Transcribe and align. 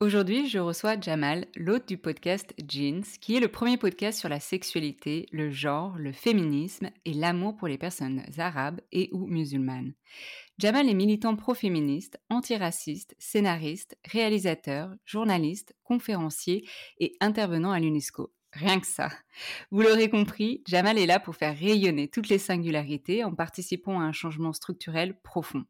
Aujourd'hui, 0.00 0.48
je 0.48 0.60
reçois 0.60 1.00
Jamal, 1.00 1.46
l'hôte 1.56 1.88
du 1.88 1.98
podcast 1.98 2.54
Jeans, 2.68 3.02
qui 3.20 3.34
est 3.34 3.40
le 3.40 3.48
premier 3.48 3.76
podcast 3.76 4.20
sur 4.20 4.28
la 4.28 4.38
sexualité, 4.38 5.26
le 5.32 5.50
genre, 5.50 5.98
le 5.98 6.12
féminisme 6.12 6.90
et 7.04 7.12
l'amour 7.12 7.56
pour 7.56 7.66
les 7.66 7.78
personnes 7.78 8.22
arabes 8.38 8.80
et 8.92 9.10
ou 9.12 9.26
musulmanes. 9.26 9.94
Jamal 10.56 10.88
est 10.88 10.94
militant 10.94 11.34
pro-féministe, 11.34 12.16
antiraciste, 12.30 13.16
scénariste, 13.18 13.98
réalisateur, 14.04 14.94
journaliste, 15.04 15.74
conférencier 15.82 16.64
et 17.00 17.16
intervenant 17.20 17.72
à 17.72 17.80
l'UNESCO. 17.80 18.32
Rien 18.52 18.78
que 18.78 18.86
ça. 18.86 19.10
Vous 19.72 19.82
l'aurez 19.82 20.08
compris, 20.08 20.62
Jamal 20.68 20.96
est 20.96 21.06
là 21.06 21.18
pour 21.18 21.34
faire 21.34 21.58
rayonner 21.58 22.06
toutes 22.06 22.28
les 22.28 22.38
singularités 22.38 23.24
en 23.24 23.34
participant 23.34 23.98
à 23.98 24.04
un 24.04 24.12
changement 24.12 24.52
structurel 24.52 25.20
profond. 25.22 25.64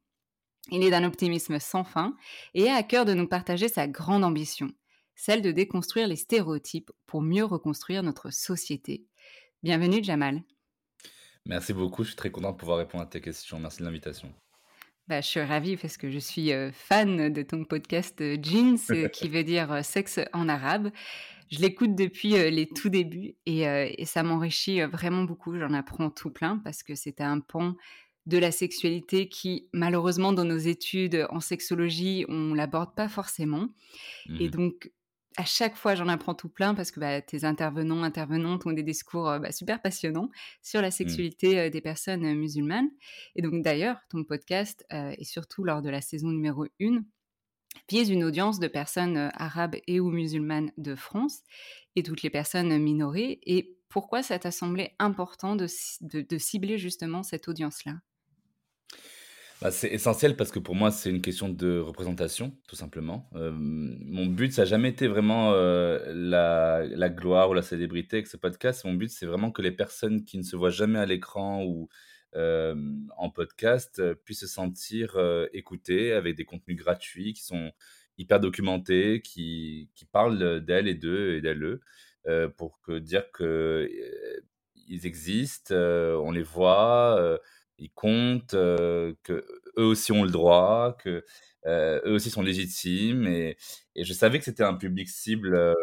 Il 0.71 0.84
est 0.84 0.91
d'un 0.91 1.05
optimisme 1.05 1.59
sans 1.59 1.83
fin 1.83 2.15
et 2.53 2.69
a 2.69 2.75
à 2.75 2.83
cœur 2.83 3.06
de 3.06 3.15
nous 3.15 3.27
partager 3.27 3.69
sa 3.69 3.89
grande 3.89 4.23
ambition, 4.23 4.71
celle 5.15 5.41
de 5.41 5.51
déconstruire 5.51 6.06
les 6.06 6.17
stéréotypes 6.17 6.91
pour 7.06 7.23
mieux 7.23 7.45
reconstruire 7.45 8.03
notre 8.03 8.31
société. 8.31 9.06
Bienvenue 9.62 10.05
Jamal. 10.05 10.43
Merci 11.47 11.73
beaucoup, 11.73 12.05
je 12.05 12.09
suis 12.09 12.17
très 12.17 12.31
content 12.31 12.53
de 12.53 12.59
pouvoir 12.59 12.79
répondre 12.79 13.05
à 13.05 13.06
tes 13.06 13.23
questions. 13.23 13.59
Merci 13.59 13.79
de 13.79 13.84
l'invitation. 13.84 14.31
Bah, 15.06 15.23
je 15.23 15.27
suis 15.27 15.41
ravie 15.41 15.79
parce 15.79 15.97
que 15.97 16.11
je 16.11 16.19
suis 16.19 16.53
euh, 16.53 16.71
fan 16.71 17.33
de 17.33 17.43
ton 17.43 17.65
podcast 17.65 18.21
euh, 18.21 18.37
Jeans, 18.43 18.77
euh, 18.91 19.09
qui 19.09 19.29
veut 19.31 19.45
dire 19.45 19.83
sexe 19.83 20.21
en 20.35 20.50
arabe. 20.50 20.91
Je 21.50 21.61
l'écoute 21.61 21.95
depuis 21.95 22.33
les 22.33 22.69
tout 22.69 22.91
débuts 22.91 23.37
et, 23.47 23.62
et 23.62 24.05
ça 24.05 24.23
m'enrichit 24.23 24.83
vraiment 24.83 25.23
beaucoup. 25.23 25.59
J'en 25.59 25.73
apprends 25.73 26.11
tout 26.11 26.31
plein 26.31 26.59
parce 26.59 26.83
que 26.83 26.95
c'était 26.95 27.25
un 27.25 27.41
pan 27.41 27.75
de 28.28 28.39
la 28.39 28.53
sexualité 28.53 29.28
qui, 29.31 29.71
malheureusement, 29.75 30.33
dans 30.34 30.44
nos 30.47 30.59
études 30.59 31.27
en 31.31 31.41
sexologie, 31.41 32.27
on 32.28 32.55
l'aborde 32.55 32.94
pas 32.97 33.09
forcément. 33.09 33.71
Et 34.39 34.49
Mmh 34.49 34.50
donc, 34.50 34.93
à 35.37 35.44
chaque 35.44 35.77
fois, 35.77 35.94
j'en 35.94 36.09
apprends 36.09 36.34
tout 36.34 36.49
plein 36.49 36.75
parce 36.75 36.91
que 36.91 37.00
bah, 37.00 37.22
tes 37.22 37.44
intervenants, 37.44 38.03
intervenantes 38.03 38.67
ont 38.67 38.72
des 38.72 38.83
discours 38.83 39.28
euh, 39.28 39.38
bah, 39.38 39.53
super 39.53 39.81
passionnants 39.81 40.31
sur 40.62 40.83
la 40.83 40.91
Mmh. 41.00 41.22
sexualité 41.31 41.59
euh, 41.61 41.71
des 41.71 41.81
personnes 41.81 42.25
euh, 42.25 42.34
musulmanes. 42.34 42.91
Et 43.37 43.43
donc, 43.43 43.62
d'ailleurs, 43.62 43.99
ton 44.11 44.25
podcast, 44.25 44.84
euh, 44.93 45.15
et 45.17 45.25
surtout 45.25 45.65
lors 45.65 45.83
de 45.83 45.91
la 45.91 46.00
saison 46.00 46.28
numéro 46.28 46.67
1, 46.81 47.05
vise 47.91 48.11
une 48.11 48.25
audience 48.25 48.61
de 48.61 48.69
personnes 48.69 49.31
arabes 49.34 49.77
et 49.87 50.00
ou 50.00 50.11
musulmanes 50.11 50.72
de 50.78 50.94
France 50.94 51.41
et 51.97 52.03
toutes 52.03 52.22
les 52.22 52.31
personnes 52.31 52.77
minorées. 52.78 53.41
Et 53.44 53.78
pourquoi 53.88 54.22
ça 54.22 54.38
t'a 54.38 54.50
semblé 54.50 54.93
important 54.99 55.56
de- 55.56 55.67
de 56.22 56.38
cibler 56.38 56.78
justement 56.78 57.22
cette 57.22 57.49
audience-là? 57.49 58.00
Bah, 59.60 59.72
c'est 59.72 59.88
essentiel 59.88 60.36
parce 60.36 60.52
que 60.52 60.60
pour 60.60 60.76
moi, 60.76 60.92
c'est 60.92 61.10
une 61.10 61.20
question 61.20 61.48
de 61.48 61.80
représentation, 61.80 62.56
tout 62.69 62.76
simplement. 62.76 63.28
Euh, 63.34 63.50
mon 63.52 64.26
but, 64.26 64.52
ça 64.52 64.62
n'a 64.62 64.66
jamais 64.66 64.91
été 64.91 65.08
vraiment 65.08 65.52
euh, 65.52 65.98
la, 66.14 67.08
gloire 67.08 67.50
ou 67.50 67.54
la 67.54 67.62
célébrité 67.62 68.19
avec 68.19 68.28
ce 68.28 68.36
podcast. 68.36 68.84
Mon 68.84 68.94
but, 68.94 69.10
c'est 69.10 69.26
vraiment 69.26 69.50
que 69.50 69.60
les 69.60 69.72
personnes 69.72 70.24
qui 70.24 70.38
ne 70.38 70.44
se 70.44 70.54
voient 70.54 70.70
jamais 70.70 71.00
à 71.00 71.06
l'écran 71.06 71.64
ou 71.64 71.88
euh, 72.36 72.76
en 73.16 73.30
podcast 73.30 74.00
puissent 74.24 74.41
se 74.41 74.46
sentir 74.46 75.16
écoutées 75.52 76.12
avec 76.12 76.36
des 76.36 76.44
contenus 76.44 76.76
gratuits 76.76 77.32
qui 77.32 77.42
sont 77.42 77.72
hyper 78.16 78.38
documentés, 78.38 79.22
qui, 79.22 79.90
parlent 80.12 80.64
d'elles 80.64 80.87
et 80.87 80.94
d'eux 80.94 81.34
et 81.34 81.40
d'elles 81.40 81.81
pour 82.56 82.81
que, 82.82 82.99
dire 82.99 83.31
que 83.32 83.44
euh, 83.44 84.40
ils 84.88 85.04
existent, 85.06 85.75
on 85.75 86.31
les 86.31 86.43
voit. 86.43 87.40
Ils 87.78 87.90
comptent, 87.90 88.54
euh, 88.54 89.14
eux 89.78 89.84
aussi 89.84 90.12
ont 90.12 90.25
le 90.25 90.30
droit, 90.30 90.96
que 90.98 91.25
eux 91.66 92.12
aussi 92.12 92.30
sont 92.30 92.42
légitimes. 92.42 93.26
Et, 93.26 93.56
je 93.96 94.12
savais 94.12 94.38
que 94.38 94.44
c'était 94.44 94.62
un 94.64 94.75
public 94.75 95.08
cible 95.08 95.75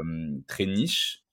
très 0.48 0.66
niche. 0.66 1.24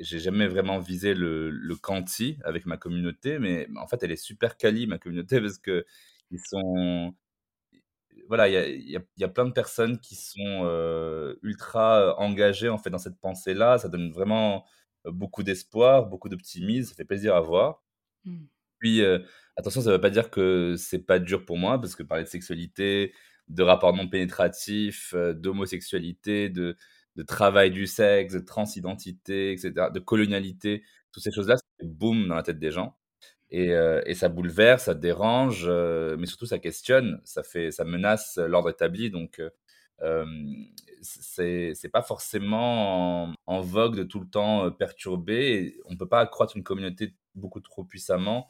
J'ai 0.00 0.18
jamais 0.20 0.46
vraiment 0.46 0.78
visé 0.78 1.14
le, 1.14 1.50
le 1.50 1.76
quanti 1.76 2.38
avec 2.44 2.66
ma 2.66 2.76
communauté, 2.76 3.38
mais 3.38 3.68
en 3.76 3.86
fait, 3.88 4.02
elle 4.02 4.12
est 4.12 4.16
super 4.16 4.56
quali, 4.56 4.86
ma 4.86 4.98
communauté, 4.98 5.40
parce 5.40 5.58
que 5.58 5.84
ils 6.30 6.40
sont. 6.40 7.14
Voilà, 8.28 8.48
il 8.48 8.90
y 8.90 9.24
a, 9.24 9.28
plein 9.28 9.46
de 9.46 9.52
personnes 9.52 9.98
qui 10.00 10.14
sont 10.16 11.36
ultra 11.42 12.18
engagées 12.18 12.68
en 12.68 12.78
fait 12.78 12.90
dans 12.90 12.98
cette 12.98 13.18
pensée-là. 13.18 13.78
Ça 13.78 13.88
donne 13.88 14.10
vraiment 14.12 14.64
beaucoup 15.04 15.42
d'espoir, 15.42 16.06
beaucoup 16.06 16.28
d'optimisme. 16.28 16.90
Ça 16.90 16.94
fait 16.94 17.04
plaisir 17.04 17.34
à 17.34 17.40
voir. 17.40 17.82
Hmm. 18.24 18.46
Puis, 18.78 19.02
euh, 19.02 19.18
attention, 19.56 19.80
ça 19.80 19.90
ne 19.90 19.94
veut 19.96 20.00
pas 20.00 20.10
dire 20.10 20.30
que 20.30 20.74
c'est 20.78 21.00
pas 21.06 21.18
dur 21.18 21.44
pour 21.44 21.56
moi, 21.58 21.80
parce 21.80 21.96
que 21.96 22.02
parler 22.02 22.24
de 22.24 22.28
sexualité, 22.28 23.12
de 23.48 23.62
rapports 23.62 23.94
non 23.96 24.08
pénétratifs, 24.08 25.12
euh, 25.14 25.32
d'homosexualité, 25.34 26.48
de, 26.48 26.76
de 27.16 27.22
travail 27.22 27.70
du 27.70 27.86
sexe, 27.86 28.34
de 28.34 28.40
transidentité, 28.40 29.52
etc., 29.52 29.90
de 29.90 30.00
colonialité, 30.00 30.80
tout 30.80 31.20
toutes 31.20 31.22
ces 31.24 31.32
choses-là, 31.32 31.56
fait 31.80 31.86
boum 31.86 32.28
dans 32.28 32.34
la 32.36 32.42
tête 32.42 32.58
des 32.58 32.70
gens 32.70 32.96
et 33.50 33.70
heu 33.72 34.02
et 34.06 34.14
ça 34.14 34.28
bouleverse, 34.28 34.84
ça 34.84 34.94
dérange, 34.94 35.68
mais 36.18 36.26
surtout 36.26 36.46
ça 36.46 36.58
questionne, 36.58 37.20
ça 37.24 37.42
fait 37.42 37.70
ça 37.72 37.84
menace 37.84 38.36
l'ordre 38.38 38.70
établi 38.70 39.10
donc 39.10 39.40
c'est 41.02 41.72
c'est 41.74 41.88
pas 41.88 42.02
forcément 42.02 43.24
en 43.30 43.34
en 43.46 43.60
vogue 43.60 43.96
de 43.96 44.02
tout 44.04 44.20
le 44.20 44.28
temps, 44.28 44.70
perturber 44.72 45.76
on 45.86 45.96
peut 45.96 46.08
pas 46.08 46.20
accroître 46.20 46.56
une 46.56 46.62
communauté 46.64 47.14
beaucoup 47.34 47.60
trop 47.60 47.84
puissamment, 47.84 48.48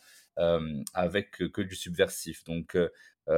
avec 0.95 1.31
que 1.33 1.63
du 1.63 1.75
subversif 1.75 2.45
donc 2.45 2.77
heu, 2.77 2.91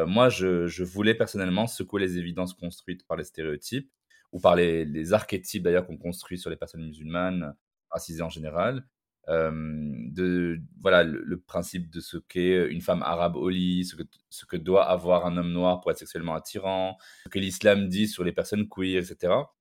moi 0.06 0.28
je 0.28 0.82
voulais 0.82 1.14
personnellement 1.14 1.66
secouer 1.66 2.00
les 2.00 2.18
évidences 2.18 2.54
construites 2.54 3.06
par 3.06 3.16
les 3.16 3.24
stéréotypes 3.24 3.90
ou 4.32 4.40
par 4.40 4.56
les 4.56 5.12
archétypes 5.12 5.62
d'ailleurs 5.62 5.86
qu'on 5.86 5.98
construit 5.98 6.38
sur 6.38 6.50
les 6.50 6.56
personnes 6.56 6.84
musulmanes, 6.84 7.54
racisées 7.90 8.22
en 8.22 8.28
général. 8.30 8.86
De 9.28 10.60
voilà 10.80 11.04
le 11.04 11.40
principe 11.40 11.88
de 11.90 12.00
ce 12.00 12.16
qu'est 12.16 12.68
une 12.68 12.80
femme 12.80 13.02
arabe 13.02 13.36
au 13.36 13.48
lit, 13.48 13.84
ce 14.28 14.44
que 14.44 14.56
doit 14.56 14.88
avoir 14.88 15.26
un 15.26 15.36
homme 15.36 15.52
noir 15.52 15.80
pour 15.80 15.90
être 15.92 15.98
sexuellement 15.98 16.34
attirant, 16.34 16.96
ce 17.24 17.28
que 17.28 17.38
l'islam 17.38 17.88
dit 17.88 18.08
sur 18.08 18.24
les 18.24 18.32
personnes 18.32 18.68
queer 18.68 18.96
et 18.98 19.04
cetera. 19.04 19.54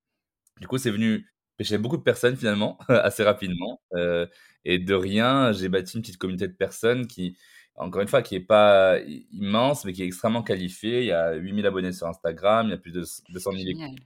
Du 0.59 0.68
coup, 0.68 0.77
c'est 0.77 0.91
venu 0.91 1.31
pêcher 1.60 1.78
beaucoup 1.78 1.98
de 1.98 2.02
personnes 2.04 2.38
finalement, 2.38 2.80
assez 2.90 3.24
rapidement, 3.24 3.82
heu 3.94 4.28
et 4.66 4.80
de 4.80 4.94
rien, 4.94 5.52
j'ai 5.54 5.70
bâti 5.70 5.96
une 5.98 6.02
petite 6.02 6.18
communauté 6.18 6.48
de 6.48 6.54
personnes 6.54 7.08
qui, 7.08 7.38
encore 7.76 8.02
une 8.02 8.08
fois, 8.08 8.22
qui 8.22 8.36
est 8.36 8.40
pas 8.42 9.00
immense, 9.32 9.86
mais 9.86 9.94
qui 9.94 10.04
est 10.04 10.06
extrêmement 10.06 10.44
qualifiée. 10.44 11.02
Il 11.02 11.08
y 11.08 11.12
a 11.14 11.34
8 11.34 11.56
000 11.56 11.68
abonnés 11.68 11.94
sur 11.94 12.08
Instagram, 12.08 12.68
il 12.68 12.72
y 12.72 12.74
a 12.74 12.78
plus 12.78 12.92
de 12.92 13.04
c 13.04 13.24
200 13.30 13.52
000 13.54 13.64
écoutes. 13.70 14.00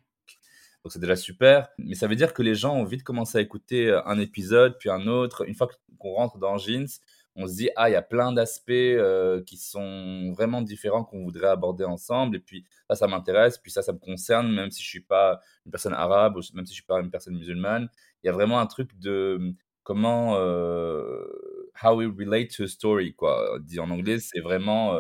Donc 0.84 0.92
c'est 0.92 1.00
déjà 1.00 1.16
super, 1.16 1.70
mais 1.78 1.96
ça 1.96 2.08
veut 2.08 2.16
dire 2.16 2.34
que 2.34 2.42
les 2.42 2.56
gens 2.56 2.76
ont 2.76 2.84
vite 2.84 3.04
commencé 3.04 3.38
à 3.38 3.42
écouter, 3.42 3.88
heu, 3.88 4.08
un 4.08 4.20
épisode, 4.20 4.78
puis 4.80 4.90
un 4.90 5.08
autre. 5.08 5.48
Une 5.48 5.56
fois 5.56 5.70
qu'on 5.98 6.14
rentre 6.14 6.38
dans 6.38 6.58
Jeans, 6.58 6.88
on 7.36 7.48
se 7.48 7.56
dit: 7.58 7.70
«Ah, 7.76 7.90
il 7.90 7.94
y 7.94 7.96
a 7.96 8.02
plein 8.04 8.32
d'aspects, 8.32 8.70
heu, 8.72 9.44
qui 9.48 9.58
sont 9.58 10.32
vraiment 10.34 10.62
différents 10.62 11.04
qu'on 11.04 11.24
voudrait 11.24 11.48
aborder 11.50 11.84
ensemble 11.86 12.36
et 12.38 12.40
puis 12.40 12.66
ça, 12.90 12.96
ça 12.96 13.08
m'intéresse, 13.08 13.58
puis 13.58 13.72
ça, 13.72 13.82
ça 13.82 13.94
me 13.94 14.00
concerne, 14.00 14.52
même 14.54 14.72
si 14.72 14.84
je 14.84 14.88
suis 14.90 15.02
pas 15.02 15.42
une 15.66 15.72
personne 15.72 15.94
arabe 15.94 16.38
ou 16.38 16.42
même 16.56 16.66
si 16.66 16.72
je 16.74 16.76
suis 16.82 16.86
pas 16.86 17.00
une 17.02 17.12
personne 17.12 17.36
musulmane». 17.38 17.90
Il 18.24 18.28
y 18.28 18.30
a 18.30 18.34
vraiment 18.34 18.60
un 18.60 18.68
truc 18.68 18.98
de, 19.00 19.54
comment, 19.84 20.38
heu, 20.40 21.72
how 21.84 21.96
we 21.96 22.08
relate 22.08 22.50
to 22.56 22.64
a 22.64 22.68
story 22.68 23.14
quoi, 23.16 23.58
dit 23.62 23.80
en 23.80 23.90
anglais. 23.90 24.20
C'est 24.20 24.40
vraiment, 24.42 24.96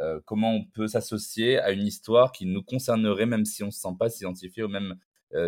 heu, 0.00 0.20
comment 0.26 0.52
on 0.54 0.64
peut 0.64 0.86
s'associer 0.88 1.58
à 1.58 1.70
une 1.72 1.86
histoire 1.86 2.32
qui 2.32 2.46
nous 2.46 2.62
concernerait 2.62 3.26
même 3.26 3.44
si 3.44 3.62
on 3.64 3.70
se 3.72 3.80
sent 3.80 3.96
pas 3.98 4.10
s'identifier 4.10 4.62
aux 4.62 4.68
mêmes, 4.68 4.94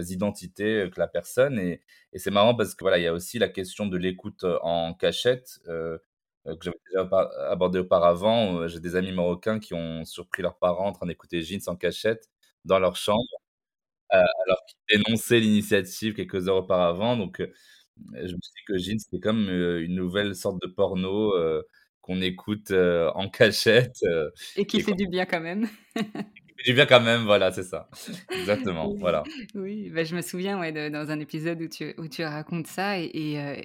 identités, 0.09 0.91
que 0.93 1.01
la 1.01 1.09
personne 1.09 1.59
et 1.59 1.81
et 2.13 2.19
c'est 2.19 2.31
marrant 2.31 2.55
parce 2.55 2.75
que 2.75 2.85
voilà, 2.85 2.99
il 2.99 3.05
y 3.05 3.07
a 3.07 3.15
aussi 3.15 3.39
la 3.39 3.49
question 3.49 3.87
de 3.87 3.97
l'écoute, 3.97 4.45
en 4.63 4.93
cachette, 4.95 5.61
que 6.47 6.65
j'avais 6.65 6.77
déjà 6.93 7.09
abordé 7.51 7.79
auparavant. 7.81 8.61
Heu, 8.63 8.69
j'ai 8.69 8.81
des 8.81 8.97
amis 8.97 9.13
marocains 9.13 9.59
qui 9.61 9.75
ont 9.75 10.05
surpris 10.05 10.43
leurs 10.43 10.59
parents 10.59 10.87
en 10.89 10.93
train 10.93 11.07
d'écouter 11.07 11.43
Jeans 11.43 11.61
en 11.69 11.77
cachette 11.77 12.29
dans 12.65 12.79
leur 12.79 12.97
chambre, 12.97 13.21
heu, 14.15 14.19
alors 14.47 14.59
qu'ils 14.69 14.99
dénonçaient 15.03 15.41
l'initiative 15.41 16.15
quelques 16.15 16.49
heures 16.49 16.59
auparavant 16.59 17.17
donc 17.17 17.43
je 18.15 18.23
me 18.23 18.27
suis 18.29 18.37
dit 18.37 18.65
que 18.69 18.79
Jeans, 18.79 18.99
c'était 19.01 19.21
comme, 19.21 19.49
une 19.51 19.95
nouvelle 19.97 20.35
sorte 20.37 20.61
de 20.63 20.69
porno, 20.69 21.35
qu'on 22.03 22.21
écoute, 22.23 22.73
en 22.73 23.29
cachette, 23.31 23.99
Et 24.57 24.67
qui 24.67 24.79
et 24.79 24.83
fait 24.83 24.95
du 24.95 25.07
bien 25.09 25.27
quand 25.27 25.41
même. 25.41 25.69
du 26.65 26.75
bien 26.75 26.87
quand 26.87 27.01
même, 27.01 27.25
voilà, 27.25 27.53
c'est 27.53 27.63
ça. 27.65 27.89
Exactement, 28.35 28.97
voilà. 29.01 29.31
oui, 29.55 29.91
bah, 29.91 30.05
je 30.05 30.15
me 30.17 30.23
souviens, 30.23 30.59
ouais, 30.59 30.73
de 30.73 30.89
dans 30.89 31.11
un 31.11 31.21
épisode 31.21 31.61
où 31.63 31.69
tu 31.69 31.95
où 31.99 32.09
tu 32.09 32.25
racontes 32.25 32.67
ça 32.67 32.99
et 33.01 33.11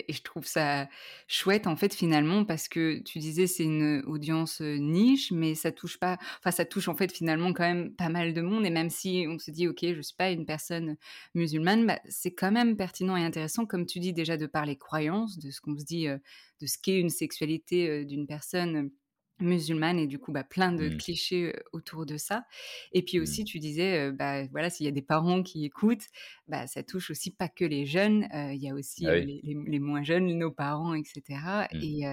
et 0.07 0.13
je 0.13 0.21
trouve 0.21 0.45
ça 0.45 0.87
chouette, 1.27 1.67
en 1.67 1.75
fait, 1.75 1.93
finalement, 1.93 2.45
parce 2.45 2.67
que 2.67 2.99
tu 3.03 3.19
disais 3.19 3.47
c'est 3.47 3.63
une 3.63 4.03
audience, 4.07 4.61
heu, 4.61 4.75
niche, 4.77 5.31
mais 5.31 5.55
ça 5.55 5.71
touche 5.71 5.97
pas 5.99 6.17
enfin, 6.39 6.51
ça 6.51 6.65
touche, 6.65 6.87
en 6.87 6.95
fait, 6.95 7.11
finalement, 7.11 7.53
quand 7.53 7.63
même 7.63 7.93
pas 7.95 8.09
mal 8.09 8.33
de 8.33 8.41
monde 8.41 8.65
et 8.65 8.69
même 8.69 8.89
si 8.89 9.25
on 9.29 9.39
se 9.39 9.51
dit: 9.51 9.67
«OK, 9.67 9.79
je 9.83 10.01
suis 10.01 10.15
pas 10.15 10.31
une 10.31 10.45
personne 10.45 10.97
musulmane», 11.33 11.85
bah, 11.87 11.99
c'est 12.09 12.33
quand 12.33 12.51
même 12.51 12.75
pertinent 12.77 13.15
et 13.17 13.23
intéressant, 13.23 13.65
comme 13.65 13.85
tu 13.85 13.99
dis, 13.99 14.13
déjà 14.13 14.37
de 14.37 14.45
par 14.47 14.65
les 14.65 14.77
croyances, 14.77 15.37
de 15.39 15.51
ce 15.51 15.61
qu'on 15.61 15.77
se 15.77 15.85
dit, 15.85 16.07
heu, 16.07 16.19
de 16.61 16.67
ce 16.67 16.77
qu'est 16.81 16.99
une 16.99 17.09
sexualité, 17.09 18.05
d'une 18.05 18.27
personne 18.27 18.91
musulmane 19.39 19.99
et 19.99 20.07
du 20.07 20.19
coup, 20.19 20.31
bah, 20.31 20.43
plein 20.43 20.71
de 20.71 20.87
Mmh. 20.87 20.99
clichés, 20.99 21.53
autour 21.73 22.05
de 22.05 22.17
ça 22.17 22.45
et 22.93 23.03
puis 23.03 23.19
Mmh. 23.19 23.19
aussi 23.19 23.43
tu 23.45 23.59
disais, 23.59 24.11
bah, 24.11 24.45
voilà, 24.47 24.69
s'il 24.69 24.85
y 24.85 24.89
a 24.89 24.91
des 24.91 25.01
parents 25.01 25.43
qui 25.43 25.65
écoutent, 25.65 26.05
bah, 26.47 26.67
ça 26.67 26.83
touche 26.83 27.11
aussi 27.11 27.31
pas 27.31 27.49
que 27.49 27.65
les 27.65 27.85
jeunes, 27.85 28.27
il 28.33 28.57
y 28.63 28.69
a 28.69 28.73
aussi, 28.75 29.03
Ah 29.03 29.15
les 29.21 29.41
les 29.43 29.55
les 29.67 29.79
moins 29.79 30.03
jeunes, 30.03 30.27
nos 30.37 30.51
parents 30.51 30.93
et 30.95 31.03
cetera 31.03 31.67
Mmh. 31.71 31.81
et 31.81 32.03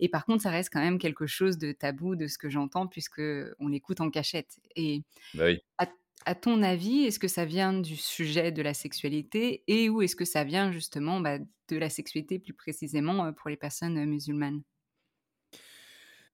et 0.00 0.08
par 0.08 0.24
contre, 0.26 0.42
ça 0.42 0.50
reste 0.50 0.70
quand 0.72 0.80
même 0.80 0.98
quelque 0.98 1.26
chose 1.26 1.58
de 1.58 1.72
tabou 1.72 2.16
de 2.16 2.26
ce 2.28 2.38
que 2.38 2.48
j'entends 2.50 2.86
puisqu'on 2.88 3.68
l'écoute 3.68 4.00
en 4.00 4.10
cachette 4.10 4.58
et 4.76 5.02
Bah 5.34 5.44
oui. 5.46 5.60
à 5.78 5.88
à 6.26 6.34
ton 6.36 6.62
avis, 6.62 7.04
est-ce 7.04 7.18
que 7.20 7.28
ça 7.28 7.44
vient 7.46 7.72
du 7.74 7.96
sujet 7.96 8.52
de 8.52 8.62
la 8.62 8.74
sexualité 8.74 9.64
et 9.68 9.88
ou 9.90 10.02
est-ce 10.02 10.16
que 10.16 10.24
ça 10.26 10.44
vient 10.44 10.72
justement, 10.72 11.20
bah, 11.20 11.38
de 11.40 11.76
la 11.78 11.90
sexualité 11.90 12.38
plus 12.40 12.54
précisément, 12.54 13.32
pour 13.34 13.50
les 13.50 13.56
personnes, 13.58 14.04
musulmanes? 14.06 14.62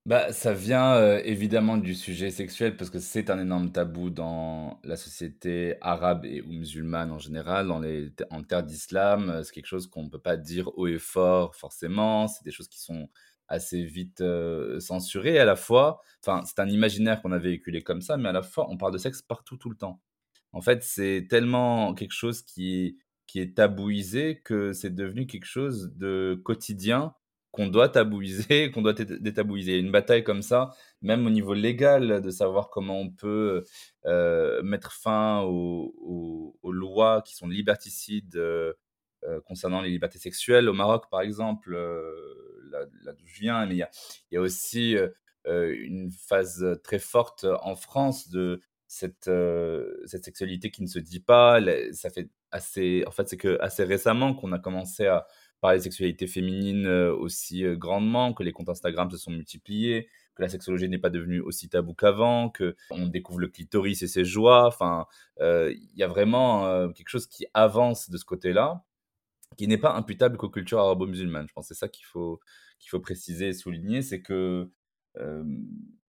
Bah, 0.05 0.31
ça 0.31 0.53
vient, 0.53 0.97
heu, 0.99 1.21
évidemment 1.27 1.77
du 1.77 1.95
sujet 1.95 2.29
sexuel 2.29 2.77
parce 2.77 2.91
que 2.91 2.99
c'est 2.99 3.31
un 3.31 3.39
énorme 3.39 3.71
tabou 3.71 4.11
dans 4.11 4.79
la 4.83 4.97
société 4.97 5.77
arabe 5.81 6.25
et 6.25 6.41
ou 6.43 6.51
musulmane 6.51 7.11
en 7.11 7.17
général, 7.17 7.67
dans 7.67 7.79
les 7.79 8.11
en 8.29 8.43
terre 8.43 8.61
d'islam, 8.63 9.31
heu, 9.31 9.43
c'est 9.43 9.51
quelque 9.51 9.65
chose 9.65 9.87
qu'on 9.87 10.03
ne 10.03 10.09
peut 10.09 10.19
pas 10.19 10.37
dire 10.37 10.69
haut 10.77 10.85
et 10.85 10.99
fort 10.99 11.55
forcément. 11.55 12.27
C'est 12.27 12.43
des 12.43 12.51
choses 12.51 12.67
qui 12.67 12.79
sont 12.79 13.09
assez 13.47 13.83
vite, 13.83 14.21
heu, 14.21 14.79
censurées 14.79 15.39
à 15.39 15.45
la 15.45 15.55
fois. 15.55 16.01
Enfin, 16.23 16.43
c'est 16.45 16.59
un 16.59 16.69
imaginaire 16.69 17.19
qu'on 17.23 17.31
a 17.31 17.39
véhiculé 17.39 17.81
comme 17.81 18.01
ça, 18.01 18.15
mais 18.15 18.29
à 18.29 18.31
la 18.31 18.43
fois 18.43 18.67
on 18.69 18.77
parle 18.77 18.93
de 18.93 18.99
sexe 18.99 19.23
partout, 19.23 19.57
tout 19.57 19.71
le 19.71 19.75
temps. 19.75 20.01
En 20.53 20.61
fait, 20.61 20.83
c'est 20.83 21.27
tellement 21.29 21.93
quelque 21.95 22.13
chose 22.13 22.41
qui 22.43 22.75
est 22.85 22.95
qui 23.27 23.39
est 23.39 23.55
tabouisé 23.57 24.39
que 24.45 24.71
c'est 24.71 24.93
devenu 24.93 25.25
quelque 25.25 25.45
chose 25.45 25.93
de 25.95 26.39
quotidien 26.45 27.13
qu'on 27.55 27.67
doit 27.67 27.89
tabouiser, 27.89 28.69
qu'on 28.71 28.81
doit 28.81 28.93
dé 28.93 29.05
détabouiser. 29.19 29.77
Une 29.79 29.91
bataille 29.91 30.23
comme 30.23 30.41
ça, 30.41 30.71
même 31.01 31.25
au 31.25 31.29
niveau 31.29 31.53
légal, 31.53 32.21
de 32.21 32.29
savoir 32.29 32.69
comment 32.69 32.99
on 32.99 33.09
peut, 33.09 33.63
heu, 34.05 34.61
mettre 34.63 34.91
fin 34.93 35.41
aux 35.43 36.53
lois 36.71 37.21
qui 37.21 37.35
sont 37.35 37.47
liberticides, 37.47 38.35
heu 38.35 38.75
heu, 39.25 39.41
concernant 39.41 39.81
les 39.81 39.89
libertés 39.89 40.19
sexuelles. 40.19 40.69
Au 40.69 40.73
Maroc, 40.73 41.05
par 41.09 41.21
exemple, 41.21 41.75
là 42.71 42.85
d'où 43.13 43.25
je 43.25 43.39
viens, 43.39 43.65
mais 43.65 43.75
il 43.75 43.87
y 44.31 44.37
a 44.37 44.41
aussi, 44.41 44.95
une 45.45 46.11
phase 46.11 46.65
très 46.83 46.99
forte 46.99 47.45
en 47.61 47.75
France 47.75 48.29
de 48.29 48.61
cette, 48.87 49.29
cette 50.05 50.25
sexualité 50.25 50.71
qui 50.71 50.81
ne 50.83 50.87
se 50.87 50.99
dit 50.99 51.19
pas. 51.19 51.59
Ça 51.93 52.09
fait 52.09 52.29
assez 52.51 53.03
en 53.07 53.11
fait, 53.11 53.27
c'est 53.29 53.37
que 53.37 53.57
assez 53.61 53.83
récemment 53.83 54.33
qu'on 54.33 54.51
a 54.53 54.59
commencé 54.59 55.05
à 55.07 55.25
parler 55.61 55.79
de 55.79 55.83
sexualité 55.83 56.27
féminine, 56.27 56.85
heu, 56.87 57.13
aussi, 57.13 57.63
heu, 57.63 57.75
grandement, 57.75 58.33
que 58.33 58.43
les 58.43 58.51
comptes 58.51 58.69
Instagram 58.69 59.09
se 59.11 59.17
sont 59.17 59.31
multipliés, 59.31 60.07
que 60.35 60.41
la 60.43 60.49
sexologie 60.49 60.89
n'est 60.89 60.97
pas 60.99 61.09
devenue 61.09 61.39
aussi 61.41 61.69
tabou 61.69 61.93
qu'avant, 61.93 62.51
qu'on 62.51 63.07
découvre 63.07 63.39
le 63.39 63.47
clitoris 63.47 64.01
et 64.03 64.07
ses 64.07 64.25
joies. 64.25 64.65
Enfin, 64.67 65.05
heu, 65.41 65.73
il 65.73 65.97
y 65.97 66.03
a 66.03 66.07
vraiment, 66.07 66.89
quelque 66.93 67.09
chose 67.09 67.27
qui 67.27 67.45
avance 67.53 68.09
de 68.09 68.17
ce 68.17 68.25
côté-là, 68.25 68.83
qui 69.57 69.67
n'est 69.67 69.77
pas 69.79 69.93
imputable 69.95 70.37
qu'aux 70.37 70.49
cultures 70.49 70.79
arabo-musulmanes. 70.79 71.47
Je 71.49 71.53
pense 71.53 71.69
que 71.69 71.75
c'est 71.75 71.79
ça 71.79 71.89
qu'il 71.89 72.05
faut 72.05 72.39
qu'il 72.79 72.89
faut 72.91 72.99
préciser 73.01 73.49
et 73.49 73.53
souligner, 73.53 74.01
c'est 74.03 74.21
que, 74.21 74.69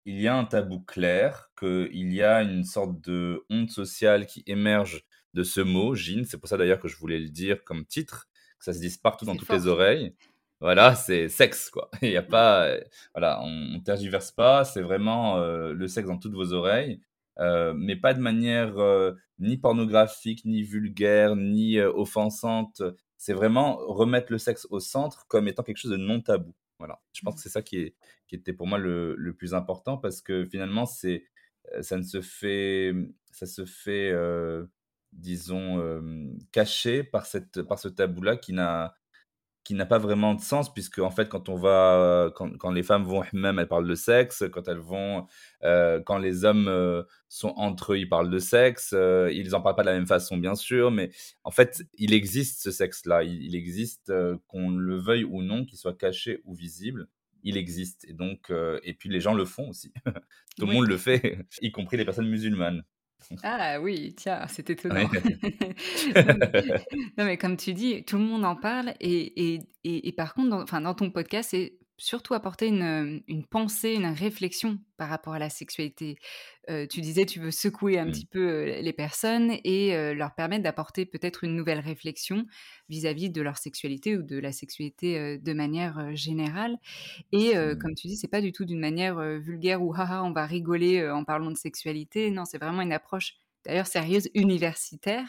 il 0.07 0.21
y 0.21 0.29
a 0.29 0.37
un 0.37 0.45
tabou 0.45 0.81
clair, 0.81 1.51
qu'il 1.59 2.13
y 2.13 2.23
a 2.23 2.43
une 2.43 2.65
sorte 2.65 3.01
de 3.03 3.45
honte 3.51 3.71
sociale 3.71 4.27
qui 4.27 4.43
émerge 4.47 5.05
de 5.35 5.43
ce 5.45 5.61
mot, 5.63 5.95
djinn. 5.95 6.25
C'est 6.27 6.39
pour 6.39 6.49
ça 6.49 6.57
d'ailleurs 6.59 6.81
que 6.81 6.89
je 6.89 6.97
voulais 6.99 7.19
le 7.21 7.29
dire 7.31 7.65
comme 7.65 7.87
titre, 7.87 8.29
que 8.65 8.73
ça 8.73 8.73
se 8.75 8.81
dise 8.81 8.97
partout 8.99 9.25
dans 9.25 9.37
toutes 9.37 9.51
les 9.51 9.67
oreilles. 9.67 10.15
Voilà, 10.61 10.95
c'est 10.95 11.29
sexe 11.29 11.69
quoi. 11.71 11.91
Il 12.03 12.11
y 12.11 12.17
a 12.17 12.23
pas, 12.23 12.75
voilà, 13.15 13.41
on 13.43 13.75
on 13.77 13.81
tergiverse 13.81 14.31
pas, 14.33 14.65
c'est 14.65 14.81
vraiment, 14.83 15.39
heu, 15.41 15.73
le 15.75 15.89
sexe 15.89 16.09
dans 16.09 16.19
toutes 16.19 16.35
vos 16.35 16.53
oreilles, 16.53 17.01
heu, 17.41 17.75
mais 17.75 17.97
pas 17.97 18.15
de 18.15 18.21
manière, 18.21 18.79
heu, 18.81 19.17
ni 19.39 19.57
pornographique, 19.59 20.45
ni 20.45 20.63
vulgaire, 20.63 21.37
ni, 21.37 21.81
offensante. 21.81 22.83
C'est 23.19 23.33
vraiment 23.35 23.77
remettre 23.77 24.31
le 24.33 24.39
sexe 24.39 24.67
au 24.71 24.81
centre 24.81 25.27
comme 25.29 25.49
étant 25.49 25.63
quelque 25.63 25.79
chose 25.79 25.91
de 25.93 25.97
non 25.97 26.21
tabou. 26.21 26.55
Voilà. 26.79 27.01
Je 27.13 27.21
pense 27.23 27.37
que 27.37 27.41
c'est 27.43 27.49
ça 27.51 27.63
qui 27.63 27.79
est 27.79 27.95
qui 28.29 28.35
était 28.37 28.53
pour 28.53 28.67
moi 28.67 28.79
le 28.79 29.15
le 29.17 29.35
plus 29.35 29.55
important 29.55 29.97
parce 29.99 30.21
que 30.23 30.45
finalement 30.47 30.87
c'est, 30.87 31.25
ça 31.81 31.97
ne 31.97 32.03
se 32.03 32.21
fait, 32.21 32.93
mmh, 32.93 33.13
ça 33.33 33.47
se 33.47 33.65
fait, 33.65 34.13
disons, 35.15 35.81
hem, 35.81 36.39
cacher 36.53 37.05
par 37.05 37.27
cette 37.27 37.63
par 37.63 37.79
ce 37.79 37.89
tabou-là 37.89 38.37
qui 38.37 38.53
n'a 38.53 38.95
qui 39.65 39.73
n'a 39.73 39.87
pas 39.87 39.99
vraiment 39.99 40.35
de 40.35 40.43
sens, 40.43 40.73
puisque 40.73 40.99
en 40.99 41.11
fait, 41.11 41.31
quand 41.31 41.49
on 41.49 41.57
va, 41.57 42.31
quand, 42.37 42.57
quand 42.59 42.71
les 42.71 42.83
femmes 42.83 43.05
vont 43.05 43.23
même, 43.33 43.59
elles 43.59 43.67
parlent 43.67 43.89
de 43.89 43.95
sexe. 43.95 44.45
Quand 44.53 44.69
elles 44.69 44.77
vont, 44.77 45.27
euh, 45.65 46.01
quand 46.05 46.19
les 46.19 46.45
hommes 46.45 46.69
euh, 46.69 47.03
sont 47.31 47.55
entre 47.57 47.95
eux, 47.95 47.99
ils 47.99 48.09
parlent 48.09 48.31
de 48.31 48.39
sexe. 48.39 48.93
Euh, 48.95 49.31
ils 49.33 49.55
en 49.55 49.63
parlent 49.63 49.77
pas 49.77 49.83
de 49.83 49.89
la 49.89 49.95
même 49.95 50.07
façon, 50.07 50.37
bien 50.37 50.55
sûr, 50.55 50.91
mais 50.91 51.11
en 51.45 51.51
fait, 51.51 51.83
il 51.95 52.13
existe 52.13 52.63
ce 52.63 52.71
sexe-là. 52.71 53.25
Il, 53.25 53.43
il 53.43 53.57
existe, 53.57 54.13
qu'on 54.49 54.71
le 54.71 54.97
veuille 54.97 55.25
ou 55.25 55.43
non, 55.43 55.65
qu'il 55.65 55.79
soit 55.79 55.97
caché 55.97 56.43
ou 56.45 56.55
visible. 56.55 57.09
Il 57.43 57.57
existe. 57.57 58.05
Et 58.07 58.13
donc, 58.13 58.53
et 58.83 58.95
puis 58.95 59.09
les 59.09 59.21
gens 59.21 59.35
le 59.35 59.47
font 59.47 59.71
aussi. 59.71 59.93
Tout 60.59 60.67
le 60.67 60.73
monde 60.75 60.89
le 60.89 60.99
fait, 60.99 61.39
y 61.63 61.73
compris 61.73 61.97
les 61.97 62.05
personnes 62.05 62.29
musulmanes. 62.29 62.85
Ah 63.43 63.81
oui, 63.81 64.15
tiens, 64.17 64.47
c'est 64.49 64.71
étonnant. 64.71 65.09
Non 67.17 67.25
mais 67.25 67.37
comme 67.37 67.57
tu 67.57 67.73
dis, 67.73 68.05
tout 68.05 68.17
le 68.19 68.25
monde 68.25 68.45
en 68.45 68.57
parle 68.57 68.95
et 69.01 69.55
et 69.85 70.09
et 70.09 70.13
par 70.13 70.35
contre 70.35 70.51
dans 70.51 70.63
enfin 70.63 70.81
dans 70.81 70.95
ton 70.95 71.11
podcast, 71.11 71.51
c'est 71.51 71.79
surtout 72.05 72.35
apporter 72.35 72.67
une, 72.67 73.23
une 73.29 73.47
pensée, 73.47 73.95
une 73.95 74.07
réflexion 74.07 74.79
par 74.97 75.09
rapport 75.09 75.33
à 75.33 75.39
la 75.39 75.49
sexualité. 75.49 76.19
tu 76.69 77.01
disais, 77.01 77.27
tu 77.27 77.41
veux 77.41 77.51
secouer 77.51 77.99
un 77.99 78.07
petit 78.07 78.27
mmh. 78.27 78.33
peu 78.33 78.65
les 78.81 78.93
personnes 78.93 79.53
et 79.65 80.15
leur 80.15 80.35
permettre 80.35 80.63
d'apporter 80.63 81.07
peut-être 81.07 81.45
une 81.45 81.57
nouvelle 81.57 81.81
réflexion 81.81 82.47
vis-à-vis 82.89 83.31
de 83.31 83.43
leur 83.43 83.57
sexualité 83.57 84.17
ou 84.17 84.23
de 84.23 84.39
la 84.39 84.53
sexualité 84.53 85.39
de 85.39 85.53
manière 85.53 86.15
générale. 86.15 86.77
Et 87.33 87.57
mmh. 87.57 87.79
comme 87.79 87.95
tu 87.95 88.07
dis, 88.07 88.17
c'est 88.17 88.29
pas 88.29 88.41
du 88.41 88.53
tout 88.53 88.65
d'une 88.65 88.81
manière 88.81 89.19
vulgaire 89.41 89.83
ou 89.83 89.93
haha, 89.95 90.23
on 90.23 90.33
va 90.33 90.47
rigoler 90.47 91.09
en 91.09 91.25
parlant 91.25 91.51
de 91.51 91.57
sexualité. 91.57 92.31
Non, 92.31 92.45
c'est 92.45 92.59
vraiment 92.59 92.83
une 92.83 92.93
approche 92.93 93.35
d'ailleurs 93.65 93.87
sérieuse, 93.87 94.29
universitaire. 94.35 95.27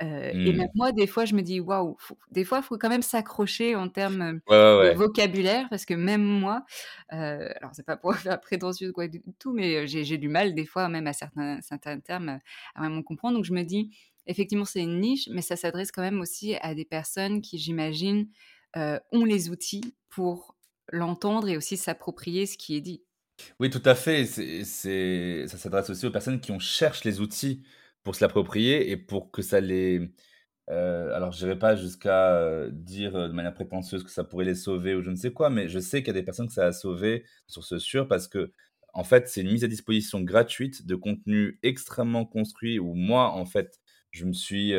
et 0.00 0.52
même 0.52 0.66
mmh. 0.66 0.70
moi, 0.74 0.92
des 0.92 1.06
fois, 1.06 1.24
je 1.24 1.34
me 1.34 1.42
dis, 1.42 1.60
waouh, 1.60 1.96
des 2.30 2.44
fois, 2.44 2.58
il 2.58 2.64
faut 2.64 2.78
quand 2.78 2.88
même 2.88 3.02
s'accrocher 3.02 3.74
en 3.74 3.88
termes 3.88 4.40
de 4.48 4.94
vocabulaire, 4.94 5.66
parce 5.70 5.84
que 5.84 5.94
même 5.94 6.22
moi, 6.22 6.64
euh, 7.12 7.50
alors 7.60 7.70
c'est 7.74 7.86
pas 7.86 7.96
pour 7.96 8.14
faire 8.16 8.40
prétentieux 8.40 8.92
quoi 8.92 9.08
du 9.08 9.22
tout, 9.38 9.52
mais 9.52 9.86
j'ai 9.86 10.18
du 10.18 10.28
mal 10.28 10.54
des 10.54 10.66
fois, 10.66 10.88
même 10.88 11.06
à 11.06 11.12
certains, 11.12 11.60
certains 11.62 12.00
termes, 12.00 12.40
à 12.74 12.80
vraiment 12.80 13.02
comprendre. 13.02 13.36
Donc 13.36 13.44
je 13.44 13.52
me 13.52 13.62
dis, 13.62 13.96
effectivement, 14.26 14.64
c'est 14.64 14.82
une 14.82 15.00
niche, 15.00 15.28
mais 15.30 15.42
ça 15.42 15.56
s'adresse 15.56 15.92
quand 15.92 16.02
même 16.02 16.20
aussi 16.20 16.56
à 16.60 16.74
des 16.74 16.84
personnes 16.84 17.40
qui, 17.40 17.58
j'imagine, 17.58 18.28
ont 18.76 19.24
les 19.24 19.50
outils 19.50 19.94
pour 20.08 20.54
l'entendre 20.90 21.48
et 21.48 21.56
aussi 21.56 21.76
s'approprier 21.76 22.46
ce 22.46 22.56
qui 22.56 22.76
est 22.76 22.80
dit. 22.80 23.02
Oui, 23.60 23.70
tout 23.70 23.82
à 23.84 23.94
fait. 23.94 24.24
C'est, 24.26 25.46
ça 25.48 25.58
s'adresse 25.58 25.90
aussi 25.90 26.06
aux 26.06 26.10
personnes 26.10 26.40
qui 26.40 26.52
ont 26.52 26.58
cherchent 26.58 27.04
les 27.04 27.20
outils 27.20 27.62
pour 28.02 28.14
se 28.14 28.24
l'approprier 28.24 28.90
et 28.90 28.96
pour 28.96 29.30
que 29.30 29.42
ça 29.42 29.60
les. 29.60 30.10
Euh, 30.70 31.14
alors, 31.14 31.32
je 31.32 31.44
n'irai 31.46 31.58
pas 31.58 31.76
jusqu'à 31.76 32.36
euh, 32.36 32.70
dire 32.72 33.16
euh, 33.16 33.28
de 33.28 33.32
manière 33.32 33.54
prétentieuse 33.54 34.04
que 34.04 34.10
ça 34.10 34.24
pourrait 34.24 34.44
les 34.44 34.54
sauver 34.54 34.94
ou 34.94 35.02
je 35.02 35.10
ne 35.10 35.16
sais 35.16 35.32
quoi, 35.32 35.50
mais 35.50 35.68
je 35.68 35.78
sais 35.78 36.02
qu'il 36.02 36.08
y 36.08 36.18
a 36.18 36.20
des 36.20 36.24
personnes 36.24 36.48
que 36.48 36.52
ça 36.54 36.66
a 36.66 36.72
sauvé 36.72 37.24
sur 37.48 37.64
ce 37.64 37.78
sûr 37.78 38.08
parce 38.08 38.28
que, 38.28 38.52
en 38.94 39.04
fait, 39.04 39.28
c'est 39.28 39.42
une 39.42 39.52
mise 39.52 39.64
à 39.64 39.68
disposition 39.68 40.20
gratuite 40.22 40.86
de 40.86 40.94
contenu 40.96 41.58
extrêmement 41.62 42.26
construit 42.26 42.78
où 42.78 42.94
moi, 42.94 43.32
en 43.32 43.46
fait, 43.46 43.80
je 44.12 44.24
me 44.26 44.32
suis 44.32 44.74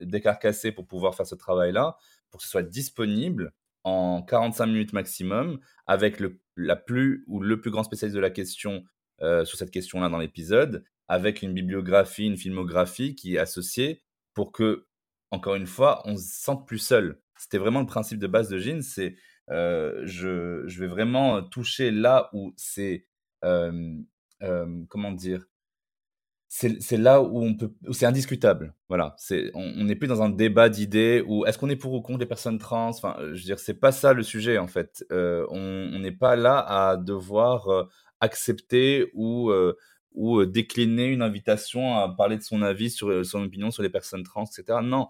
décarcassé 0.00 0.72
pour 0.72 0.86
pouvoir 0.86 1.14
faire 1.14 1.26
ce 1.26 1.34
travail-là, 1.36 1.96
pour 2.30 2.40
que 2.40 2.44
ce 2.44 2.50
soit 2.50 2.62
disponible 2.64 3.52
en 3.84 4.22
45 4.22 4.66
minutes 4.66 4.92
maximum 4.92 5.58
avec 5.86 6.20
le, 6.20 6.40
la 6.56 6.76
plus 6.76 7.24
ou 7.26 7.40
le 7.40 7.60
plus 7.60 7.70
grand 7.70 7.82
spécialiste 7.82 8.16
de 8.16 8.20
la 8.20 8.30
question 8.30 8.84
euh, 9.20 9.44
sur 9.44 9.58
cette 9.58 9.70
question-là 9.70 10.08
dans 10.08 10.18
l'épisode, 10.18 10.84
avec 11.08 11.42
une 11.42 11.52
bibliographie, 11.52 12.26
une 12.26 12.36
filmographie 12.36 13.14
qui 13.14 13.36
est 13.36 13.38
associée 13.38 14.02
pour 14.34 14.52
que, 14.52 14.86
encore 15.30 15.54
une 15.54 15.66
fois, 15.66 16.02
on 16.06 16.16
se 16.16 16.24
sente 16.24 16.66
plus 16.66 16.78
seul. 16.78 17.20
C'était 17.38 17.58
vraiment 17.58 17.80
le 17.80 17.86
principe 17.86 18.18
de 18.18 18.26
base 18.26 18.48
de 18.48 18.58
Jean, 18.58 18.82
c'est 18.82 19.16
euh, 19.50 20.02
je, 20.04 20.62
je, 20.66 20.80
vais 20.80 20.86
vraiment 20.86 21.42
toucher 21.42 21.90
là 21.90 22.30
où 22.32 22.54
c'est, 22.56 23.06
euh, 23.44 23.96
comment 24.88 25.12
dire, 25.12 25.46
c'est 26.54 26.98
là 26.98 27.22
où 27.22 27.42
on 27.42 27.54
peut, 27.54 27.72
c'est 27.92 28.04
indiscutable. 28.04 28.74
Voilà, 28.90 29.16
on 29.54 29.84
n'est 29.84 29.96
plus 29.96 30.06
dans 30.06 30.20
un 30.20 30.28
débat 30.28 30.68
d'idées 30.68 31.24
où 31.26 31.46
est-ce 31.46 31.56
qu'on 31.56 31.70
est 31.70 31.76
pour 31.76 31.94
ou 31.94 32.02
contre 32.02 32.18
les 32.18 32.26
personnes 32.26 32.58
trans? 32.58 32.90
Enfin, 32.90 33.16
euh, 33.20 33.28
je 33.28 33.40
veux 33.40 33.46
dire, 33.46 33.58
c'est 33.58 33.80
pas 33.80 33.90
ça 33.90 34.12
le 34.12 34.22
sujet 34.22 34.58
en 34.58 34.66
fait. 34.66 35.02
Euh, 35.12 35.46
on 35.48 35.98
n'est 35.98 36.12
pas 36.12 36.36
là 36.36 36.58
à 36.58 36.98
devoir 36.98 37.68
euh, 37.68 37.84
accepter 38.20 39.10
ou 39.14 39.50
ou 40.14 40.44
décliner 40.44 41.06
une 41.06 41.22
invitation 41.22 41.96
à 41.96 42.14
parler 42.14 42.36
de 42.36 42.42
son 42.42 42.60
avis 42.60 42.90
sur 42.90 43.24
son 43.24 43.44
opinion 43.44 43.70
sur 43.70 43.82
les 43.82 43.88
personnes 43.88 44.22
trans, 44.22 44.44
etc. 44.44 44.80
Non, 44.82 45.08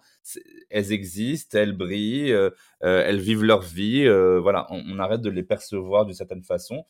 elles 0.71 0.93
existent, 0.93 1.59
elles 1.59 1.77
brillent, 1.77 2.37
elles 2.81 3.21
vivent 3.21 3.43
leur 3.43 3.63
vie. 3.63 4.07
voilà, 4.41 4.69
on, 4.71 4.99
arrête 5.01 5.23
de 5.23 5.31
les 5.31 5.43
percevoir 5.43 6.07
d'une 6.07 6.15
certaine 6.15 6.45
façon. 6.45 6.85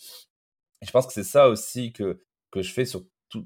Je 0.83 0.91
pense 0.91 1.07
que 1.07 1.13
c'est 1.15 1.25
ça 1.25 1.49
aussi 1.49 1.93
que 1.93 2.19
que 2.51 2.63
je 2.63 2.73
fais 2.73 2.85
sur 2.85 3.03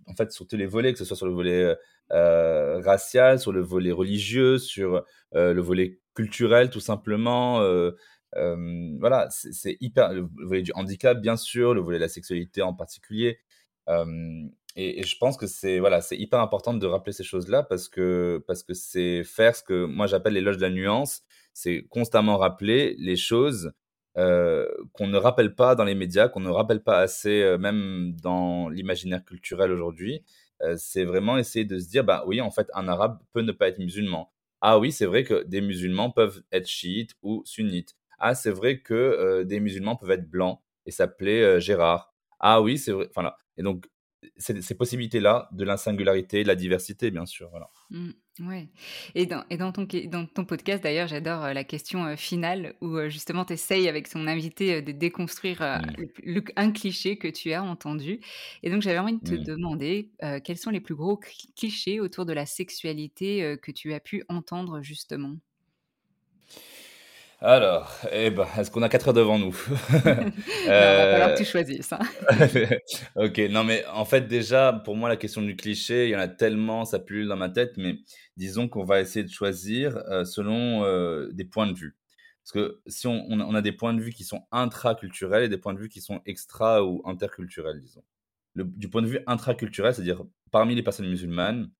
en 0.06 0.14
fait, 0.14 0.32
sur 0.32 0.46
tous 0.46 0.56
les 0.56 0.66
volets, 0.66 0.92
que 0.92 0.98
ce 0.98 1.04
soit 1.04 1.16
sur 1.16 1.26
le 1.26 1.32
volet 1.32 1.76
euh, 2.12 2.80
racial, 2.80 3.40
sur 3.40 3.52
le 3.52 3.60
volet 3.60 3.92
religieux, 3.92 4.58
sur 4.58 5.04
euh, 5.34 5.52
le 5.52 5.60
volet 5.60 6.00
culturel, 6.14 6.70
tout 6.70 6.80
simplement. 6.80 7.60
Euh, 7.60 7.92
voilà, 9.00 9.28
c'est 9.30 9.76
hyper. 9.80 10.12
Le 10.12 10.28
volet 10.44 10.62
du 10.62 10.72
handicap, 10.74 11.20
bien 11.20 11.36
sûr, 11.36 11.74
le 11.74 11.80
volet 11.80 11.98
de 11.98 12.02
la 12.02 12.08
sexualité 12.08 12.62
en 12.62 12.74
particulier. 12.74 13.40
Et, 14.76 15.02
je 15.04 15.16
pense 15.18 15.36
que 15.38 15.46
c'est 15.46 15.78
voilà, 15.78 16.00
hyper 16.10 16.40
important 16.40 16.74
de 16.74 16.86
rappeler 16.86 17.12
ces 17.12 17.24
choses-là 17.24 17.62
parce 17.62 17.88
que 17.88 18.44
parce 18.46 18.62
que 18.62 18.74
c'est 18.74 19.24
faire 19.24 19.56
ce 19.56 19.62
que 19.62 19.86
moi 19.86 20.06
j'appelle 20.06 20.34
l'éloge 20.34 20.58
de 20.58 20.62
la 20.62 20.70
nuance. 20.70 21.22
C'est 21.54 21.86
constamment 21.88 22.36
rappeler 22.36 22.94
les 22.98 23.16
choses 23.16 23.72
euh, 24.18 24.66
qu'on 24.92 25.06
ne 25.08 25.18
rappelle 25.18 25.54
pas 25.54 25.74
dans 25.74 25.84
les 25.84 25.94
médias, 25.94 26.28
qu'on 26.28 26.40
ne 26.40 26.50
rappelle 26.50 26.82
pas 26.82 26.98
assez, 27.00 27.42
euh, 27.42 27.58
même 27.58 28.14
dans 28.22 28.68
l'imaginaire 28.68 29.24
culturel 29.24 29.70
aujourd'hui. 29.72 30.24
Euh, 30.62 30.74
c'est 30.78 31.04
vraiment 31.04 31.36
essayer 31.36 31.64
de 31.66 31.78
se 31.78 31.88
dire, 31.88 32.04
bah 32.04 32.24
oui, 32.26 32.40
en 32.40 32.50
fait, 32.50 32.68
un 32.74 32.88
arabe 32.88 33.18
peut 33.32 33.42
ne 33.42 33.52
pas 33.52 33.68
être 33.68 33.78
musulman. 33.78 34.32
Ah 34.62 34.78
oui, 34.78 34.90
c'est 34.92 35.06
vrai 35.06 35.22
que 35.24 35.44
des 35.44 35.60
musulmans 35.60 36.10
peuvent 36.10 36.42
être 36.50 36.66
chiites 36.66 37.14
ou 37.22 37.42
sunnites. 37.44 37.94
Ah, 38.18 38.34
c'est 38.34 38.50
vrai 38.50 38.80
que 38.80 39.42
des 39.42 39.60
musulmans 39.60 39.96
peuvent 39.96 40.10
être 40.12 40.30
blancs 40.30 40.60
et 40.86 40.90
s'appeler 40.90 41.60
Gérard. 41.60 42.14
Ah 42.40 42.62
oui, 42.62 42.78
c'est 42.78 42.92
vrai. 42.92 43.06
Enfin, 43.10 43.32
Et 43.58 43.62
donc, 43.62 43.86
ces 44.36 44.74
possibilités-là 44.74 45.48
de 45.52 45.64
l'insingularité, 45.64 46.42
de 46.42 46.48
la 46.48 46.54
diversité, 46.54 47.10
bien 47.10 47.26
sûr. 47.26 47.48
Voilà. 47.50 47.70
Mmh. 47.90 48.10
Ouais. 48.40 48.68
Et 49.14 49.24
dans, 49.24 49.44
et 49.48 49.56
dans, 49.56 49.72
ton, 49.72 49.86
dans 50.08 50.26
ton 50.26 50.44
podcast, 50.44 50.82
d'ailleurs, 50.82 51.08
j'adore 51.08 51.44
euh, 51.44 51.52
la 51.54 51.64
question 51.64 52.04
euh, 52.04 52.16
finale 52.16 52.74
où 52.82 52.96
euh, 52.96 53.08
justement 53.08 53.46
tu 53.46 53.54
essayes 53.54 53.88
avec 53.88 54.08
son 54.08 54.26
invité 54.26 54.82
de 54.82 54.92
déconstruire 54.92 55.62
mmh. 55.62 56.40
un 56.56 56.72
cliché 56.72 57.16
que 57.16 57.28
tu 57.28 57.52
as 57.52 57.62
entendu. 57.62 58.20
Et 58.62 58.70
donc, 58.70 58.82
j'avais 58.82 58.98
envie 58.98 59.18
de 59.18 59.24
te 59.24 59.34
mmh. 59.34 59.44
demander 59.44 60.10
quels 60.44 60.58
sont 60.58 60.70
les 60.70 60.80
plus 60.80 60.94
gros 60.94 61.18
clichés 61.56 62.00
autour 62.00 62.26
de 62.26 62.32
la 62.32 62.46
sexualité 62.46 63.56
que 63.62 63.70
tu 63.70 63.94
as 63.94 64.00
pu 64.00 64.24
entendre 64.28 64.82
justement? 64.82 65.36
Alors, 67.46 67.92
eh 68.10 68.30
ben, 68.30 68.46
est-ce 68.58 68.70
qu'on 68.70 68.82
a 68.82 68.88
4 68.88 69.08
heures 69.08 69.14
devant 69.14 69.38
nous 69.38 69.54
Il 69.94 70.00
va 70.00 71.10
falloir 71.12 71.32
que 71.34 71.38
tu 71.38 71.44
choisisses. 71.44 71.92
Hein. 71.92 72.00
ok, 73.16 73.38
non 73.50 73.62
mais 73.62 73.84
en 73.86 74.04
fait 74.04 74.22
déjà, 74.22 74.72
pour 74.72 74.96
moi, 74.96 75.08
la 75.08 75.16
question 75.16 75.42
du 75.42 75.54
cliché, 75.54 76.06
il 76.06 76.10
y 76.10 76.16
en 76.16 76.18
a 76.18 76.26
tellement, 76.26 76.84
ça 76.84 76.98
pullule 76.98 77.28
dans 77.28 77.36
ma 77.36 77.48
tête, 77.48 77.76
mais 77.76 78.00
disons 78.36 78.68
qu'on 78.68 78.84
va 78.84 79.00
essayer 79.00 79.24
de 79.24 79.30
choisir 79.30 79.96
euh, 80.08 80.24
selon 80.24 80.84
euh, 80.84 81.30
des 81.32 81.44
points 81.44 81.68
de 81.68 81.74
vue. 81.74 81.96
Parce 82.42 82.52
que 82.52 82.80
si 82.86 83.06
on, 83.06 83.24
on, 83.28 83.54
a, 83.54 83.62
des 83.62 83.72
points 83.72 83.94
de 83.94 84.00
vue 84.00 84.12
qui 84.12 84.24
sont 84.24 84.42
intraculturels 84.50 85.44
et 85.44 85.48
des 85.48 85.58
points 85.58 85.74
de 85.74 85.80
vue 85.80 85.88
qui 85.88 86.00
sont 86.00 86.20
extra 86.26 86.84
ou 86.84 87.02
interculturels, 87.04 87.80
disons. 87.80 88.02
Le, 88.54 88.64
du 88.64 88.88
point 88.88 89.02
de 89.02 89.08
vue 89.08 89.20
intraculturel, 89.26 89.94
c'est-à-dire 89.94 90.24
parmi 90.50 90.74
les 90.74 90.82
personnes 90.82 91.08
musulmanes, 91.08 91.70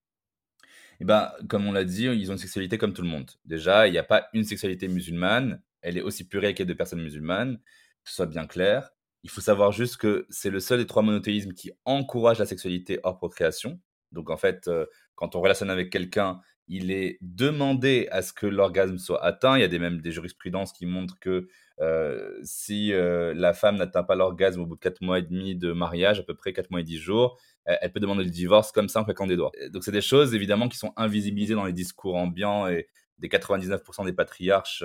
eh 1.00 1.05
ben, 1.05 1.33
comme 1.49 1.67
on 1.67 1.73
l'a 1.73 1.85
dit, 1.85 2.05
ils 2.05 2.31
ont 2.31 2.35
une 2.35 2.38
sexualité 2.38 2.79
comme 2.79 2.93
tout 2.93 3.03
le 3.03 3.09
monde. 3.09 3.31
Déjà, 3.45 3.87
il 3.87 3.93
n'y 3.93 3.99
a 3.99 4.03
pas 4.05 4.29
une 4.33 4.45
sexualité 4.45 4.88
musulmane, 4.88 5.61
elle 5.83 5.99
est 5.99 6.03
aussi 6.03 6.26
purée 6.26 6.55
qu'il 6.55 6.69
y 6.69 6.73
a 6.73 6.75
personnes 6.75 7.03
musulmanes, 7.03 7.59
que 7.59 8.11
ce 8.11 8.17
soit 8.17 8.26
bien 8.26 8.47
clair. 8.47 8.91
Il 9.23 9.31
faut 9.31 9.41
savoir 9.41 9.73
juste 9.73 9.97
que 9.97 10.26
c'est 10.31 10.50
le 10.50 10.61
seul 10.61 10.79
des 10.79 10.87
trois 10.87 11.03
monothéismes 11.03 11.53
qui 11.53 11.71
encourage 11.85 12.38
la 12.38 12.47
sexualité 12.47 13.00
hors 13.03 13.19
procréation. 13.19 13.81
Donc 14.12 14.31
en 14.31 14.37
fait, 14.37 14.69
euh, 14.69 14.87
quand 15.15 15.37
on 15.37 15.41
relationne 15.41 15.71
avec 15.71 15.91
quelqu'un, 15.91 16.41
il 16.69 16.91
est 16.91 17.19
demandé 17.21 18.09
à 18.11 18.23
ce 18.23 18.33
que 18.33 18.47
l'orgasme 18.47 18.99
soit 18.99 19.25
atteint. 19.25 19.57
Il 19.57 19.61
y 19.61 19.65
a 19.65 19.69
des, 19.69 19.79
même 19.79 20.00
des 20.00 20.11
jurisprudences 20.11 20.73
qui 20.73 20.87
montrent 20.87 21.19
que 21.21 21.49
euh, 21.81 22.37
si 22.43 22.93
euh, 22.93 23.35
la 23.35 23.53
femme 23.53 23.76
n'atteint 23.76 24.03
pas 24.03 24.17
l'orgasme 24.17 24.61
au 24.61 24.67
bout 24.67 24.76
de 24.76 24.81
4 24.81 25.03
mois 25.03 25.19
et 25.19 25.23
demi 25.23 25.55
de 25.55 25.73
mariage, 25.73 26.19
à 26.19 26.23
peu 26.23 26.35
près 26.35 26.53
4 26.53 26.71
mois 26.71 26.81
et 26.81 26.85
10 26.85 26.99
jours, 26.99 27.38
elle 27.66 27.92
peut 27.92 28.00
demander 28.00 28.25
le 28.25 28.30
divorce 28.30 28.73
comme 28.73 28.88
ça 28.88 29.00
en 29.00 29.04
claquant 29.04 29.26
des 29.26 29.37
doigts. 29.37 29.52
Donc 29.70 29.85
c'est 29.85 29.92
des 29.92 30.00
choses 30.00 30.35
évidemment 30.35 30.68
qui 30.68 30.78
sont 30.78 30.92
invisibilisées 30.96 31.54
dans 31.54 31.64
les 31.64 31.73
discours 31.73 32.16
ambiants 32.16 32.68
et 32.68 32.88
des 33.18 33.28
99% 33.28 34.04
des 34.04 34.12
patriarches 34.12 34.85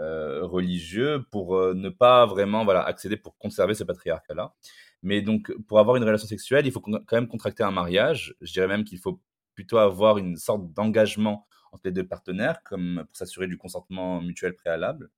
euh, 0.00 0.42
religieux 0.46 1.24
pour 1.30 1.58
ne 1.74 1.88
pas 1.88 2.26
vraiment 2.26 2.64
voilà, 2.64 2.82
accéder 2.82 3.16
pour 3.16 3.36
conserver 3.36 3.74
ce 3.74 3.84
patriarcat-là. 3.84 4.54
Mais 5.02 5.22
donc 5.22 5.52
pour 5.66 5.78
avoir 5.80 5.96
une 5.96 6.04
relation 6.04 6.28
sexuelle, 6.28 6.66
il 6.66 6.72
faut 6.72 6.80
quand 6.80 7.12
même 7.12 7.28
contracter 7.28 7.62
un 7.62 7.70
mariage. 7.70 8.34
Je 8.40 8.52
dirais 8.52 8.68
même 8.68 8.84
qu'il 8.84 8.98
faut 8.98 9.20
plutôt 9.54 9.78
avoir 9.78 10.18
une 10.18 10.36
sorte 10.36 10.72
d'engagement 10.72 11.46
entre 11.72 11.82
les 11.86 11.92
deux 11.92 12.06
partenaires, 12.06 12.62
comme 12.64 13.04
pour 13.06 13.16
s'assurer 13.16 13.46
du 13.46 13.58
consentement 13.58 14.20
mutuel 14.20 14.54
préalable. 14.54 15.10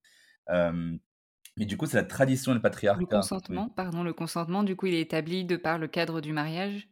Mais 1.56 1.64
du 1.64 1.76
coup, 1.76 1.86
c'est 1.86 1.96
la 1.96 2.04
tradition 2.04 2.52
et 2.52 2.54
le 2.54 2.60
patriarcat. 2.60 3.00
Le 3.00 3.06
consentement, 3.06 3.68
pardon, 3.68 4.02
le 4.02 4.12
consentement, 4.12 4.62
du 4.62 4.76
coup, 4.76 4.86
il 4.86 4.94
est 4.94 5.00
établi 5.00 5.44
de 5.44 5.56
par 5.56 5.78
le 5.78 5.88
cadre 5.88 6.20
du 6.20 6.32
mariage? 6.32 6.88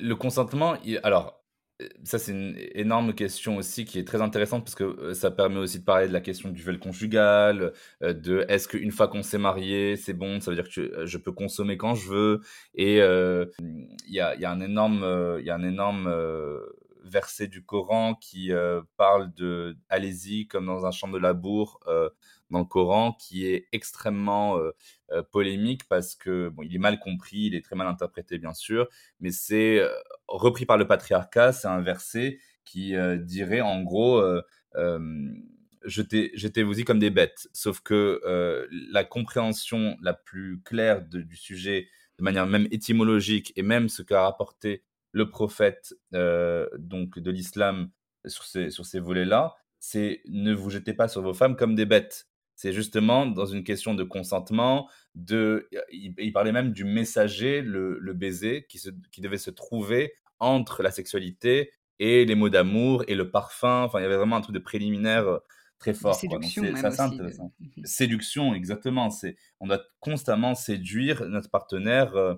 Le 0.00 0.14
consentement, 0.14 0.76
alors, 1.02 1.42
ça, 2.04 2.18
c'est 2.18 2.32
une 2.32 2.54
énorme 2.74 3.14
question 3.14 3.56
aussi 3.56 3.84
qui 3.84 3.98
est 3.98 4.06
très 4.06 4.20
intéressante 4.20 4.64
parce 4.64 4.74
que 4.74 5.14
ça 5.14 5.30
permet 5.30 5.58
aussi 5.58 5.80
de 5.80 5.84
parler 5.84 6.06
de 6.08 6.12
la 6.12 6.20
question 6.20 6.50
du 6.50 6.62
viol 6.62 6.78
conjugal, 6.78 7.72
de 8.00 8.44
est-ce 8.48 8.68
qu'une 8.68 8.92
fois 8.92 9.08
qu'on 9.08 9.22
s'est 9.22 9.38
marié, 9.38 9.96
c'est 9.96 10.12
bon, 10.12 10.40
ça 10.40 10.50
veut 10.50 10.56
dire 10.56 10.72
que 10.72 11.06
je 11.06 11.18
peux 11.18 11.32
consommer 11.32 11.76
quand 11.76 11.94
je 11.94 12.08
veux. 12.08 12.40
Et 12.74 12.98
il 12.98 14.14
y, 14.14 14.20
a, 14.20 14.36
y, 14.36 14.44
a, 14.44 14.50
un 14.50 14.60
énorme, 14.60 15.40
y 15.42 15.50
a 15.50 15.54
un 15.54 15.64
énorme 15.64 16.14
verset 17.04 17.48
du 17.48 17.64
Coran 17.64 18.14
qui 18.14 18.52
parle 18.96 19.32
de 19.34 19.76
allez-y 19.88 20.46
comme 20.46 20.66
dans 20.66 20.86
un 20.86 20.90
champ 20.92 21.08
de 21.08 21.18
labour 21.18 21.80
dans 22.52 22.60
le 22.60 22.64
Coran 22.64 23.12
qui 23.18 23.46
est 23.46 23.66
extrêmement 23.72 24.58
polémique 25.32 25.88
parce 25.88 26.14
que 26.14 26.48
bon, 26.50 26.62
il 26.62 26.74
est 26.74 26.78
mal 26.78 27.00
compris, 27.00 27.46
il 27.46 27.54
est 27.56 27.64
très 27.64 27.74
mal 27.74 27.88
interprété 27.88 28.38
bien 28.38 28.54
sûr, 28.54 28.88
mais 29.18 29.32
c'est 29.32 29.80
repris 30.28 30.66
par 30.66 30.76
le 30.78 30.86
patriarcat, 30.86 31.52
c'est 31.52 31.68
un 31.68 31.80
verset 31.80 32.38
qui 32.64 32.94
dirait 33.20 33.60
en 33.62 33.82
gros 33.82 34.22
jetez-vous-y 35.84 36.84
comme 36.84 37.00
des 37.00 37.10
bêtes. 37.10 37.48
Sauf 37.52 37.80
que 37.80 38.68
la 38.70 39.04
compréhension 39.04 39.96
la 40.00 40.14
plus 40.14 40.60
claire 40.62 41.02
du 41.02 41.36
sujet, 41.36 41.88
de 42.18 42.24
manière 42.24 42.46
même 42.46 42.68
étymologique, 42.70 43.52
et 43.56 43.62
même 43.62 43.88
ce 43.88 44.02
qu'a 44.02 44.22
rapporté 44.22 44.84
le 45.10 45.28
prophète 45.28 45.94
donc 46.12 47.18
de 47.18 47.30
l'islam 47.30 47.90
sur 48.26 48.44
ces, 48.44 48.70
sur 48.70 48.86
ces 48.86 49.00
volets-là, 49.00 49.54
c'est 49.80 50.22
ne 50.26 50.54
vous 50.54 50.70
jetez 50.70 50.94
pas 50.94 51.08
sur 51.08 51.22
vos 51.22 51.34
femmes 51.34 51.56
comme 51.56 51.74
des 51.74 51.86
bêtes. 51.86 52.28
C'est 52.62 52.72
justement 52.72 53.26
dans 53.26 53.46
une 53.46 53.64
question 53.64 53.92
de 53.92 54.04
consentement, 54.04 54.88
de, 55.16 55.68
il, 55.90 56.32
parlait 56.32 56.52
même 56.52 56.70
du 56.70 56.84
messager, 56.84 57.60
le, 57.60 58.12
baiser, 58.12 58.66
qui, 58.68 58.78
se, 58.78 58.90
qui 59.10 59.20
devait 59.20 59.36
se 59.36 59.50
trouver 59.50 60.12
entre 60.38 60.84
la 60.84 60.92
sexualité 60.92 61.72
et 61.98 62.24
les 62.24 62.36
mots 62.36 62.50
d'amour 62.50 63.02
et 63.08 63.16
le 63.16 63.32
parfum. 63.32 63.82
Enfin, 63.82 63.98
il 63.98 64.02
y 64.02 64.04
avait 64.04 64.16
vraiment 64.16 64.36
un 64.36 64.42
truc 64.42 64.54
de 64.54 64.60
préliminaire 64.60 65.26
euh, 65.26 65.38
très 65.80 65.92
fort. 65.92 66.14
Séduction, 66.14 66.62
intéressant. 66.62 67.52
Mhm. 67.58 67.68
Séduction, 67.84 68.54
exactement. 68.54 69.10
C'est, 69.10 69.34
on 69.58 69.66
doit 69.66 69.82
constamment 69.98 70.54
séduire 70.54 71.26
notre 71.26 71.50
partenaire 71.50 72.14
euh, 72.14 72.34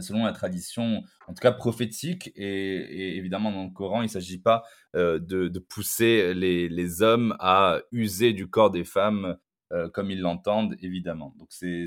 selon 0.00 0.24
la 0.24 0.32
tradition, 0.32 1.02
en 1.26 1.34
tout 1.34 1.40
cas 1.40 1.52
prophétique. 1.52 2.32
Et, 2.36 3.16
évidemment, 3.16 3.52
dans 3.52 3.64
le 3.64 3.70
Coran, 3.70 4.02
il 4.02 4.06
ne 4.06 4.10
s'agit 4.10 4.38
pas 4.38 4.64
euh, 4.94 5.18
de, 5.18 5.58
pousser 5.58 6.34
les, 6.34 7.02
hommes 7.02 7.36
à 7.40 7.80
user 7.92 8.32
du 8.32 8.48
corps 8.48 8.70
des 8.70 8.84
femmes 8.84 9.36
euh, 9.72 9.88
comme 9.88 10.10
ils 10.10 10.20
l'entendent, 10.20 10.76
évidemment. 10.80 11.34
Donc, 11.38 11.48
c'est, 11.50 11.86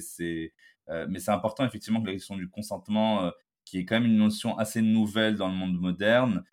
mais 0.90 1.20
c'est 1.20 1.32
important, 1.32 1.66
effectivement, 1.66 2.02
que 2.02 2.08
la 2.08 2.14
question 2.14 2.36
du 2.36 2.50
consentement, 2.50 3.32
qui 3.66 3.80
est 3.80 3.86
quand 3.86 3.96
même 3.96 4.10
une 4.10 4.18
notion 4.18 4.58
assez 4.58 4.82
nouvelle 4.82 5.36
dans 5.36 5.48
le 5.48 5.56
monde 5.56 5.80
moderne, 5.80 6.44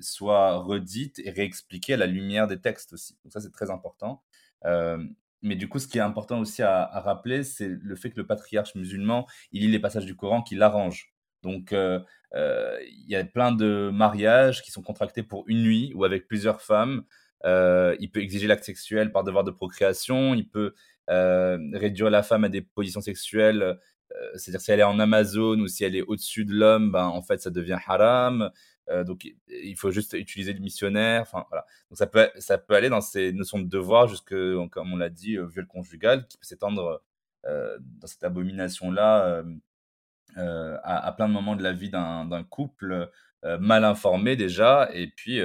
soit 0.00 0.58
redite 0.58 1.20
et 1.20 1.30
réexpliquée 1.30 1.94
à 1.94 1.98
la 1.98 2.06
lumière 2.06 2.48
des 2.48 2.60
textes 2.60 2.92
aussi. 2.94 3.16
Donc, 3.24 3.32
ça, 3.32 3.40
c'est 3.40 3.52
très 3.52 3.70
important. 3.70 4.22
Mais 5.42 5.56
du 5.56 5.68
coup, 5.68 5.78
ce 5.78 5.88
qui 5.88 5.98
est 5.98 6.02
important 6.02 6.38
aussi 6.40 6.62
à, 6.62 6.86
rappeler, 7.00 7.42
c'est 7.42 7.68
le 7.68 7.96
fait 7.96 8.10
que 8.10 8.16
le 8.16 8.26
patriarche 8.26 8.74
musulman, 8.74 9.26
il 9.50 9.62
lit 9.62 9.68
les 9.68 9.80
passages 9.80 10.06
du 10.06 10.14
Coran 10.14 10.42
qui 10.42 10.54
l'arrangent. 10.54 11.12
Donc, 11.42 11.72
euh, 11.72 11.98
euh, 12.34 12.78
il 12.86 13.10
y 13.10 13.16
a 13.16 13.24
plein 13.24 13.52
de 13.52 13.90
mariages 13.92 14.62
qui 14.62 14.70
sont 14.70 14.82
contractés 14.82 15.24
pour 15.24 15.44
une 15.48 15.62
nuit 15.62 15.92
ou 15.94 16.04
avec 16.04 16.28
plusieurs 16.28 16.62
femmes. 16.62 17.02
Euh, 17.44 17.96
il 17.98 18.10
peut 18.10 18.20
exiger 18.20 18.46
l'acte 18.46 18.64
sexuel 18.64 19.10
par 19.10 19.24
devoir 19.24 19.42
de 19.42 19.50
procréation. 19.50 20.34
Il 20.34 20.48
peut 20.48 20.74
réduire 21.08 22.08
la 22.08 22.22
femme 22.22 22.44
à 22.44 22.48
des 22.48 22.62
positions 22.62 23.00
sexuelles. 23.00 23.78
C'est-à-dire 24.36 24.60
si 24.60 24.70
elle 24.70 24.80
est 24.80 24.84
en 24.84 24.98
Amazon 24.98 25.58
ou 25.58 25.66
si 25.66 25.84
elle 25.84 25.96
est 25.96 26.02
au-dessus 26.02 26.44
de 26.44 26.52
l'homme, 26.52 26.92
ben, 26.92 27.06
en 27.06 27.22
fait, 27.22 27.40
ça 27.40 27.50
devient 27.50 27.78
haram. 27.86 28.50
Euh, 28.90 29.04
donc, 29.04 29.26
il 29.48 29.76
faut 29.76 29.90
juste 29.90 30.14
utiliser 30.14 30.52
le 30.52 30.60
missionnaire. 30.60 31.22
Enfin, 31.22 31.44
voilà. 31.48 31.64
Donc, 31.90 31.98
ça 31.98 32.06
peut, 32.06 32.28
ça 32.38 32.58
peut 32.58 32.74
aller 32.74 32.88
dans 32.88 33.00
ces 33.00 33.32
notions 33.32 33.58
de 33.58 33.68
devoir 33.68 34.08
jusque, 34.08 34.34
comme 34.70 34.92
on 34.92 34.96
l'a 34.96 35.08
dit, 35.08 35.38
au 35.38 35.46
viol 35.46 35.66
conjugal, 35.66 36.26
qui 36.26 36.36
peut 36.36 36.44
s'étendre 36.44 37.02
euh, 37.46 37.78
dans 37.80 38.06
cette 38.06 38.24
abomination-là 38.24 39.44
euh, 40.36 40.78
à, 40.82 41.12
plein 41.12 41.28
de 41.28 41.32
moments 41.32 41.56
de 41.56 41.62
la 41.62 41.72
vie 41.72 41.90
d'un 41.90 42.44
couple 42.48 43.10
mal 43.58 43.84
informé 43.84 44.36
déjà, 44.36 44.88
et 44.92 45.08
puis 45.08 45.40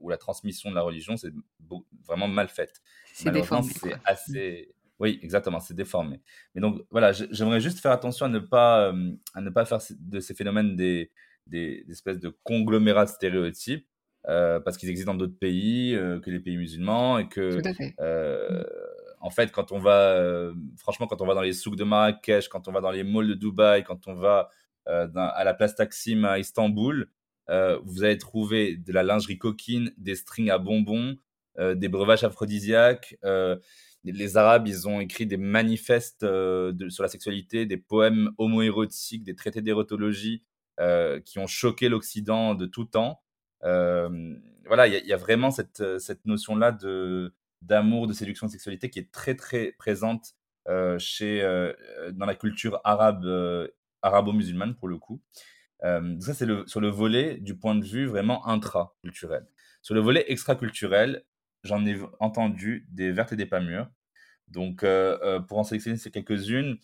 où 0.00 0.08
la 0.08 0.16
transmission 0.16 0.70
de 0.70 0.74
la 0.74 0.82
religion, 0.82 1.16
c'est 1.16 1.32
vraiment 2.06 2.28
mal 2.28 2.48
faite. 2.48 2.82
C'est 3.12 3.30
déformé. 3.30 3.70
C'est 3.72 3.94
assez. 4.04 4.74
Oui, 4.98 5.18
exactement, 5.22 5.58
c'est 5.58 5.74
déformé. 5.74 6.20
Mais 6.54 6.60
donc, 6.60 6.82
voilà, 6.90 7.12
j'aimerais 7.12 7.60
juste 7.60 7.80
faire 7.80 7.90
attention 7.92 8.26
à 8.26 8.28
ne 8.28 8.38
pas, 8.38 8.92
à 9.34 9.40
ne 9.40 9.50
pas 9.50 9.64
faire 9.64 9.80
de 9.98 10.20
ces 10.20 10.34
phénomènes 10.34 10.76
des, 10.76 11.10
des, 11.46 11.84
espèces 11.90 12.18
de 12.18 12.34
conglomérats 12.42 13.04
de 13.04 13.10
stéréotypes 13.10 13.86
euh, 14.28 14.60
parce 14.60 14.76
qu'ils 14.76 14.88
existent 14.88 15.12
dans 15.12 15.18
d'autres 15.18 15.38
pays 15.38 15.94
euh, 15.94 16.20
que 16.20 16.30
les 16.30 16.38
pays 16.38 16.56
musulmans 16.56 17.18
et 17.18 17.28
que 17.28 17.60
euh, 18.00 18.64
en 19.20 19.30
fait 19.30 19.50
quand 19.50 19.72
on 19.72 19.80
va 19.80 20.52
franchement 20.76 21.06
quand 21.06 21.20
on 21.20 21.26
va 21.26 21.34
dans 21.34 21.42
les 21.42 21.52
souks 21.52 21.76
de 21.76 21.84
Marrakech 21.84 22.48
quand 22.48 22.68
on 22.68 22.72
va 22.72 22.80
dans 22.80 22.90
les 22.90 23.02
malls 23.02 23.28
de 23.28 23.34
Dubaï 23.34 23.82
quand 23.82 24.06
on 24.06 24.14
va 24.14 24.50
à 24.86 25.44
la 25.44 25.54
place 25.54 25.74
Taksim 25.74 26.24
à 26.24 26.38
Istanbul 26.38 27.08
vous 27.48 28.04
allez 28.04 28.18
trouver 28.18 28.76
de 28.76 28.92
la 28.92 29.02
lingerie 29.02 29.38
coquine 29.38 29.92
des 29.96 30.14
strings 30.14 30.50
à 30.50 30.58
bonbons 30.58 31.16
des 31.58 31.88
breuvages 31.88 32.24
aphrodisiaques 32.24 33.16
les 34.04 34.36
Arabes, 34.36 34.66
ils 34.66 34.88
ont 34.88 34.98
écrit 34.98 35.26
des 35.26 35.36
manifestes 35.36 36.26
sur 36.88 37.02
la 37.04 37.08
sexualité, 37.08 37.66
des 37.66 37.76
poèmes 37.76 38.30
homoérotiques, 38.36 39.22
des 39.22 39.36
traités 39.36 39.62
d'érotologie 39.62 40.42
qui 41.24 41.38
ont 41.38 41.46
choqué 41.46 41.88
l'Occident 41.88 42.54
de 42.54 42.66
tout 42.66 42.84
temps. 42.84 43.22
Euh, 43.64 44.34
voilà, 44.66 44.86
il 44.86 45.06
y, 45.06 45.12
a 45.12 45.16
vraiment 45.16 45.50
cette, 45.50 45.98
cette 45.98 46.24
notion-là 46.24 46.72
de 46.72 47.34
d'amour, 47.62 48.08
de 48.08 48.12
séduction, 48.12 48.46
de 48.46 48.52
sexualité 48.52 48.90
qui 48.90 48.98
est 48.98 49.12
très 49.12 49.36
très 49.36 49.72
présente 49.72 50.34
euh, 50.68 50.98
chez 50.98 51.42
dans 52.12 52.26
la 52.26 52.34
culture 52.34 52.80
arabe 52.84 53.70
arabo-musulmane 54.02 54.74
pour 54.74 54.88
le 54.88 54.98
coup. 54.98 55.20
ça 55.82 56.34
c'est 56.34 56.46
le, 56.46 56.66
sur 56.66 56.80
le 56.80 56.88
volet 56.88 57.36
du 57.38 57.56
point 57.56 57.74
de 57.74 57.84
vue 57.84 58.06
vraiment 58.06 58.46
intra-culturel. 58.46 59.46
Sur 59.80 59.94
le 59.94 60.00
volet 60.00 60.24
extra-culturel, 60.28 61.24
j'en 61.64 61.84
ai 61.86 61.98
entendu 62.20 62.86
des 62.90 63.12
vertes 63.12 63.32
et 63.32 63.36
des 63.36 63.46
pas 63.46 63.60
mûres. 63.60 63.88
Donc, 64.48 64.84
pour 65.48 65.58
en 65.58 65.64
sélectionner 65.64 65.98
quelques-unes, 65.98 66.78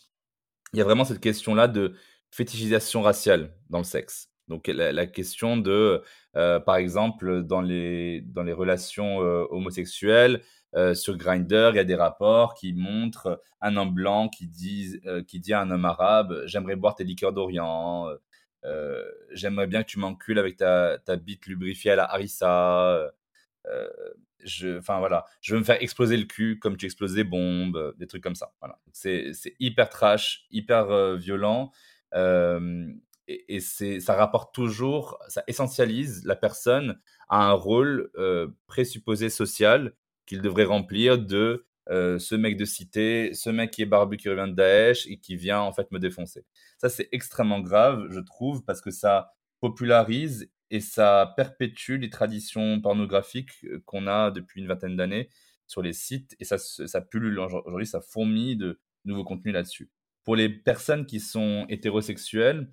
il 0.73 0.79
y 0.79 0.83
a 0.83 0.85
vraiment 0.85 1.05
cette 1.05 1.21
question-là 1.21 1.69
de 1.69 1.95
fétichisation 2.31 3.03
raciale 3.03 3.55
dans 3.71 3.79
le 3.79 3.85
sexe. 3.85 4.29
Donc 4.49 4.67
la, 4.67 5.07
question 5.07 5.57
de, 5.57 6.03
euh, 6.37 6.59
par 6.59 6.77
exemple, 6.77 7.43
dans 7.43 7.61
les, 7.61 8.23
dans 8.23 8.43
les 8.43 8.53
relations 8.53 9.23
euh, 9.23 9.47
homosexuelles, 9.51 10.43
euh, 10.75 10.95
sur 10.95 11.17
Grindr, 11.17 11.71
il 11.71 11.77
y 11.77 11.81
a 11.81 11.85
des 11.85 11.95
rapports 11.95 12.55
qui 12.55 12.73
montrent 12.73 13.41
un 13.61 13.77
homme 13.77 13.95
blanc 13.95 14.29
qui 14.29 14.47
dit, 14.47 15.01
qui 15.27 15.41
dit 15.41 15.53
à 15.53 15.61
un 15.61 15.71
homme 15.71 15.85
arabe 15.85 16.43
J'aimerais 16.47 16.77
boire 16.77 16.95
tes 16.95 17.05
liqueurs 17.05 17.33
d'Orient, 17.33 18.09
j'aimerais 19.33 19.67
bien 19.67 19.83
que 19.83 19.89
tu 19.89 19.99
m'encules 19.99 20.39
avec 20.39 20.57
ta, 20.57 20.99
ta 20.99 21.17
bite 21.17 21.47
lubrifiée 21.47 21.93
à 21.93 21.97
la 21.97 22.05
harissa. 22.05 23.13
je, 24.45 24.79
enfin 24.79 24.99
voilà, 24.99 25.27
je 25.41 25.55
veux 25.55 25.61
me 25.61 25.65
faire 25.65 25.83
exploser 25.83 26.17
le 26.17 26.25
cul 26.25 26.59
comme 26.59 26.77
tu 26.77 26.87
exploses 26.87 27.15
des 27.15 27.25
bombes, 27.25 27.95
des 27.99 28.07
trucs 28.07 28.23
comme 28.23 28.35
ça. 28.35 28.53
Voilà. 28.61 28.79
C'est 28.93 29.33
hyper 29.59 29.89
trash, 29.91 30.47
hyper 30.51 31.17
violent 31.17 31.73
et, 32.15 33.61
ça 33.61 34.15
rapporte 34.15 34.55
toujours, 34.55 35.19
ça 35.29 35.43
essentialise 35.47 36.25
la 36.25 36.37
personne 36.37 36.99
à 37.29 37.49
un 37.49 37.53
rôle 37.53 38.11
présupposé 38.67 39.31
social 39.31 39.95
qu'il 40.27 40.41
devrait 40.43 40.65
remplir 40.65 41.19
de 41.19 41.67
ce 41.89 42.35
mec 42.35 42.57
de 42.57 42.65
cité, 42.65 43.33
ce 43.35 43.51
mec 43.51 43.71
qui 43.71 43.83
est 43.83 43.87
barbu 43.87 44.17
qui 44.17 44.29
revient 44.29 44.51
de 44.51 44.57
Daesh 44.57 45.07
et 45.07 45.19
qui 45.19 45.37
vient 45.37 45.61
en 45.61 45.73
fait 45.73 45.91
me 45.91 45.99
défoncer. 45.99 46.45
Ça, 46.79 46.89
c'est 46.89 47.09
extrêmement 47.13 47.61
grave, 47.61 48.07
je 48.11 48.21
trouve, 48.21 48.65
parce 48.65 48.81
que 48.81 48.91
ça 48.91 49.33
popularise 49.61 50.51
et 50.71 50.81
ça 50.81 51.33
perpétue 51.37 51.97
les 51.97 52.11
traditions 52.11 52.81
pornographiques 52.81 53.67
qu'on 53.87 54.07
a 54.07 54.31
depuis 54.31 54.61
une 54.61 54.69
vingtaine 54.69 54.97
d'années 54.97 55.31
sur 55.67 55.83
les 55.83 55.95
sites 55.95 56.37
et 56.41 56.45
ça, 56.45 56.59
ça 56.59 57.01
pullule 57.01 57.39
aujourd'hui, 57.39 57.87
ça 57.87 58.01
fourmille 58.01 58.57
de 58.57 58.79
nouveaux 59.05 59.25
contenus 59.25 59.55
là-dessus. 59.55 59.91
Pour 60.29 60.37
les 60.37 60.51
personnes 60.51 61.07
qui 61.07 61.21
sont 61.21 61.65
hétérosexuelles, 61.71 62.71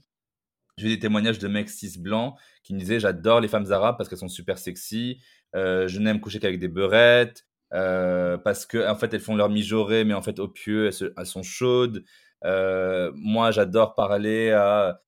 j'ai 0.77 0.89
des 0.89 0.99
témoignages 0.99 1.39
de 1.39 1.47
mecs 1.47 1.69
cis 1.69 1.97
blancs 1.97 2.35
qui 2.63 2.73
me 2.73 2.79
disaient 2.79 2.99
J'adore 2.99 3.39
les 3.39 3.47
femmes 3.47 3.71
arabes 3.71 3.95
parce 3.97 4.09
qu'elles 4.09 4.19
sont 4.19 4.27
super 4.27 4.57
sexy, 4.57 5.21
euh, 5.55 5.87
je 5.87 6.01
n'aime 6.01 6.19
coucher 6.19 6.41
qu'avec 6.41 6.59
des 6.59 6.67
beurettes, 6.67 7.47
euh, 7.73 8.37
parce 8.37 8.65
qu'en 8.65 8.91
en 8.91 8.95
fait 8.95 9.13
elles 9.13 9.21
font 9.21 9.37
leur 9.37 9.47
mijaurée, 9.47 10.03
mais 10.03 10.13
en 10.13 10.21
fait 10.21 10.39
au 10.39 10.49
pieu 10.49 10.87
elles, 10.87 11.25
sont 11.25 11.43
chaudes. 11.43 12.03
Euh, 12.43 13.13
moi 13.15 13.51
j'adore 13.51 13.95
parler 13.95 14.51
à. 14.51 15.01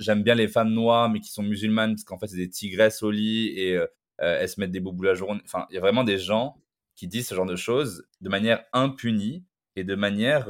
J'aime 0.00 0.24
bien 0.24 0.34
les 0.34 0.48
femmes 0.48 0.72
noires, 0.72 1.08
mais 1.08 1.20
qui 1.20 1.30
sont 1.30 1.44
musulmanes, 1.44 1.94
parce 1.94 2.02
qu'en 2.02 2.18
fait 2.18 2.26
c'est 2.26 2.36
des 2.36 2.50
tigresses 2.50 3.04
au 3.04 3.12
lit 3.12 3.46
et 3.56 3.78
elles 4.18 4.48
se 4.48 4.58
mettent 4.58 4.72
des 4.72 4.80
boubous 4.80 5.04
la 5.04 5.14
journée. 5.14 5.40
Enfin, 5.44 5.68
il 5.70 5.74
y 5.74 5.78
a 5.78 5.80
vraiment 5.80 6.02
des 6.02 6.18
gens 6.18 6.56
qui 6.96 7.06
disent 7.06 7.28
ce 7.28 7.36
genre 7.36 7.46
de 7.46 7.54
choses 7.54 8.08
de 8.20 8.28
manière 8.28 8.64
impunie 8.72 9.44
et 9.76 9.84
de 9.84 9.94
manière 9.94 10.48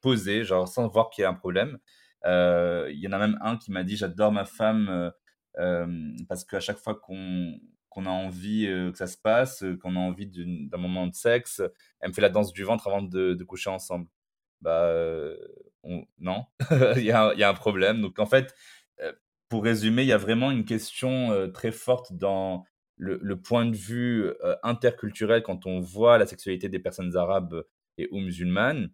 posée, 0.00 0.44
genre 0.44 0.68
sans 0.68 0.88
voir 0.88 1.10
qu'il 1.10 1.22
y 1.22 1.24
a 1.24 1.30
un 1.30 1.34
problème. 1.34 1.78
Il 2.24 2.98
y 2.98 3.08
en 3.08 3.12
a 3.12 3.18
même 3.18 3.38
un 3.42 3.56
qui 3.56 3.72
m'a 3.72 3.84
dit 3.84 3.96
J'adore 3.96 4.32
ma 4.32 4.44
femme 4.44 5.12
parce 6.28 6.44
qu'à 6.44 6.60
chaque 6.60 6.78
fois 6.78 6.94
qu'on 6.94 7.58
qu'on 7.88 8.06
a 8.06 8.10
envie 8.10 8.66
que 8.66 8.96
ça 8.98 9.06
se 9.06 9.16
passe, 9.16 9.64
qu'on 9.80 9.94
a 9.94 10.00
envie 10.00 10.26
d'un 10.26 10.78
moment 10.78 11.06
de 11.06 11.14
sexe, 11.14 11.62
elle 12.00 12.08
me 12.08 12.14
fait 12.14 12.20
la 12.22 12.28
danse 12.28 12.52
du 12.52 12.64
ventre 12.64 12.88
avant 12.88 13.02
de, 13.02 13.34
de 13.34 13.44
coucher 13.44 13.70
ensemble. 13.70 14.08
Bah, 14.60 14.92
non, 16.18 16.46
il, 16.96 17.04
y 17.04 17.12
a, 17.12 17.34
y, 17.34 17.42
a 17.42 17.48
un 17.48 17.54
problème. 17.54 18.00
Donc 18.00 18.18
en 18.18 18.26
fait, 18.26 18.54
pour 19.48 19.64
résumer, 19.64 20.02
il 20.02 20.08
y 20.08 20.12
a 20.12 20.18
vraiment 20.18 20.50
une 20.50 20.64
question 20.64 21.50
très 21.52 21.72
forte 21.72 22.12
dans 22.12 22.64
le, 22.96 23.18
le 23.22 23.40
point 23.40 23.66
de 23.66 23.76
vue 23.76 24.32
interculturel 24.62 25.42
quand 25.42 25.66
on 25.66 25.80
voit 25.80 26.18
la 26.18 26.26
sexualité 26.26 26.68
des 26.68 26.78
personnes 26.78 27.16
arabes 27.16 27.64
et 27.98 28.08
ou 28.10 28.20
musulmanes, 28.20 28.90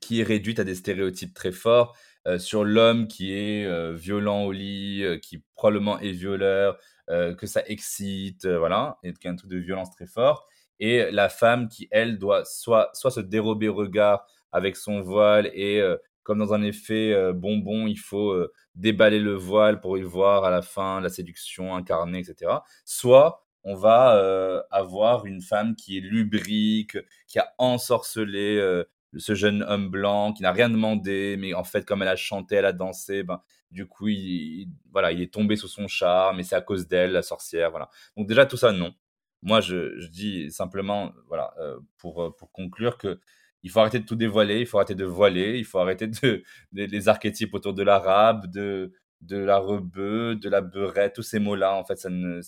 qui 0.00 0.20
est 0.20 0.24
réduite 0.24 0.58
à 0.58 0.64
des 0.64 0.74
stéréotypes 0.74 1.34
très 1.34 1.52
forts 1.52 1.96
sur 2.38 2.64
l'homme 2.64 3.08
qui 3.08 3.32
est 3.32 3.94
violent 3.94 4.44
au 4.44 4.52
lit, 4.52 5.04
qui 5.22 5.42
probablement 5.54 5.98
est 5.98 6.12
violeur, 6.12 6.78
que 7.08 7.46
ça 7.46 7.62
excite, 7.66 8.46
voilà, 8.46 8.98
et 9.02 9.14
un 9.24 9.34
truc 9.34 9.50
de 9.50 9.56
violence 9.56 9.90
très 9.90 10.06
fort. 10.06 10.46
Et 10.78 11.10
la 11.10 11.28
femme 11.28 11.68
qui, 11.68 11.88
elle, 11.90 12.18
doit 12.18 12.44
soit, 12.44 12.90
soit 12.92 13.10
se 13.10 13.20
dérober 13.20 13.68
au 13.68 13.74
regard 13.74 14.26
avec 14.52 14.76
son 14.76 15.00
voile 15.00 15.50
et 15.54 15.82
comme 16.22 16.38
dans 16.38 16.52
un 16.52 16.62
effet 16.62 17.32
bonbon, 17.32 17.86
il 17.86 17.98
faut 17.98 18.36
déballer 18.74 19.18
le 19.18 19.34
voile 19.34 19.80
pour 19.80 19.96
y 19.96 20.02
voir 20.02 20.44
à 20.44 20.50
la 20.50 20.60
fin 20.60 21.00
la 21.00 21.08
séduction 21.08 21.74
incarnée, 21.74 22.18
etc. 22.18 22.52
Soit 22.84 23.47
on 23.68 23.74
va 23.74 24.64
avoir 24.70 25.26
une 25.26 25.42
femme 25.42 25.76
qui 25.76 25.98
est 25.98 26.00
lubrique, 26.00 26.96
qui 27.26 27.38
a 27.38 27.52
ensorcelé 27.58 28.84
ce 29.16 29.34
jeune 29.34 29.62
homme 29.62 29.90
blanc, 29.90 30.32
qui 30.32 30.42
n'a 30.42 30.52
rien 30.52 30.68
demandé, 30.68 31.36
mais 31.38 31.54
en 31.54 31.64
fait, 31.64 31.84
comme 31.84 32.02
elle 32.02 32.08
a 32.08 32.16
chanté, 32.16 32.56
elle 32.56 32.64
a 32.64 32.72
dansé, 32.72 33.22
ben, 33.22 33.42
du 33.70 33.86
coup, 33.86 34.08
il, 34.08 34.68
voilà, 34.92 35.12
il 35.12 35.20
est 35.20 35.32
tombé 35.32 35.56
sous 35.56 35.68
son 35.68 35.88
charme, 35.88 36.40
et 36.40 36.42
c'est 36.42 36.56
à 36.56 36.60
cause 36.60 36.88
d'elle, 36.88 37.12
la 37.12 37.22
sorcière, 37.22 37.70
voilà. 37.70 37.90
Donc 38.16 38.26
déjà, 38.26 38.46
tout 38.46 38.56
ça, 38.56 38.72
non. 38.72 38.94
Moi, 39.42 39.60
je, 39.60 40.06
dis 40.08 40.50
simplement, 40.50 41.12
voilà, 41.28 41.54
pour, 41.98 42.34
pour 42.36 42.50
conclure 42.52 42.98
que 42.98 43.20
il 43.62 43.70
faut 43.70 43.80
arrêter 43.80 43.98
de 43.98 44.04
tout 44.04 44.16
dévoiler, 44.16 44.60
il 44.60 44.66
faut 44.66 44.78
arrêter 44.78 44.94
de 44.94 45.04
voiler, 45.04 45.58
il 45.58 45.64
faut 45.64 45.78
arrêter 45.78 46.06
de, 46.06 46.42
les 46.72 47.08
archétypes 47.08 47.54
autour 47.54 47.74
de 47.74 47.82
l'arabe, 47.82 48.46
de, 48.50 48.92
de 49.20 49.36
la 49.36 49.58
rebeu, 49.58 50.36
de 50.36 50.48
la 50.48 50.60
beurette, 50.60 51.14
tous 51.14 51.22
ces 51.22 51.38
mots-là, 51.40 51.74
en 51.74 51.84
fait, 51.84 51.96
ça 51.96 52.10
ne, 52.10 52.40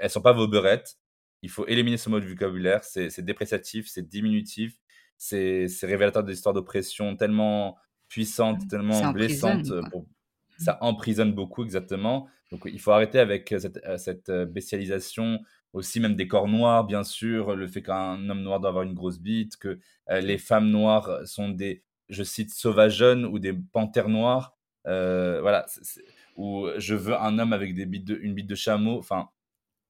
elles 0.00 0.10
sont 0.10 0.22
pas 0.22 0.32
vos 0.32 0.48
beurettes. 0.48 0.96
Il 1.42 1.50
faut 1.50 1.66
éliminer 1.66 1.96
ce 1.96 2.08
mot 2.08 2.18
de 2.20 2.26
vocabulaire, 2.26 2.82
c'est 2.82 3.20
dépréciatif, 3.20 3.88
c'est 3.88 4.08
diminutif, 4.08 4.74
c'est 5.16 5.68
révélateur 5.82 6.24
de 6.24 6.30
l'histoire 6.30 6.52
d'oppression 6.52 7.16
tellement 7.16 7.76
puissante, 8.08 8.64
mmh. 8.64 8.68
tellement 8.68 9.12
blessante. 9.12 9.72
Pour, 9.90 10.06
ça 10.58 10.78
emprisonne 10.80 11.32
beaucoup, 11.32 11.62
exactement. 11.62 12.28
Donc, 12.50 12.62
il 12.64 12.80
faut 12.80 12.90
arrêter 12.90 13.20
avec 13.20 13.54
cette, 13.58 13.80
cette 13.98 14.30
bestialisation 14.30 15.38
aussi 15.72 16.00
même 16.00 16.16
des 16.16 16.28
corps 16.28 16.48
noirs, 16.48 16.84
bien 16.84 17.04
sûr, 17.04 17.54
le 17.54 17.66
fait 17.66 17.82
qu'un 17.82 18.28
homme 18.28 18.42
noir 18.42 18.60
doit 18.60 18.70
avoir 18.70 18.84
une 18.84 18.94
grosse 18.94 19.18
bite, 19.18 19.56
que 19.56 19.78
euh, 20.10 20.20
les 20.20 20.38
femmes 20.38 20.70
noires 20.70 21.26
sont 21.26 21.48
des, 21.48 21.82
je 22.08 22.22
cite, 22.22 22.50
sauvageonnes 22.50 23.24
ou 23.24 23.38
des 23.38 23.52
panthères 23.52 24.08
noires. 24.08 24.56
Euh, 24.86 25.40
voilà, 25.40 25.66
ou 26.36 26.68
je 26.78 26.94
veux 26.94 27.16
un 27.16 27.38
homme 27.38 27.52
avec 27.52 27.74
des 27.74 27.84
bites 27.84 28.06
de, 28.06 28.18
une 28.20 28.34
bite 28.34 28.46
de 28.46 28.54
chameau. 28.54 28.98
Enfin, 28.98 29.28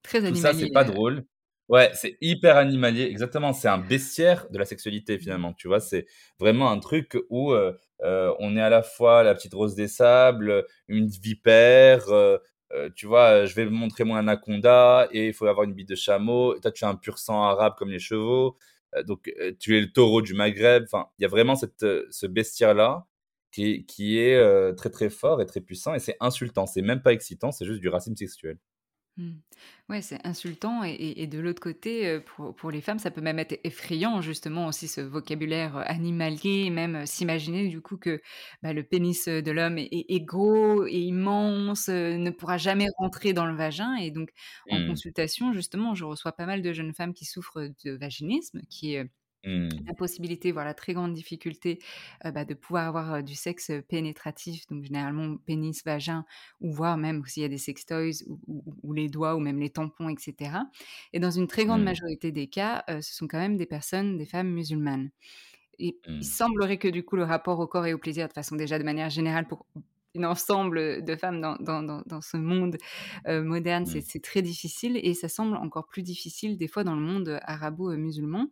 Très 0.03 0.27
tout 0.27 0.35
ça, 0.35 0.53
c'est 0.55 0.71
pas 0.71 0.85
drôle. 0.85 1.25
Ouais, 1.69 1.91
c'est 1.93 2.17
hyper 2.23 2.57
animalier, 2.57 3.03
exactement. 3.03 3.53
C'est 3.53 3.69
un 3.69 3.79
bestiaire 3.79 4.49
de 4.51 4.59
la 4.59 4.65
sexualité 4.65 5.17
mmh. 5.17 5.21
finalement. 5.21 5.53
Tu 5.53 5.69
vois, 5.69 5.81
c'est 5.81 6.07
vraiment 6.39 6.71
un 6.71 6.79
truc 6.79 7.19
où 7.29 7.53
euh, 7.53 7.73
on 8.01 8.57
est 8.57 8.63
à 8.63 8.71
la 8.71 8.83
fois 8.83 9.23
la 9.23 9.35
petite 9.35 9.53
rose 9.53 9.75
des 9.75 9.89
sables, 9.89 10.65
une 10.89 11.09
vipère, 11.09 12.07
euh, 12.73 12.91
tu 12.95 13.07
vois, 13.07 13.47
je 13.47 13.55
vais 13.55 13.67
montrer 13.67 14.05
mon 14.05 14.15
anaconda 14.15 15.09
et 15.13 15.29
il 15.29 15.33
faut 15.33 15.47
avoir 15.47 15.65
une 15.65 15.73
bite 15.75 15.89
de 15.89 15.95
chameau. 15.95 16.55
Et 16.57 16.61
toi, 16.61 16.71
tu 16.73 16.85
es 16.85 16.87
un 16.87 16.97
pur 16.97 17.19
sang 17.19 17.43
arabe 17.45 17.75
comme 17.79 17.91
les 17.91 17.99
chevaux. 17.99 18.59
Euh, 18.95 19.03
donc, 19.03 19.31
euh, 19.41 19.53
tu 19.59 19.77
es 19.77 19.81
le 19.81 19.93
taureau 19.93 20.23
du 20.23 20.35
Maghreb. 20.35 20.85
Enfin, 20.85 21.09
il 21.19 21.23
y 21.23 21.25
a 21.25 21.29
vraiment 21.29 21.57
cette, 21.57 21.87
ce 22.11 22.27
bestiaire-là 22.27 23.07
qui, 23.53 23.87
qui, 23.87 24.19
est 24.19 24.75
très, 24.77 24.91
très 24.91 25.11
fort 25.11 25.41
et 25.43 25.47
très 25.47 25.61
puissant. 25.61 25.95
Et 25.95 26.01
c'est 26.01 26.17
insultant. 26.21 26.67
C'est 26.67 26.83
même 26.83 27.03
pas 27.03 27.13
excitant, 27.13 27.53
c'est 27.53 27.67
juste 27.67 27.81
du 27.81 27.89
racisme 27.89 28.17
sexuel. 28.17 28.59
Mmh. 29.19 29.33
Ouais, 29.89 30.01
c'est 30.01 30.25
insultant 30.25 30.85
et 30.85 31.27
de 31.27 31.41
l'autre 31.41 31.61
côté, 31.61 32.21
pour 32.57 32.71
les 32.71 32.81
femmes, 32.81 33.01
ça 33.01 33.11
peut 33.11 33.21
même 33.21 33.41
être 33.41 33.59
effrayant 33.65 34.21
justement 34.21 34.69
aussi 34.69 34.87
ce 34.87 35.01
vocabulaire, 35.01 35.77
animalier 35.79 36.71
même, 36.71 37.05
s'imaginer 37.05 37.67
du 37.67 37.81
coup 37.81 37.97
que, 37.97 38.21
bah, 38.63 38.73
le 38.73 38.85
pénis, 38.85 39.27
de 39.27 39.51
l'homme 39.51 39.79
est 39.79 40.21
gros 40.25 40.87
et 40.87 41.01
immense, 41.01 41.89
ne 41.89 42.31
pourra 42.31 42.59
jamais 42.59 42.87
rentrer 42.99 43.33
dans 43.33 43.47
le 43.47 43.57
vagin 43.57 43.97
et 43.97 44.13
donc 44.13 44.31
en 44.71 44.79
mmh. 44.79 44.87
consultation 44.87 45.53
justement, 45.53 45.97
je 45.97 46.05
reçois 46.05 46.33
pas 46.33 46.47
mal 46.47 46.63
de 46.63 46.73
jeunes 46.73 46.95
femmes 46.95 47.13
qui 47.15 47.25
souffrent 47.25 47.69
de 47.85 47.91
vaginisme, 47.97 48.61
qui 48.71 48.95
est 48.95 49.11
Mmh. 49.45 49.69
La 49.87 49.95
possibilité, 49.95 50.51
voilà, 50.51 50.75
très 50.75 50.95
grande 50.95 51.13
difficulté, 51.13 51.79
bah, 52.25 52.45
de 52.45 52.55
pouvoir 52.55 52.89
avoir, 52.89 53.23
du 53.23 53.35
sexe, 53.37 53.71
pénétratif, 53.89 54.67
donc 54.67 54.83
généralement 54.85 55.37
pénis, 55.37 55.85
vagin 55.85 56.25
ou 56.61 56.73
voire 56.73 56.97
même 56.97 57.25
s'il 57.27 57.43
y 57.43 57.47
a 57.47 57.49
des 57.49 57.59
sextoys 57.59 58.25
ou 58.27 58.41
ou 58.83 58.93
les 58.93 59.09
doigts 59.09 59.37
ou 59.37 59.41
même 59.41 59.61
les 59.61 59.71
tampons 59.71 60.09
etc. 60.09 60.53
et 61.13 61.21
dans 61.21 61.31
une 61.31 61.47
très 61.47 61.65
grande 61.67 61.83
mmh. 61.83 61.85
majorité 61.85 62.33
des 62.33 62.49
cas, 62.49 62.85
ce 62.89 63.15
sont 63.15 63.29
quand 63.29 63.39
même 63.39 63.57
des 63.57 63.67
personnes, 63.67 64.19
des 64.19 64.27
femmes 64.27 64.51
musulmanes 64.51 65.11
et 65.79 65.97
il 66.09 66.19
mmh. 66.19 66.23
semblerait 66.23 66.79
que 66.79 66.89
du 66.89 67.05
coup 67.05 67.17
le 67.17 67.25
rapport 67.25 67.61
au 67.61 67.67
corps 67.67 67.87
et 67.87 67.95
au 67.95 67.99
plaisir 67.99 68.27
de 68.29 68.33
façon 68.33 68.57
déjà 68.57 68.79
de 68.79 68.85
manière 68.85 69.11
générale 69.11 69.47
pour 69.47 69.67
un 70.17 70.25
ensemble 70.25 71.05
de 71.05 71.17
femmes 71.17 71.41
dans 71.41 71.57
dans 71.61 72.03
dans 72.05 72.21
ce 72.21 72.37
monde, 72.37 72.77
moderne, 73.27 73.87
c'est 73.87 74.23
très 74.23 74.43
difficile 74.43 74.99
et 75.01 75.15
ça 75.15 75.29
semble 75.29 75.57
encore 75.57 75.87
plus 75.87 76.03
difficile 76.03 76.57
des 76.57 76.67
fois 76.67 76.83
dans 76.83 76.95
le 76.97 77.03
monde, 77.03 77.39
arabo-musulman. 77.43 78.49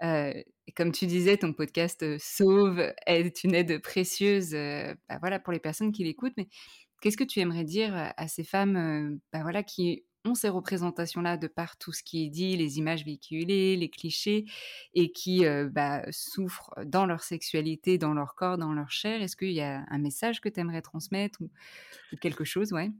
Comme 0.00 0.92
tu 0.92 1.06
disais, 1.06 1.36
ton 1.36 1.52
podcast 1.52 2.04
Sauve 2.18 2.92
est 3.06 3.44
une 3.44 3.54
aide 3.54 3.80
précieuse 3.82 4.52
bah, 4.52 5.18
voilà, 5.20 5.38
pour 5.38 5.52
les 5.52 5.58
personnes 5.58 5.92
qui 5.92 6.04
l'écoutent. 6.04 6.34
Mais 6.36 6.48
qu'est-ce 7.00 7.16
que 7.16 7.24
tu 7.24 7.40
aimerais 7.40 7.64
dire 7.64 8.12
à 8.16 8.28
ces 8.28 8.44
femmes 8.44 9.18
bah, 9.32 9.42
voilà, 9.42 9.62
qui 9.62 10.04
ont 10.24 10.34
ces 10.34 10.48
représentations-là 10.48 11.36
de 11.36 11.46
par 11.46 11.78
tout 11.78 11.92
ce 11.92 12.02
qui 12.02 12.26
est 12.26 12.28
dit, 12.28 12.56
les 12.56 12.78
images 12.78 13.04
véhiculées, 13.04 13.76
les 13.76 13.88
clichés, 13.88 14.44
et 14.94 15.10
qui 15.10 15.44
bah, 15.70 16.02
souffrent 16.10 16.74
dans 16.84 17.06
leur 17.06 17.22
sexualité, 17.22 17.98
dans 17.98 18.14
leur 18.14 18.34
corps, 18.34 18.58
dans 18.58 18.72
leur 18.72 18.90
chair? 18.90 19.22
Est-ce 19.22 19.36
qu'il 19.36 19.52
y 19.52 19.60
a 19.60 19.84
un 19.88 19.98
message 19.98 20.40
que 20.40 20.48
tu 20.48 20.60
aimerais 20.60 20.82
transmettre 20.82 21.40
ou, 21.40 21.50
quelque 22.20 22.44
chose? 22.44 22.72
Ouais 22.72 22.90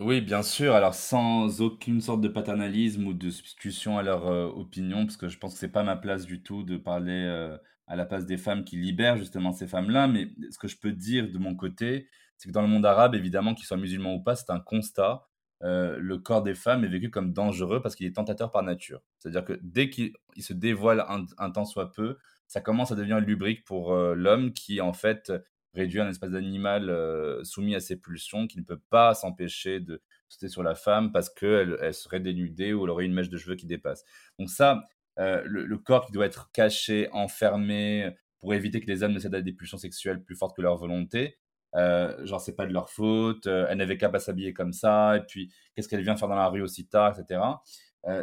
oui, 0.00 0.20
bien 0.22 0.42
sûr. 0.42 0.74
Alors, 0.74 0.94
sans 0.94 1.60
aucune 1.60 2.00
sorte 2.00 2.20
de 2.22 2.28
paternalisme 2.28 3.06
ou 3.06 3.12
de 3.14 3.30
substitution 3.30 3.98
à 3.98 4.02
leur 4.02 4.24
opinion, 4.56 5.04
parce 5.04 5.16
que 5.18 5.28
je 5.28 5.38
pense 5.38 5.52
que 5.54 5.58
c'est 5.60 5.68
pas 5.68 5.82
ma 5.82 5.96
place 5.96 6.24
du 6.24 6.42
tout 6.42 6.62
de 6.62 6.76
parler 6.76 7.58
à 7.86 7.96
la 7.96 8.06
place 8.06 8.24
des 8.24 8.38
femmes 8.38 8.64
qui 8.64 8.76
libèrent 8.76 9.18
justement 9.18 9.52
ces 9.52 9.66
femmes-là. 9.66 10.08
Mais 10.08 10.28
ce 10.50 10.58
que 10.58 10.68
je 10.68 10.78
peux 10.78 10.92
dire 10.92 11.30
de 11.30 11.38
mon 11.38 11.54
côté, 11.54 12.08
c'est 12.38 12.48
que 12.48 12.52
dans 12.54 12.62
le 12.62 12.68
monde 12.68 12.86
arabe, 12.86 13.14
évidemment, 13.14 13.54
qu'ils 13.54 13.66
soient 13.66 13.76
musulmans 13.76 14.14
ou 14.14 14.22
pas, 14.22 14.36
c'est 14.36 14.50
un 14.50 14.60
constat. 14.60 15.22
le 15.60 16.16
corps 16.16 16.42
des 16.42 16.54
femmes 16.54 16.84
est 16.84 16.88
vécu 16.88 17.10
comme 17.10 17.32
dangereux 17.34 17.82
parce 17.82 17.94
qu'il 17.94 18.06
est 18.06 18.16
tentateur 18.16 18.50
par 18.50 18.62
nature. 18.62 19.02
C'est-à-dire 19.18 19.44
que 19.44 19.58
dès 19.62 19.90
qu'il 19.90 20.14
se 20.38 20.54
dévoile 20.54 21.04
un, 21.08 21.26
un 21.38 21.50
temps 21.50 21.66
soit 21.66 21.92
peu, 21.92 22.16
ça 22.46 22.60
commence 22.62 22.90
à 22.90 22.94
devenir 22.94 23.20
lubrique 23.20 23.64
pour 23.64 23.94
l'homme 23.94 24.52
qui, 24.52 24.80
en 24.80 24.94
fait, 24.94 25.30
réduire 25.74 26.04
un 26.04 26.10
espèce 26.10 26.30
d'animal 26.30 26.90
euh, 26.90 27.44
soumis 27.44 27.74
à 27.74 27.80
ses 27.80 27.96
pulsions 27.96 28.46
qui 28.46 28.58
ne 28.58 28.64
peut 28.64 28.80
pas 28.90 29.14
s'empêcher 29.14 29.80
de 29.80 30.02
sauter 30.28 30.48
sur 30.48 30.62
la 30.62 30.74
femme 30.74 31.12
parce 31.12 31.30
qu'elle 31.30 31.76
elle 31.80 31.94
serait 31.94 32.20
dénudée 32.20 32.72
ou 32.72 32.84
elle 32.84 32.90
aurait 32.90 33.04
une 33.04 33.14
mèche 33.14 33.28
de 33.28 33.36
cheveux 33.36 33.56
qui 33.56 33.66
dépasse. 33.66 34.04
Donc 34.38 34.50
ça, 34.50 34.82
euh, 35.18 35.42
le, 35.44 35.78
corps 35.78 36.06
qui 36.06 36.12
doit 36.12 36.26
être 36.26 36.50
caché, 36.52 37.08
enfermé, 37.12 38.10
pour 38.40 38.54
éviter 38.54 38.80
que 38.80 38.86
les 38.86 39.02
hommes 39.02 39.12
ne 39.12 39.18
cèdent 39.18 39.34
à 39.34 39.42
des 39.42 39.52
pulsions 39.52 39.78
sexuelles 39.78 40.22
plus 40.22 40.36
fortes 40.36 40.56
que 40.56 40.62
leur 40.62 40.76
volonté, 40.76 41.38
euh, 41.76 42.24
genre 42.26 42.40
c'est 42.40 42.56
pas 42.56 42.66
de 42.66 42.72
leur 42.72 42.90
faute, 42.90 43.46
elle 43.46 43.78
n'avait 43.78 43.98
qu'à 43.98 44.08
pas 44.08 44.18
s'habiller 44.18 44.52
comme 44.52 44.72
ça, 44.72 45.16
et 45.16 45.20
puis 45.20 45.52
qu'est-ce 45.74 45.88
qu'elle 45.88 46.02
vient 46.02 46.16
faire 46.16 46.28
dans 46.28 46.36
la 46.36 46.48
rue 46.48 46.62
aussi 46.62 46.88
tard, 46.88 47.16
etc. 47.18 47.40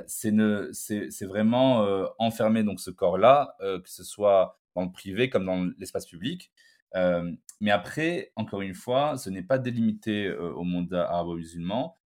c'est 0.08 1.26
vraiment 1.26 2.10
enfermer 2.18 2.64
donc 2.64 2.80
ce 2.80 2.90
corps-là, 2.90 3.56
que 3.60 3.90
ce 3.90 4.04
soit 4.04 4.60
dans 4.76 4.84
le 4.84 4.92
privé 4.92 5.30
comme 5.30 5.46
dans 5.46 5.70
l'espace 5.78 6.06
public, 6.06 6.52
mais 6.94 7.72
après, 7.72 8.32
encore 8.36 8.62
une 8.62 8.74
fois, 8.74 9.18
ce 9.18 9.30
n'est 9.30 9.44
pas 9.44 9.58
délimité 9.58 10.32
au 10.32 10.64
monde 10.64 10.94
arabo-musulman. 10.94 11.98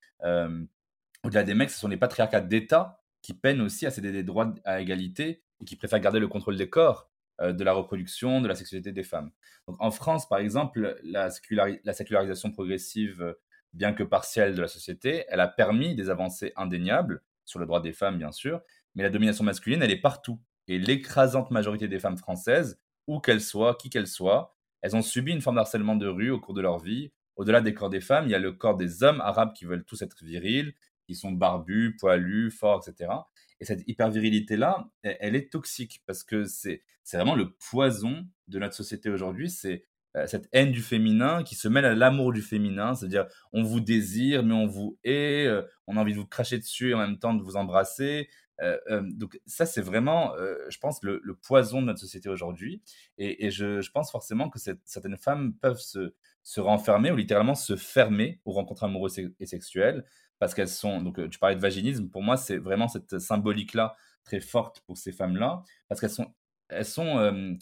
Au-delà 1.24 1.44
des 1.44 1.54
mecs, 1.54 1.70
ce 1.70 1.80
sont 1.80 1.88
les 1.88 1.98
patriarcats 1.98 2.41
d'État 2.41 3.02
qui 3.22 3.34
peinent 3.34 3.62
aussi 3.62 3.86
à 3.86 3.91
céder 3.91 4.12
des 4.12 4.24
droits 4.24 4.54
à 4.65 4.82
égalité 4.82 5.44
et 5.60 5.65
qui 5.65 5.76
préfèrent 5.76 6.00
garder 6.00 6.20
le 6.20 6.28
contrôle 6.28 6.58
des 6.58 6.70
corps, 6.70 7.10
de 7.41 7.63
la 7.63 7.74
reproduction, 7.74 8.41
de 8.41 8.48
la 8.48 8.56
sexualité 8.56 8.91
des 8.91 9.04
femmes. 9.04 9.32
En 9.67 9.91
France, 9.91 10.28
par 10.28 10.39
exemple, 10.39 11.00
la 11.04 11.30
sécularisation 11.30 12.52
progressive, 12.52 13.36
bien 13.74 13.94
que 13.94 14.04
partielle 14.04 14.56
de 14.56 14.62
la 14.62 14.67
société, 14.67 15.26
elle 15.30 15.39
a 15.39 15.48
permis 15.48 15.96
des 15.96 16.10
avancées 16.10 16.52
indéniables 16.56 17.22
sur 17.46 17.60
le 17.60 17.65
droit 17.65 17.82
des 17.82 17.94
femmes, 17.94 18.17
bien 18.17 18.32
sûr, 18.32 18.62
mais 18.96 19.04
la 19.04 19.10
domination 19.10 19.44
masculine, 19.44 19.82
elle 19.82 19.91
est 19.91 20.02
partout. 20.02 20.39
Et 20.67 20.78
l'écrasante 20.78 21.52
majorité 21.52 21.88
des 21.88 22.00
femmes 22.00 22.17
françaises, 22.17 22.82
où 23.08 23.20
qu'elles 23.20 23.41
soient, 23.41 23.76
qui 23.76 23.89
qu'elles 23.89 24.08
soient, 24.08 24.56
elles 24.82 24.96
ont 24.96 25.02
subi 25.02 25.32
une 25.32 25.41
forme 25.41 25.58
d'harcèlement 25.58 25.96
de 25.96 26.08
rue 26.08 26.32
au 26.32 26.39
cours 26.39 26.54
de 26.54 26.62
leur 26.62 26.80
vie. 26.80 27.12
Au-delà 27.36 27.62
des 27.62 27.74
corps 27.74 27.89
des 27.89 28.02
femmes, 28.02 28.26
il 28.26 28.32
y 28.32 28.36
a 28.36 28.39
le 28.39 28.52
corps 28.52 28.78
des 28.78 29.04
hommes 29.04 29.22
arabes 29.22 29.54
qui 29.54 29.65
veulent 29.65 29.86
tous 29.86 30.02
être 30.02 30.24
virils, 30.24 30.74
qui 31.06 31.15
sont 31.15 31.32
barbus, 31.32 31.96
poilus, 32.00 32.52
forts, 32.52 32.88
etc. 32.88 33.12
Et 33.60 33.65
cette 33.65 33.88
hypervirilité-là, 33.88 34.89
elle, 35.04 35.36
est 35.36 35.52
toxique 35.52 36.02
parce 36.06 36.24
que 36.24 36.46
c'est 36.46 36.82
vraiment 37.13 37.36
le 37.36 37.54
poison 37.54 38.28
de 38.48 38.60
notre 38.60 38.74
société 38.74 39.10
aujourd'hui. 39.10 39.50
C'est 39.50 39.86
cette 40.26 40.50
haine 40.52 40.71
du 40.71 40.82
féminin 40.82 41.43
qui 41.43 41.56
se 41.56 41.67
mêle 41.67 41.86
à 41.86 41.95
l'amour 41.95 42.34
du 42.34 42.41
féminin, 42.41 42.95
c'est-à-dire 42.95 43.28
on 43.54 43.63
vous 43.63 43.80
désire 43.80 44.43
mais 44.43 44.54
on 44.54 44.67
vous 44.67 44.97
hait, 45.04 45.45
euh, 45.47 45.62
on 45.88 45.97
a 45.97 46.02
envie 46.02 46.13
de 46.13 46.17
vous 46.17 46.26
cracher 46.26 46.58
dessus 46.58 46.89
et 46.91 46.93
en 46.93 46.97
même 46.97 47.17
temps 47.17 47.34
de 47.34 47.41
vous 47.41 47.56
embrasser. 47.56 48.30
Euh, 48.62 49.02
donc 49.15 49.39
ça 49.45 49.65
c'est 49.65 49.82
vraiment, 49.82 50.34
je 50.69 50.78
pense, 50.78 51.02
le, 51.02 51.21
poison 51.41 51.82
de 51.82 51.88
notre 51.88 52.00
société 52.00 52.30
aujourd'hui. 52.30 52.82
Et, 53.17 53.50
je, 53.50 53.89
pense 53.91 54.12
forcément 54.12 54.50
que 54.50 54.60
certaines 54.86 55.17
femmes 55.17 55.54
peuvent 55.62 55.80
se, 55.80 56.13
se 56.43 56.60
renfermer 56.60 57.12
ou 57.12 57.15
littéralement 57.15 57.56
se 57.56 57.76
fermer 57.76 58.39
aux 58.45 58.52
rencontres 58.52 58.84
amoureuses 58.84 59.19
et 59.39 59.45
sexuelles 59.45 60.06
parce 60.39 60.56
qu'elles 60.56 60.67
sont, 60.67 61.02
donc 61.02 61.30
tu 61.30 61.39
parlais 61.39 61.56
de 61.56 61.62
vaginisme, 61.62 62.10
pour 62.10 62.24
moi 62.24 62.36
c'est 62.36 62.58
vraiment 62.58 62.88
cette 62.88 63.19
symbolique-là 63.19 63.95
très 64.24 64.39
forte 64.39 64.82
pour 64.82 64.97
ces 64.97 65.12
femmes-là, 65.12 65.63
parce 65.88 66.02
qu'elles 66.02 66.10
sont, 66.10 66.34
elles 66.69 66.86
sont 66.86 67.17
euh, 67.19 67.54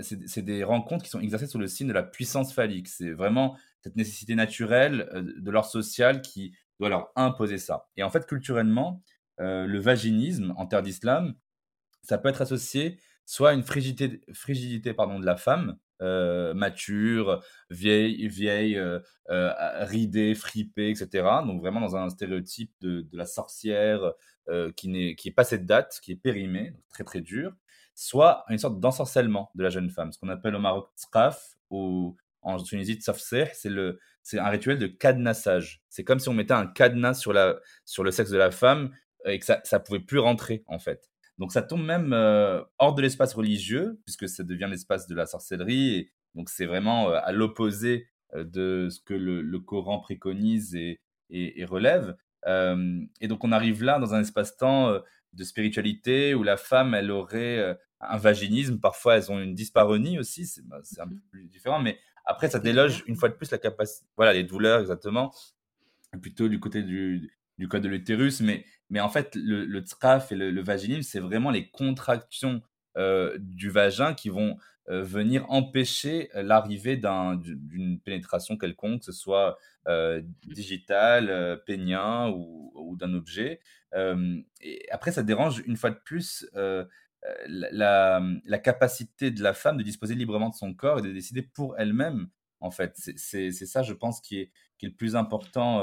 c'est 0.00 0.42
des 0.42 0.64
rencontres 0.64 1.04
qui 1.04 1.10
sont 1.10 1.20
exercées 1.20 1.46
sous 1.46 1.58
le 1.58 1.66
signe 1.66 1.88
de 1.88 1.92
la 1.92 2.02
puissance 2.02 2.52
phallique. 2.52 2.88
C'est 2.88 3.12
vraiment 3.12 3.56
cette 3.80 3.96
nécessité 3.96 4.34
naturelle 4.34 5.08
euh, 5.12 5.22
de 5.36 5.50
leur 5.50 5.66
social 5.66 6.22
qui 6.22 6.54
doit 6.80 6.88
leur 6.88 7.10
imposer 7.16 7.58
ça. 7.58 7.88
Et 7.96 8.02
en 8.02 8.10
fait, 8.10 8.26
culturellement, 8.26 9.02
euh, 9.40 9.66
le 9.66 9.78
vaginisme 9.78 10.54
en 10.56 10.66
terre 10.66 10.82
d'islam, 10.82 11.34
ça 12.02 12.18
peut 12.18 12.28
être 12.28 12.42
associé 12.42 12.98
soit 13.26 13.50
à 13.50 13.52
une 13.54 13.62
frigidité, 13.62 14.20
de 14.28 15.24
la 15.24 15.36
femme, 15.36 15.78
mature, 16.54 17.42
vieille, 17.70 18.28
ridée, 19.26 20.34
fripée, 20.34 20.90
etc. 20.90 21.26
Donc 21.46 21.62
vraiment 21.62 21.80
dans 21.80 21.96
un 21.96 22.10
stéréotype 22.10 22.70
de, 22.82 23.08
la 23.12 23.24
sorcière 23.24 24.12
qui 24.76 24.88
n'est 24.88 25.16
pas 25.34 25.44
cette 25.44 25.64
date, 25.64 25.98
qui 26.02 26.12
est 26.12 26.16
périmée, 26.16 26.74
très 26.90 27.02
très 27.02 27.22
dur 27.22 27.54
soit 27.94 28.44
une 28.48 28.58
sorte 28.58 28.80
d'ensorcellement 28.80 29.50
de 29.54 29.62
la 29.62 29.70
jeune 29.70 29.90
femme, 29.90 30.12
ce 30.12 30.18
qu'on 30.18 30.28
appelle 30.28 30.54
au 30.54 30.60
Maroc 30.60 30.88
tsqaf 30.96 31.56
ou 31.70 32.16
en 32.42 32.62
Tunisie 32.62 32.94
tsafseh, 32.96 33.50
c'est 33.54 33.70
le 33.70 33.98
c'est 34.22 34.38
un 34.38 34.48
rituel 34.48 34.78
de 34.78 34.86
cadenassage. 34.86 35.82
C'est 35.90 36.04
comme 36.04 36.18
si 36.18 36.28
on 36.28 36.34
mettait 36.34 36.54
un 36.54 36.66
cadenas 36.66 37.14
sur 37.14 37.32
la 37.32 37.56
sur 37.84 38.04
le 38.04 38.10
sexe 38.10 38.30
de 38.30 38.38
la 38.38 38.50
femme 38.50 38.90
et 39.26 39.38
que 39.38 39.44
ça 39.44 39.60
ça 39.64 39.80
pouvait 39.80 40.00
plus 40.00 40.18
rentrer 40.18 40.64
en 40.66 40.78
fait. 40.78 41.10
Donc 41.38 41.52
ça 41.52 41.62
tombe 41.62 41.84
même 41.84 42.12
euh, 42.12 42.62
hors 42.78 42.94
de 42.94 43.02
l'espace 43.02 43.34
religieux 43.34 44.00
puisque 44.04 44.28
ça 44.28 44.44
devient 44.44 44.68
l'espace 44.70 45.06
de 45.08 45.14
la 45.14 45.26
sorcellerie 45.26 45.94
et 45.94 46.12
donc 46.34 46.48
c'est 46.48 46.66
vraiment 46.66 47.10
euh, 47.10 47.18
à 47.22 47.32
l'opposé 47.32 48.08
euh, 48.34 48.44
de 48.44 48.88
ce 48.90 49.00
que 49.00 49.14
le, 49.14 49.58
Coran 49.60 50.00
préconise 50.00 50.74
et, 50.74 51.00
et, 51.30 51.64
relève. 51.64 52.16
et 52.46 53.28
donc 53.28 53.44
on 53.44 53.52
arrive 53.52 53.82
là 53.82 53.98
dans 53.98 54.14
un 54.14 54.20
espace-temps 54.20 55.00
de 55.34 55.44
spiritualité 55.44 56.34
où 56.34 56.42
la 56.42 56.56
femme, 56.56 56.94
elle 56.94 57.10
aurait 57.10 57.58
euh, 57.58 57.74
un 58.00 58.16
vaginisme. 58.16 58.78
Parfois, 58.80 59.16
elles 59.16 59.30
ont 59.30 59.40
une 59.40 59.54
dysparonie 59.54 60.18
aussi. 60.18 60.46
C'est 60.46 60.66
bah, 60.66 60.80
un 60.98 61.08
peu 61.08 61.16
plus 61.30 61.44
différent. 61.46 61.80
Mais 61.80 61.98
après, 62.24 62.48
ça 62.48 62.58
déloge 62.58 63.04
une 63.06 63.16
fois 63.16 63.28
de 63.28 63.34
plus 63.34 63.50
la 63.50 63.58
capacité. 63.58 64.06
Voilà, 64.16 64.32
les 64.32 64.44
douleurs, 64.44 64.80
exactement. 64.80 65.32
Plutôt 66.22 66.48
du 66.48 66.60
côté 66.60 66.82
du, 66.82 67.32
du 67.58 67.68
code 67.68 67.82
de 67.82 67.88
l'utérus. 67.88 68.40
Mais, 68.40 68.64
mais 68.90 69.00
en 69.00 69.08
fait, 69.08 69.34
le, 69.34 69.64
le 69.64 69.84
et 70.30 70.34
le, 70.34 70.62
vaginisme, 70.62 71.02
c'est 71.02 71.20
vraiment 71.20 71.50
les 71.50 71.70
contractions 71.70 72.62
euh, 72.96 73.36
du 73.38 73.70
vagin 73.70 74.14
qui 74.14 74.28
vont 74.28 74.56
euh, 74.88 75.02
venir 75.02 75.50
empêcher 75.50 76.28
l'arrivée 76.34 76.96
d'une 76.96 78.00
pénétration 78.00 78.56
quelconque, 78.56 79.00
que 79.00 79.06
ce 79.06 79.12
soit 79.12 79.58
digitale, 80.46 81.62
pénien 81.66 82.30
ou, 82.30 82.72
ou 82.74 82.96
d'un 82.96 83.12
objet 83.14 83.60
et 84.60 84.86
après, 84.90 85.12
ça 85.12 85.22
dérange 85.22 85.62
une 85.66 85.76
fois 85.76 85.90
de 85.90 86.00
plus 86.04 86.48
la, 87.46 88.20
la, 88.44 88.58
capacité 88.58 89.30
de 89.30 89.42
la 89.42 89.54
femme 89.54 89.76
de 89.76 89.82
disposer 89.82 90.14
librement 90.14 90.48
de 90.48 90.54
son 90.54 90.74
corps 90.74 90.98
et 90.98 91.02
de 91.02 91.12
décider 91.12 91.42
pour 91.42 91.78
elle-même. 91.78 92.28
En 92.60 92.70
fait, 92.70 92.94
c'est 92.96 93.52
ça, 93.52 93.82
je 93.82 93.92
pense, 93.92 94.20
qui 94.20 94.40
est, 94.40 94.52
qui 94.78 94.86
est 94.86 94.88
le 94.88 94.96
plus 94.96 95.16
important 95.16 95.80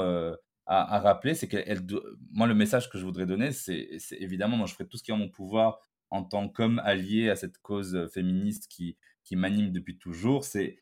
à, 0.66 0.98
rappeler. 0.98 1.34
C'est 1.34 1.48
moi, 2.32 2.46
le 2.46 2.54
message 2.54 2.90
que 2.90 2.98
je 2.98 3.04
voudrais 3.04 3.26
donner, 3.26 3.52
c'est 3.52 4.00
évidemment, 4.12 4.56
moi, 4.56 4.66
je 4.66 4.74
ferai 4.74 4.86
tout 4.86 4.96
ce 4.96 5.02
qui 5.02 5.10
est 5.10 5.14
en 5.14 5.18
mon 5.18 5.30
pouvoir 5.30 5.80
en 6.12 6.22
tant 6.22 6.48
qu'homme 6.48 6.80
allié 6.84 7.30
à 7.30 7.36
cette 7.36 7.58
cause 7.58 8.08
féministe 8.12 8.68
qui, 8.70 8.96
qui 9.24 9.36
m'anime 9.36 9.72
depuis 9.72 9.98
toujours. 9.98 10.44
C'est 10.44 10.78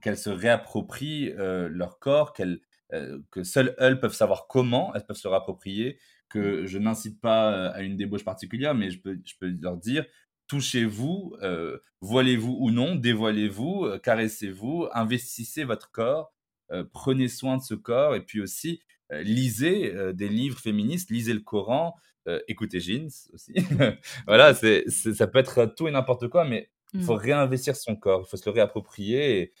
qu'elles 0.00 0.18
se 0.18 0.30
réapproprient 0.30 1.32
leur 1.36 2.00
corps, 2.00 2.32
que 2.32 3.44
seules 3.44 3.74
elles 3.78 4.00
peuvent 4.00 4.14
savoir 4.14 4.46
comment 4.48 4.92
elles 4.94 5.06
peuvent 5.06 5.16
se 5.16 5.28
réapproprier, 5.28 5.98
que 6.32 6.66
je 6.66 6.78
n'incite 6.78 7.20
pas 7.20 7.52
euh, 7.52 7.72
à 7.74 7.82
une 7.82 7.96
débauche 7.96 8.24
particulière, 8.24 8.74
mais 8.74 8.90
je 8.90 9.00
peux, 9.00 9.18
je 9.24 9.34
peux 9.38 9.54
leur 9.60 9.76
dire 9.76 10.04
touchez-vous, 10.48 11.36
euh, 11.42 11.78
voilez-vous 12.00 12.56
ou 12.58 12.70
non, 12.70 12.94
dévoilez-vous, 12.94 13.84
euh, 13.84 13.98
caressez-vous, 13.98 14.88
investissez 14.92 15.64
votre 15.64 15.90
corps, 15.90 16.34
prenez 16.92 17.28
soin 17.28 17.58
de 17.58 17.62
ce 17.62 17.74
corps, 17.74 18.14
et 18.14 18.24
puis 18.24 18.40
aussi 18.40 18.80
lisez 19.20 19.92
des 20.14 20.28
livres 20.28 20.58
féministes, 20.58 21.10
lisez 21.10 21.34
le 21.34 21.40
Coran, 21.40 21.94
écoutez 22.48 22.80
Jeans 22.80 23.10
aussi. 23.32 23.52
voilà, 24.26 24.54
c'est, 24.54 24.88
ça 24.88 25.26
peut 25.26 25.38
être 25.38 25.66
tout 25.76 25.88
et 25.88 25.90
n'importe 25.90 26.28
quoi, 26.28 26.44
mais 26.44 26.70
il 26.94 27.02
faut 27.02 27.14
mmh. 27.14 27.18
réinvestir 27.18 27.76
son 27.76 27.96
corps, 27.96 28.24
il 28.26 28.30
faut 28.30 28.36
se 28.36 28.48
le 28.48 28.52
réapproprier. 28.52 29.52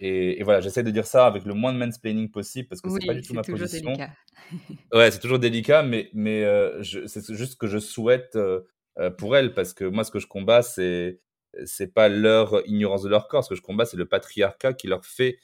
Et, 0.00 0.38
et, 0.40 0.42
voilà, 0.42 0.60
j'essaie 0.60 0.82
de 0.82 0.90
dire 0.90 1.06
ça 1.06 1.26
avec 1.26 1.44
le 1.44 1.54
moins 1.54 1.72
de 1.72 1.78
mansplaining 1.78 2.30
possible 2.30 2.68
parce 2.68 2.80
que 2.80 2.90
c'est 2.90 3.06
pas 3.06 3.14
du 3.14 3.22
tout 3.22 3.34
ma 3.34 3.42
position. 3.42 3.92
Délicat. 3.92 4.10
ouais, 4.92 5.10
c'est 5.10 5.20
toujours 5.20 5.38
délicat, 5.38 5.82
mais, 5.82 6.10
mais 6.12 6.44
euh, 6.44 6.82
c'est 6.82 7.32
juste 7.34 7.56
que 7.56 7.66
je 7.66 7.78
souhaite 7.78 8.36
euh, 8.36 8.60
euh, 8.98 9.10
pour 9.10 9.36
elles, 9.36 9.54
parce 9.54 9.72
que 9.72 9.84
moi, 9.84 10.04
ce 10.04 10.10
que 10.10 10.18
je 10.18 10.26
combats, 10.26 10.62
c'est 10.62 11.20
c'est 11.66 11.94
pas 11.94 12.08
leur 12.08 12.66
ignorance 12.66 13.04
de 13.04 13.08
leur 13.08 13.28
corps. 13.28 13.44
Ce 13.44 13.48
que 13.48 13.54
je 13.54 13.62
combats, 13.62 13.84
c'est 13.84 13.96
le 13.96 14.06
patriarcat 14.06 14.74
qui 14.74 14.88
leur 14.88 15.04
fait, 15.06 15.38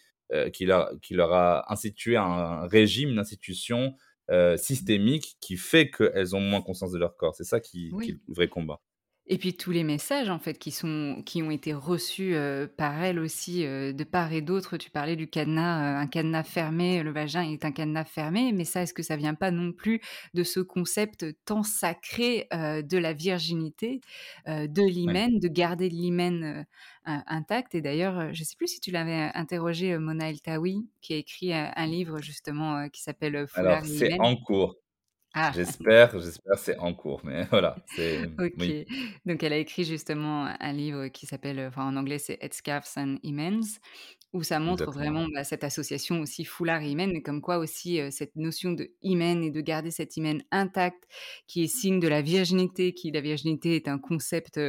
qui, 0.52 0.64
leur, 0.66 0.90
qui 1.00 1.14
leur 1.14 1.32
a 1.32 1.72
institué 1.72 2.16
un 2.16 2.66
régime, 2.66 3.10
une 3.10 3.18
institution 3.18 3.94
systémique 4.56 5.36
qui 5.40 5.56
fait 5.56 5.90
qu'elles 5.90 6.36
ont 6.36 6.40
moins 6.40 6.62
conscience 6.62 6.92
de 6.92 6.98
leur 6.98 7.16
corps. 7.16 7.34
C'est 7.34 7.44
ça 7.44 7.58
qui, 7.60 7.92
qui 8.02 8.10
est 8.12 8.14
le 8.28 8.34
vrai 8.34 8.48
combat. 8.48 8.80
Et 9.32 9.38
puis 9.38 9.56
tous 9.56 9.70
les 9.70 9.84
messages 9.84 10.28
en 10.28 10.40
fait 10.40 10.58
qui 10.58 10.72
sont 10.72 11.22
qui 11.24 11.40
ont 11.40 11.52
été 11.52 11.72
reçus, 11.72 12.34
par 12.76 13.00
elle 13.00 13.20
aussi, 13.20 13.62
de 13.62 14.04
part 14.04 14.32
et 14.32 14.40
d'autre. 14.40 14.76
Tu 14.76 14.90
parlais 14.90 15.14
du 15.14 15.28
cadenas, 15.28 16.00
un 16.00 16.08
cadenas 16.08 16.42
fermé, 16.42 17.04
le 17.04 17.12
vagin 17.12 17.42
est 17.42 17.64
un 17.64 17.70
cadenas 17.70 18.06
fermé, 18.06 18.50
mais 18.52 18.64
ça, 18.64 18.82
est-ce 18.82 18.92
que 18.92 19.04
ça 19.04 19.14
vient 19.14 19.34
pas 19.34 19.52
non 19.52 19.72
plus 19.72 20.00
de 20.34 20.42
ce 20.42 20.58
concept 20.58 21.24
tant 21.44 21.62
sacré, 21.62 22.48
de 22.50 22.98
la 22.98 23.12
virginité, 23.12 24.00
de 24.48 24.82
l'hymen, 24.82 25.38
de 25.38 25.46
garder 25.46 25.88
l'hymen, 25.88 26.66
intact? 27.04 27.76
Et 27.76 27.82
d'ailleurs, 27.82 28.34
je 28.34 28.40
ne 28.40 28.44
sais 28.44 28.56
plus 28.56 28.66
si 28.66 28.80
tu 28.80 28.90
l'avais 28.90 29.30
interrogé 29.34 29.96
Mona 29.96 30.30
Eltaoui, 30.30 30.88
qui 31.02 31.14
a 31.14 31.16
écrit, 31.18 31.52
un 31.54 31.86
livre 31.86 32.20
justement, 32.20 32.88
qui 32.88 33.00
s'appelle, 33.00 33.46
Alors 33.54 33.84
c'est 33.84 34.18
en 34.18 34.34
cours. 34.34 34.74
Ah. 35.34 35.52
J'espère, 35.54 36.18
j'espère, 36.18 36.58
c'est 36.58 36.78
en 36.78 36.92
cours, 36.92 37.20
mais 37.24 37.44
voilà, 37.50 37.76
c'est 37.94 38.30
OK. 38.38 38.86
Donc 39.26 39.42
elle 39.42 39.52
a 39.52 39.58
écrit 39.58 39.84
justement 39.84 40.52
un 40.58 40.72
livre 40.72 41.08
qui 41.08 41.26
s'appelle, 41.26 41.60
enfin 41.68 41.86
en 41.86 41.96
anglais 41.96 42.18
c'est 42.18 42.38
Headscarves 42.40 42.90
and 42.96 43.16
Hymens, 43.22 43.78
où 44.32 44.42
ça 44.42 44.60
montre 44.60 44.90
vraiment, 44.90 45.26
bah, 45.34 45.44
cette 45.44 45.64
association 45.64 46.20
aussi 46.20 46.44
foulard 46.44 46.82
et 46.82 47.22
comme 47.22 47.40
quoi 47.40 47.58
aussi, 47.58 48.00
cette 48.12 48.36
notion 48.36 48.72
de 48.72 48.90
hymen 49.02 49.42
et 49.42 49.50
de 49.50 49.60
garder 49.60 49.90
cette 49.90 50.16
hymen 50.16 50.42
intacte, 50.50 51.04
qui 51.46 51.64
est 51.64 51.68
signe 51.68 51.98
de 52.00 52.08
la 52.08 52.22
virginité, 52.22 52.92
qui 52.92 53.10
la 53.10 53.20
virginité 53.20 53.74
est 53.74 53.88
un 53.88 53.98
concept, 53.98 54.60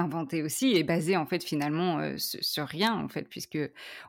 inventé 0.00 0.42
aussi 0.42 0.74
et 0.74 0.82
basé 0.82 1.16
en 1.16 1.26
fait 1.26 1.42
finalement 1.42 2.00
sur, 2.16 2.66
rien 2.66 2.94
en 2.94 3.08
fait 3.08 3.28
puisque 3.28 3.58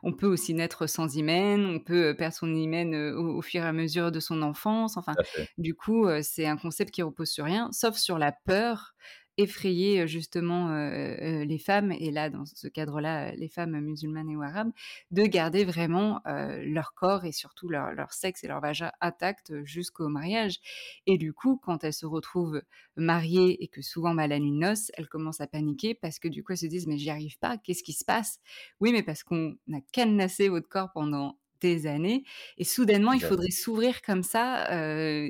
on 0.02 0.12
peut 0.12 0.26
aussi 0.26 0.54
naître 0.54 0.86
sans 0.86 1.14
hymen, 1.14 1.64
on 1.64 1.78
peut 1.78 2.14
perdre 2.16 2.34
son 2.34 2.54
hymen 2.54 2.94
au, 2.94 3.40
fur 3.42 3.62
et 3.62 3.66
à 3.66 3.72
mesure 3.72 4.12
de 4.12 4.20
son 4.20 4.42
enfance. 4.42 4.96
Enfin, 4.96 5.14
du 5.58 5.74
coup, 5.74 6.06
c'est 6.22 6.46
un 6.46 6.56
concept 6.56 6.90
qui 6.90 7.02
repose 7.02 7.30
sur 7.30 7.44
rien, 7.44 7.68
sauf 7.72 7.96
sur 7.96 8.18
la 8.18 8.32
peur 8.32 8.94
effrayer 9.38 10.06
justement 10.06 10.70
les 10.70 11.58
femmes, 11.58 11.92
et 11.92 12.10
là, 12.10 12.30
dans 12.30 12.44
ce 12.44 12.68
cadre-là, 12.68 13.32
les 13.34 13.48
femmes 13.48 13.80
musulmanes 13.80 14.30
et 14.30 14.36
ou 14.36 14.42
arabes, 14.42 14.72
de 15.10 15.22
garder 15.22 15.64
vraiment 15.64 16.20
leur 16.24 16.94
corps 16.94 17.24
et 17.24 17.32
surtout 17.32 17.68
leur, 17.68 17.92
leur, 17.92 18.12
sexe 18.12 18.44
et 18.44 18.48
leur 18.48 18.60
vagin 18.60 18.90
intacts 19.00 19.52
jusqu'au 19.64 20.08
mariage. 20.08 20.58
Et 21.06 21.18
du 21.18 21.32
coup, 21.32 21.58
quand 21.62 21.84
elles 21.84 21.92
se 21.92 22.06
retrouvent 22.06 22.62
mariées 22.96 23.62
et 23.62 23.68
que 23.68 23.82
souvent, 23.82 24.14
bah, 24.14 24.26
la 24.26 24.38
nuit 24.38 24.52
de 24.52 24.56
noces, 24.56 24.90
elles 24.94 25.08
commencent 25.08 25.40
à 25.40 25.46
paniquer 25.46 25.94
parce 25.94 26.18
que 26.18 26.28
du 26.28 26.44
coup, 26.44 26.52
elles 26.52 26.58
se 26.58 26.66
disent, 26.66 26.86
mais 26.86 26.98
j'y 26.98 27.10
arrive 27.10 27.38
pas, 27.38 27.56
qu'est-ce 27.58 27.82
qui 27.82 27.92
se 27.92 28.04
passe? 28.04 28.40
Oui, 28.80 28.92
mais 28.92 29.02
parce 29.02 29.22
qu'on 29.22 29.56
a 29.72 29.80
cadenassé 29.92 30.48
votre 30.48 30.68
corps 30.68 30.92
pendant 30.92 31.38
des 31.60 31.86
années 31.86 32.24
et 32.58 32.64
soudainement, 32.64 33.12
il 33.12 33.22
faudrait 33.22 33.50
s'ouvrir 33.50 34.02
comme 34.02 34.22
ça, 34.22 34.66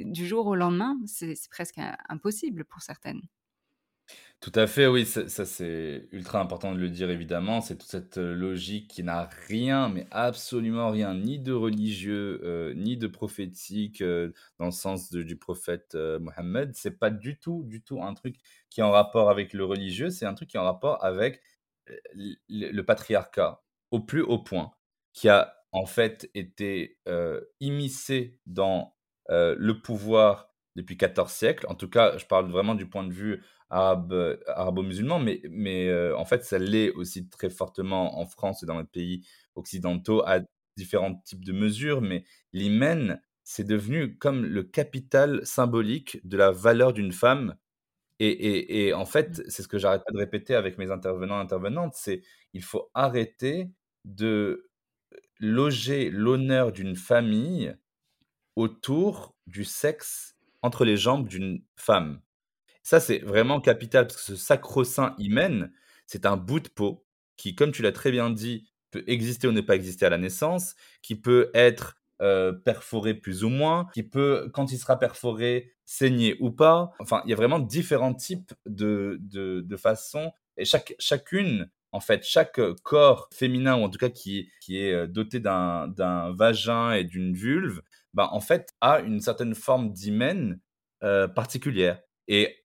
du 0.04 0.26
jour 0.26 0.46
au 0.46 0.54
lendemain. 0.54 0.98
C'est 1.06 1.34
presque 1.50 1.78
im 1.78 1.94
impossible 2.08 2.64
pour 2.64 2.82
certaines. 2.82 3.22
Tout 4.42 4.50
à 4.56 4.66
fait, 4.66 4.88
oui, 4.88 5.06
ça 5.06 5.28
c'est 5.46 6.08
ultra 6.10 6.40
important 6.40 6.72
de 6.74 6.78
le 6.80 6.88
dire 6.90 7.08
évidemment. 7.10 7.60
C'est 7.60 7.76
toute 7.78 7.88
cette, 7.88 8.18
heu, 8.18 8.32
logique 8.34 8.88
qui 8.90 9.04
n'a 9.04 9.30
rien, 9.46 9.88
mais 9.88 10.08
absolument 10.10 10.90
rien, 10.90 11.14
ni 11.14 11.38
de 11.38 11.52
religieux, 11.52 12.40
heu, 12.42 12.72
ni 12.74 12.96
de 12.96 13.06
prophétique, 13.06 14.02
heu, 14.02 14.34
dans 14.58 14.64
le 14.64 14.72
sens 14.72 15.12
du 15.12 15.36
prophète, 15.36 15.94
Mohammed. 16.20 16.72
C'est 16.74 16.98
pas 16.98 17.10
du 17.10 17.38
tout, 17.38 17.62
du 17.66 17.82
tout 17.84 18.02
un 18.02 18.14
truc 18.14 18.34
qui 18.68 18.80
est 18.80 18.82
en 18.82 18.90
rapport 18.90 19.30
avec 19.30 19.52
le 19.52 19.64
religieux, 19.64 20.10
c'est 20.10 20.26
un 20.26 20.34
truc 20.34 20.48
qui 20.50 20.56
est 20.56 20.60
en 20.60 20.64
rapport 20.64 21.04
avec, 21.04 21.40
le 22.48 22.82
patriarcat, 22.82 23.62
au 23.92 24.00
plus 24.00 24.22
haut 24.22 24.38
point, 24.40 24.72
qui 25.14 25.28
a 25.28 25.54
en 25.72 25.86
fait 25.86 26.30
été, 26.34 26.98
immiscé 27.60 28.40
dans, 28.46 28.94
le 29.30 29.72
pouvoir 29.82 30.51
depuis 30.76 30.96
14 30.96 31.32
siècles. 31.32 31.66
En 31.68 31.74
tout 31.74 31.88
cas, 31.88 32.16
je 32.18 32.26
parle 32.26 32.50
vraiment 32.50 32.74
du 32.74 32.88
point 32.88 33.04
de 33.04 33.12
vue 33.12 33.42
arabe, 33.70 34.12
heu, 34.12 34.40
arabo-musulman, 34.46 35.18
mais 35.20 35.40
mais 35.50 35.86
heu, 35.88 36.16
en 36.16 36.24
fait, 36.24 36.44
ça 36.44 36.58
l'est 36.58 36.90
aussi 36.92 37.28
très 37.28 37.50
fortement 37.50 38.18
en 38.20 38.26
France 38.26 38.62
et 38.62 38.66
dans 38.66 38.78
les 38.78 38.84
pays 38.86 39.26
occidentaux 39.54 40.22
à 40.26 40.40
différents 40.76 41.14
types 41.24 41.44
de 41.44 41.52
mesures. 41.52 42.00
Mais 42.02 42.24
l'hymen, 42.52 43.20
c'est 43.44 43.64
devenu 43.66 44.16
comme 44.18 44.44
le 44.46 44.62
capital 44.62 45.44
symbolique 45.46 46.20
de 46.26 46.36
la 46.36 46.50
valeur 46.52 46.92
d'une 46.92 47.12
femme 47.12 47.56
et 48.20 48.28
et 48.30 48.86
et 48.88 48.94
en 48.94 49.04
Mmh. 49.04 49.06
fait, 49.06 49.42
c'est 49.48 49.62
ce 49.62 49.68
que 49.68 49.78
j'arrête 49.78 50.02
pas 50.06 50.12
de 50.12 50.18
répéter 50.18 50.54
avec 50.54 50.78
mes 50.78 50.90
intervenants, 50.90 51.38
intervenantes, 51.40 51.94
c'est 51.96 52.22
il 52.54 52.62
faut 52.62 52.90
arrêter 52.94 53.70
de, 54.04 54.68
loger 55.40 56.10
l'honneur 56.10 56.72
d'une 56.72 56.96
famille 56.96 57.76
autour 58.56 59.36
du 59.46 59.64
sexe 59.64 60.31
entre 60.62 60.84
les 60.84 60.96
jambes 60.96 61.28
d'une 61.28 61.62
femme. 61.76 62.20
Ça, 62.82 63.00
c'est 63.00 63.18
vraiment 63.20 63.60
capital 63.60 64.06
parce 64.06 64.16
que 64.16 64.22
ce 64.22 64.36
sacro-saint 64.36 65.14
hymen, 65.18 65.72
c'est 66.06 66.26
un 66.26 66.36
bout 66.36 66.60
de 66.60 66.68
peau 66.68 67.04
qui, 67.36 67.54
comme 67.54 67.72
tu 67.72 67.82
l'as 67.82 67.92
très 67.92 68.10
bien 68.10 68.30
dit, 68.30 68.68
peut 68.90 69.04
exister 69.06 69.48
ou 69.48 69.52
ne 69.52 69.60
pas 69.60 69.76
exister 69.76 70.06
à 70.06 70.10
la 70.10 70.18
naissance, 70.18 70.74
qui 71.02 71.14
peut 71.16 71.50
être, 71.54 71.96
heu, 72.20 72.60
perforé 72.64 73.14
plus 73.14 73.44
ou 73.44 73.48
moins, 73.48 73.86
qui 73.94 74.02
peut, 74.02 74.50
quand 74.52 74.72
il 74.72 74.78
sera 74.78 74.98
perforé, 74.98 75.72
saigner 75.84 76.36
ou 76.40 76.50
pas. 76.50 76.92
Enfin, 77.00 77.22
il 77.24 77.30
y 77.30 77.32
a 77.32 77.36
vraiment 77.36 77.58
différents 77.60 78.14
types 78.14 78.52
de 78.66 79.18
de 79.22 79.76
façons 79.76 80.32
et 80.56 80.64
chaque 80.64 80.94
chacune, 80.98 81.70
en 81.92 82.00
fait, 82.00 82.24
chaque, 82.24 82.60
corps 82.82 83.28
féminin 83.32 83.76
ou 83.76 83.84
en 83.84 83.88
tout 83.90 83.98
cas 83.98 84.10
qui 84.10 84.50
qui 84.60 84.78
est, 84.78 84.92
heu, 84.92 85.08
doté 85.08 85.40
d'un 85.40 86.32
vagin 86.36 86.92
et 86.92 87.04
d'une 87.04 87.34
vulve, 87.34 87.82
bah, 88.14 88.28
en 88.32 88.40
fait, 88.40 88.74
a 88.80 89.00
une 89.00 89.20
certaine 89.20 89.54
forme 89.54 89.92
d'hymen, 89.92 90.60
heu, 91.04 91.28
particulière 91.34 92.00
et 92.28 92.56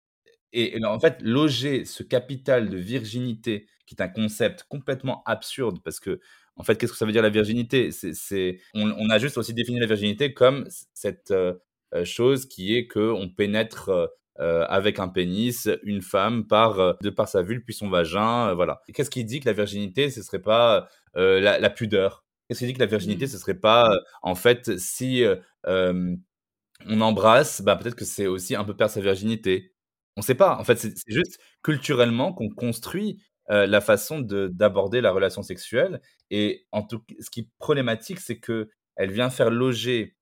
et 0.54 0.84
en 0.86 1.00
fait, 1.00 1.18
loger 1.22 1.86
ce 1.86 2.04
capital 2.04 2.70
de 2.70 2.78
virginité, 2.78 3.68
qui 3.86 3.96
est 3.96 4.02
un 4.02 4.08
concept 4.10 4.64
complètement 4.70 5.24
absurde 5.26 5.80
parce 5.84 6.00
que 6.00 6.20
en 6.56 6.64
fait, 6.64 6.78
qu'est-ce 6.78 6.94
que 6.94 6.98
ça 6.98 7.06
veut 7.06 7.12
dire 7.12 7.22
la 7.24 7.30
virginité? 7.30 7.92
C'est 7.92 8.60
on 8.74 9.10
a 9.10 9.20
juste 9.20 9.38
aussi 9.38 9.54
défini 9.54 9.80
la 9.80 9.86
virginité 9.88 10.34
comme 10.34 10.68
cette, 10.94 11.32
heu 11.32 11.60
heu, 11.96 12.04
chose 12.06 12.48
qui 12.48 12.76
est 12.78 12.88
qu'on 12.88 13.30
pénètre, 13.30 13.92
avec 14.40 15.00
un 15.00 15.08
pénis, 15.10 15.68
une 15.84 16.02
femme 16.02 16.46
par, 16.48 16.98
de 17.02 17.10
par 17.10 17.28
sa 17.28 17.42
vulve 17.44 17.64
puis 17.64 17.74
son 17.74 17.90
vagin, 17.90 18.54
voilà. 18.56 18.82
Qu'est-ce 18.94 19.10
qui 19.10 19.26
dit 19.26 19.40
que 19.42 19.48
la 19.50 19.54
virginité, 19.54 20.10
ce 20.12 20.22
serait 20.24 20.42
pas, 20.42 20.90
la 21.16 21.70
pudeur? 21.72 22.24
Qu'est-ce 22.48 22.60
qui 22.60 22.66
dit 22.68 22.74
que 22.74 22.80
la 22.80 22.86
virginité, 22.86 23.26
Mmh. 23.26 23.30
ce 23.30 23.38
serait 23.38 23.60
pas, 23.60 23.92
en 24.22 24.36
fait, 24.36 24.78
si, 24.80 25.24
on 26.86 27.02
embrasse, 27.02 27.62
bah, 27.62 27.76
peut-être 27.76 27.96
que 27.96 28.06
c'est 28.06 28.28
aussi 28.28 28.56
un 28.56 28.64
peu 28.64 28.76
perdre 28.76 28.94
sa 28.94 29.02
virginité. 29.02 29.74
On 30.16 30.22
sait 30.22 30.36
pas, 30.36 30.58
en 30.58 30.64
fait, 30.64 30.78
c'est 30.78 30.94
juste 31.08 31.40
culturellement 31.64 32.34
qu'on 32.34 32.50
construit, 32.50 33.22
la 33.50 33.80
façon 33.82 34.20
de 34.20 34.50
d'aborder 34.50 35.00
la 35.00 35.12
relation 35.12 35.42
sexuelle 35.42 36.02
et 36.32 36.68
en 36.74 36.84
tout 36.84 37.02
ce 37.22 37.30
qui 37.30 37.42
est 37.42 37.50
problématique, 37.60 38.20
c'est 38.20 38.40
qu'elle 38.42 38.68
vient 39.12 39.30
faire 39.30 39.52
loger 39.52 40.18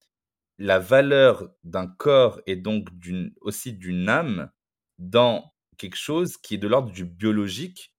la 0.60 0.78
valeur 0.80 1.50
d'un 1.64 1.88
corps 1.88 2.40
et 2.46 2.56
donc 2.56 2.94
d'une 3.00 3.34
aussi 3.42 3.74
d'une 3.74 4.10
âme 4.10 4.52
dans 5.00 5.54
quelque 5.78 5.98
chose 5.98 6.38
qui 6.38 6.56
est 6.56 6.58
de 6.60 6.68
l'ordre 6.68 6.92
du 6.92 7.04
biologique, 7.06 7.94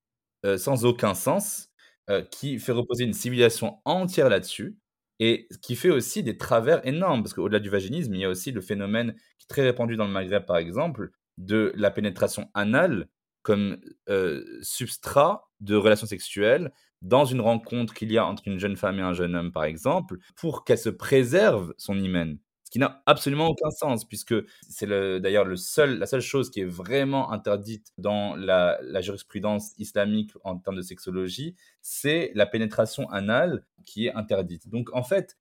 sans 0.57 0.85
aucun 0.85 1.15
sens, 1.15 1.71
heu, 2.11 2.23
qui 2.31 2.59
fait 2.59 2.73
reposer 2.73 3.05
une 3.05 3.13
civilisation 3.15 3.79
entière 3.85 4.29
là-dessus 4.29 4.77
et 5.21 5.49
qui 5.63 5.77
fait 5.77 5.91
aussi 5.91 6.23
des 6.23 6.37
travers 6.39 6.87
énormes. 6.87 7.23
Parce 7.23 7.35
qu'au-delà 7.35 7.59
du 7.61 7.71
vaginisme, 7.71 8.15
il 8.15 8.21
y 8.21 8.25
a 8.25 8.29
aussi 8.31 8.53
le 8.53 8.61
phénomène 8.61 9.15
qui 9.39 9.45
est 9.45 9.49
très 9.49 9.63
répandu 9.63 9.97
dans 9.97 10.07
le 10.07 10.13
Maghreb, 10.13 10.45
par 10.47 10.59
exemple, 10.59 11.11
de 11.39 11.73
la 11.77 11.91
pénétration 11.91 12.51
anale 12.55 13.09
comme, 13.43 13.79
heu, 14.09 14.45
substrat 14.63 15.49
de 15.61 15.77
relations 15.77 16.07
sexuelles 16.07 16.73
dans 17.03 17.25
une 17.25 17.41
rencontre 17.41 17.95
qu'il 17.95 18.11
y 18.13 18.19
a 18.19 18.27
entre 18.27 18.49
une 18.49 18.59
jeune 18.59 18.77
femme 18.77 18.99
et 18.99 19.03
un 19.03 19.13
jeune 19.13 19.35
homme, 19.37 19.53
par 19.53 19.65
exemple, 19.65 20.19
pour 20.37 20.65
qu'elle 20.65 20.79
se 20.79 20.89
préserve 20.91 21.73
son 21.79 21.99
hymen. 21.99 22.39
Ce 22.67 22.71
qui 22.73 22.81
n'a 22.81 23.01
absolument 23.07 23.47
aucun 23.47 23.71
sens 23.71 24.05
puisque 24.05 24.35
c'est 24.69 24.87
le 24.87 25.21
d'ailleurs 25.21 25.45
le 25.45 25.55
seul 25.55 25.99
la 26.01 26.07
seule 26.07 26.21
chose 26.21 26.51
qui 26.51 26.61
est 26.63 26.65
vraiment 26.65 27.31
interdite 27.31 27.93
dans 27.97 28.35
la 28.35 28.77
jurisprudence 29.03 29.73
islamique 29.79 30.33
en 30.43 30.59
termes 30.59 30.75
de 30.77 30.83
sexologie, 30.83 31.55
c'est 31.81 32.33
la 32.35 32.45
pénétration 32.45 33.09
anale 33.11 33.65
qui 33.85 34.07
est 34.07 34.15
interdite. 34.15 34.69
Donc 34.69 34.91
en 34.95 35.05
fait, 35.05 35.39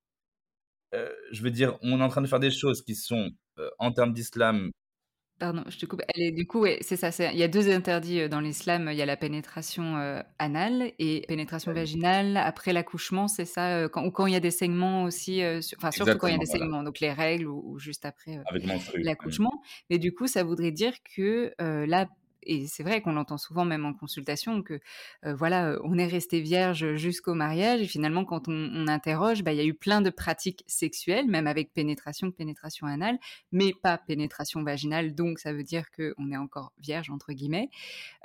heu, 0.96 1.10
je 1.32 1.44
veux 1.44 1.52
dire, 1.52 1.78
on 1.84 2.00
est 2.00 2.04
en 2.04 2.10
train 2.10 2.22
de 2.22 2.28
faire 2.28 2.40
des 2.40 2.52
choses 2.52 2.82
qui 2.84 2.96
sont, 2.96 3.32
heu, 3.60 3.72
en 3.80 3.92
termes 3.92 4.14
d'islam 4.14 4.72
Pardon, 5.40 5.64
je 5.68 5.78
te 5.78 5.86
coupe. 5.86 6.02
Elle 6.16 6.22
est 6.24 6.32
du 6.32 6.48
coup, 6.48 6.60
ouais, 6.62 6.78
c'est 6.82 6.96
ça, 6.96 7.12
c'est 7.12 7.30
il 7.34 7.38
y 7.38 7.44
a 7.44 7.50
2 7.50 7.70
interdits, 7.70 8.22
heu, 8.22 8.30
dans 8.30 8.40
l'islam. 8.40 8.88
Il 8.90 8.96
y 8.98 9.02
a 9.02 9.06
la 9.06 9.18
pénétration, 9.18 9.98
heu, 9.98 10.24
anale 10.40 10.94
et 10.98 11.26
pénétration 11.28 11.74
vaginale 11.74 12.38
après 12.38 12.72
l'accouchement, 12.72 13.28
c'est 13.28 13.44
ça, 13.44 13.90
quand 13.90 14.06
ou 14.06 14.12
quand 14.12 14.28
il 14.28 14.34
y 14.34 14.38
a 14.38 14.40
des 14.40 14.52
saignements 14.52 15.04
aussi, 15.04 15.42
enfin, 15.78 15.92
surtout 15.92 16.18
quand 16.18 16.28
il 16.28 16.32
y 16.32 16.36
a 16.36 16.38
exactement, 16.38 16.40
des 16.40 16.46
voilà, 16.46 16.46
saignements, 16.46 16.84
donc 16.84 17.02
les 17.02 17.12
règles 17.12 17.48
ou 17.48 17.62
ou 17.66 17.80
juste 17.80 18.06
après, 18.06 18.38
heu, 18.38 18.46
avec 18.46 18.66
menstru. 18.66 19.04
L'accouchement. 19.04 19.62
Mais 19.90 20.00
du 20.00 20.14
coup, 20.14 20.28
ça 20.28 20.44
voudrait 20.44 20.72
dire 20.72 20.94
que, 21.16 21.54
heu, 21.62 21.86
là 21.86 22.08
et 22.46 22.68
c'est 22.68 22.84
vrai 22.84 23.02
qu'on 23.02 23.14
l'entend 23.14 23.38
souvent 23.38 23.66
même 23.66 23.86
en 23.86 23.94
consultation 23.94 24.62
que, 24.64 24.80
voilà, 25.24 25.78
on 25.84 25.98
est 25.98 26.08
resté 26.08 26.42
vierge, 26.42 26.96
jusqu'au 26.96 27.34
mariage 27.34 27.82
et 27.82 27.88
finalement 27.88 28.26
quand 28.26 28.48
on 28.48 28.88
interroge, 28.88 29.44
bah, 29.44 29.54
il 29.54 29.58
y 29.58 29.62
a 29.62 29.66
eu 29.66 29.74
plein 29.74 30.02
de 30.02 30.10
pratiques 30.10 30.64
sexuelles, 30.68 31.28
même 31.28 31.48
avec 31.48 31.74
pénétration, 31.74 32.32
pénétration 32.32 32.88
anale, 32.88 33.18
mais 33.52 33.74
pas 33.74 33.98
pénétration 33.98 34.64
vaginale, 34.64 35.16
donc 35.16 35.40
ça 35.40 35.54
veut 35.54 35.64
dire 35.64 35.86
qu'on 35.92 36.32
est 36.32 36.38
encore 36.38 36.74
«vierge» 36.78 37.10
entre 37.10 37.34
guillemets. 37.34 37.70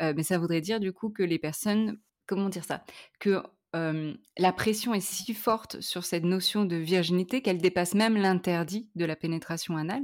Mais 0.00 0.22
ça 0.22 0.38
voudrait 0.38 0.60
dire 0.60 0.80
du 0.80 0.92
coup 0.92 1.10
que 1.10 1.22
les 1.22 1.38
personnes 1.38 1.98
comment 2.26 2.48
dire 2.48 2.64
ça? 2.64 2.84
Que, 3.18 3.42
la 3.72 4.52
pression 4.52 4.94
est 4.94 5.00
si 5.00 5.34
forte 5.34 5.80
sur 5.80 6.04
cette 6.04 6.24
notion 6.24 6.64
de 6.64 6.76
virginité 6.76 7.40
qu'elle 7.42 7.58
dépasse 7.58 7.94
même 7.94 8.16
l'interdit 8.16 8.88
de 8.96 9.04
la 9.04 9.16
pénétration 9.16 9.76
anale? 9.76 10.02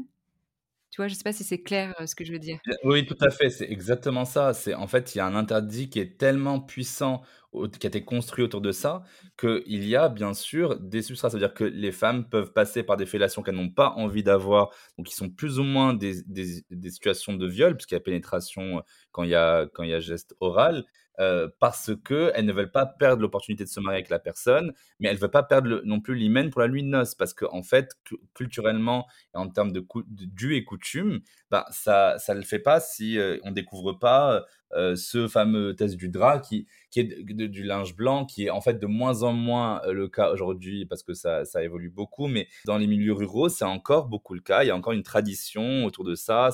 Tu 0.96 1.02
vois? 1.02 1.08
Je 1.08 1.14
sais 1.14 1.22
pas 1.24 1.32
si 1.34 1.44
c'est 1.44 1.62
clair, 1.62 1.94
heu, 2.00 2.06
ce 2.06 2.14
que 2.14 2.24
je 2.24 2.32
veux 2.32 2.38
dire? 2.38 2.60
Oui, 2.82 3.06
tout 3.06 3.16
à 3.20 3.30
fait, 3.30 3.48
c'est 3.50 3.70
exactement 3.70 4.24
ça. 4.24 4.52
C'est 4.52 4.74
en 4.74 4.88
fait, 4.88 5.14
il 5.14 5.18
y 5.18 5.20
a 5.20 5.26
un 5.26 5.36
interdit 5.36 5.88
qui 5.88 6.00
est 6.00 6.18
tellement 6.18 6.58
puissant, 6.60 7.22
qui 7.78 7.86
a 7.86 7.88
été 7.88 8.04
construit 8.04 8.44
autour 8.44 8.60
de 8.60 8.72
ça, 8.72 9.04
qu'il 9.38 9.84
y 9.86 9.94
a 9.94 10.08
bien 10.08 10.34
sûr 10.34 10.78
des 10.80 11.02
substrats. 11.02 11.30
C'est-à-dire 11.30 11.54
que 11.54 11.62
les 11.64 11.92
femmes 11.92 12.28
peuvent 12.28 12.52
passer 12.52 12.82
par 12.82 12.96
des 12.96 13.06
fellations 13.06 13.42
qu'elles 13.42 13.54
n'ont 13.54 13.70
pas 13.70 13.90
envie 13.90 14.24
d'avoir, 14.24 14.70
donc 14.98 15.06
qui 15.06 15.14
sont 15.14 15.30
plus 15.30 15.60
ou 15.60 15.62
moins 15.64 15.94
des 15.94 16.14
situations 16.90 17.34
de 17.34 17.46
viol, 17.46 17.76
puisqu'il 17.76 17.94
y 17.94 17.98
a 17.98 18.00
pénétration, 18.00 18.78
heu, 18.78 18.82
quand 19.12 19.22
il 19.22 19.30
y 19.30 19.34
a 19.36 19.66
quand 19.72 19.84
il 19.84 19.90
y 19.90 19.94
a 19.94 20.00
geste 20.00 20.34
oral, 20.40 20.84
heu, 21.20 21.54
parce 21.60 21.90
qu'elles 22.04 22.44
ne 22.44 22.52
veulent 22.52 22.70
pas 22.72 22.86
perdre 22.86 23.22
l'opportunité 23.22 23.64
de 23.64 23.68
se 23.68 23.80
marier 23.80 23.98
avec 23.98 24.08
la 24.10 24.18
personne, 24.18 24.72
mais 25.00 25.08
elles 25.08 25.16
ne 25.16 25.20
veulent 25.20 25.30
pas 25.30 25.42
perdre 25.42 25.80
non 25.84 26.00
plus 26.00 26.14
l'hymen 26.14 26.50
pour 26.50 26.60
la 26.60 26.68
nuit 26.68 26.82
de 26.82 26.88
noces. 26.88 27.14
Parce 27.14 27.34
qu'en 27.34 27.62
fait, 27.62 27.90
cu 28.04 28.16
culturellement 28.34 29.06
et 29.34 29.38
en 29.38 29.48
termes 29.48 29.72
de 29.72 29.80
de 29.80 30.24
dû 30.26 30.54
et 30.56 30.64
coutume, 30.64 31.20
bah, 31.50 31.66
ça 31.70 32.18
ça 32.18 32.34
le 32.34 32.42
fait 32.42 32.58
pas 32.58 32.80
si, 32.80 33.16
heu, 33.18 33.40
on 33.44 33.50
découvre 33.52 33.92
pas, 33.94 34.44
heu 34.76 34.96
ce 34.96 35.28
fameux 35.28 35.74
test 35.76 35.96
du 35.96 36.08
drap 36.08 36.40
qui 36.40 36.66
qui 36.90 37.00
est 37.00 37.22
du 37.24 37.62
linge 37.62 37.94
blanc, 37.96 38.24
qui 38.24 38.46
est 38.46 38.50
en 38.50 38.60
fait 38.60 38.78
de 38.78 38.86
moins 38.86 39.22
en 39.22 39.32
moins, 39.32 39.80
heu, 39.86 39.92
le 39.92 40.08
cas 40.08 40.30
aujourd'hui 40.32 40.86
parce 40.86 41.02
que 41.02 41.14
ça 41.14 41.44
ça 41.44 41.62
évolue 41.62 41.90
beaucoup, 41.90 42.26
mais 42.26 42.48
dans 42.64 42.78
les 42.78 42.86
milieux 42.86 43.12
ruraux, 43.12 43.48
c'est 43.48 43.64
encore 43.64 44.06
beaucoup 44.08 44.34
le 44.34 44.40
cas. 44.40 44.64
Il 44.64 44.68
y 44.68 44.70
a 44.70 44.76
encore 44.76 44.92
une 44.92 45.02
tradition 45.02 45.84
autour 45.84 46.04
de 46.04 46.14
ça. 46.14 46.50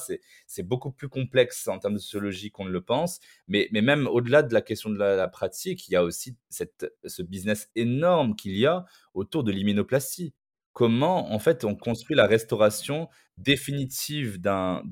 C'est 0.46 0.62
beaucoup 0.62 0.90
plus 0.92 1.08
complexe 1.08 1.68
en 1.68 1.78
termes 1.78 1.94
de 1.94 1.98
sociologie 1.98 2.50
qu'on 2.50 2.64
ne 2.64 2.70
le 2.70 2.80
pense, 2.82 3.20
mais 3.48 3.68
mais 3.72 3.82
même 3.82 4.06
au-delà 4.06 4.42
de 4.42 4.52
la 4.54 4.60
question 4.62 4.90
de 4.90 4.96
la 4.98 5.28
pratique, 5.28 5.88
il 5.88 5.92
y 5.92 5.96
a 5.96 6.04
aussi 6.04 6.36
cette 6.48 6.92
ce 7.04 7.22
business 7.22 7.70
énorme 7.76 8.36
qu'il 8.36 8.56
y 8.56 8.66
a 8.66 8.84
autour 9.14 9.44
de 9.44 9.52
l'hyménoplastie. 9.52 10.34
Comment, 10.74 11.30
en 11.32 11.38
fait, 11.38 11.64
on 11.64 11.74
construit 11.74 12.16
la 12.16 12.26
restauration 12.26 13.08
définitive 13.36 14.40
d'un 14.40 14.82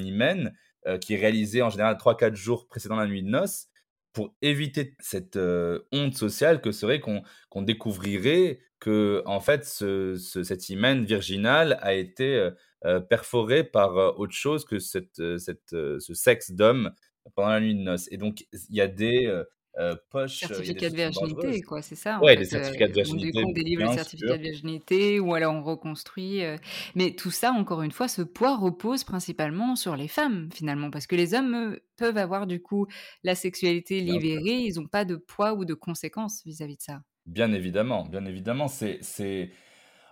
hymen, 0.00 0.54
qui 1.00 1.14
est 1.14 1.18
réalisé 1.18 1.62
en 1.62 1.70
général 1.70 1.96
trois 1.98 2.16
quatre 2.16 2.34
jours 2.36 2.66
précédant 2.66 2.96
la 2.96 3.06
nuit 3.06 3.22
de 3.22 3.28
noces 3.28 3.66
pour 4.12 4.34
éviter 4.42 4.94
cette 5.00 5.38
honte 5.92 6.14
sociale 6.14 6.60
que 6.60 6.72
serait 6.72 7.00
qu'on 7.00 7.62
découvrirait 7.62 8.60
que 8.80 9.22
en 9.26 9.40
fait 9.40 9.64
ce, 9.64 10.16
cet 10.16 10.68
hymen 10.70 11.04
virginal 11.04 11.78
a 11.82 11.94
été 11.94 12.50
perforé 13.10 13.64
par 13.64 14.18
autre 14.18 14.32
chose 14.32 14.64
que 14.64 14.78
cette, 14.78 15.38
cette, 15.38 15.70
ce 15.70 16.14
sexe 16.14 16.52
d'homme 16.52 16.92
pendant 17.34 17.50
la 17.50 17.60
nuit 17.60 17.74
de 17.74 17.80
noces. 17.80 18.08
Et 18.10 18.16
donc 18.16 18.46
il 18.52 18.74
y 18.74 18.80
a 18.80 18.88
des 18.88 19.30
euh, 19.78 19.94
poche. 20.10 20.38
Certificat 20.38 20.90
de 20.90 20.96
virginité, 20.96 21.62
quoi, 21.62 21.82
c'est 21.82 21.94
ça, 21.94 22.20
Ouais, 22.22 22.36
des 22.36 22.44
certificats 22.44 22.88
de 22.88 22.94
virginité, 22.94 23.42
on 23.44 23.52
délivre 23.52 23.82
le 23.84 23.92
certificat 23.92 24.36
de 24.36 24.42
virginité 24.42 25.20
ou 25.20 25.34
alors 25.34 25.54
on 25.54 25.62
reconstruit, 25.62 26.42
mais 26.94 27.12
tout 27.12 27.30
ça, 27.30 27.52
encore 27.52 27.82
une 27.82 27.92
fois, 27.92 28.08
ce 28.08 28.22
poids 28.22 28.56
repose 28.56 29.04
principalement 29.04 29.76
sur 29.76 29.96
les 29.96 30.08
femmes, 30.08 30.48
finalement, 30.52 30.90
parce 30.90 31.06
que 31.06 31.16
les 31.16 31.34
hommes, 31.34 31.76
peuvent 31.98 32.16
avoir, 32.16 32.46
du 32.46 32.62
coup, 32.62 32.86
la 33.24 33.34
sexualité 33.34 34.00
libérée, 34.00 34.62
ils 34.62 34.76
n'ont 34.76 34.86
pas 34.86 35.04
de 35.04 35.16
poids 35.16 35.52
ou 35.52 35.66
de 35.66 35.74
conséquences 35.74 36.42
vis-à-vis 36.46 36.76
de 36.76 36.82
ça. 36.82 37.02
Bien 37.26 37.52
évidemment, 37.52 38.04
bien 38.04 38.24
évidemment, 38.24 38.68
c'est 38.68 39.50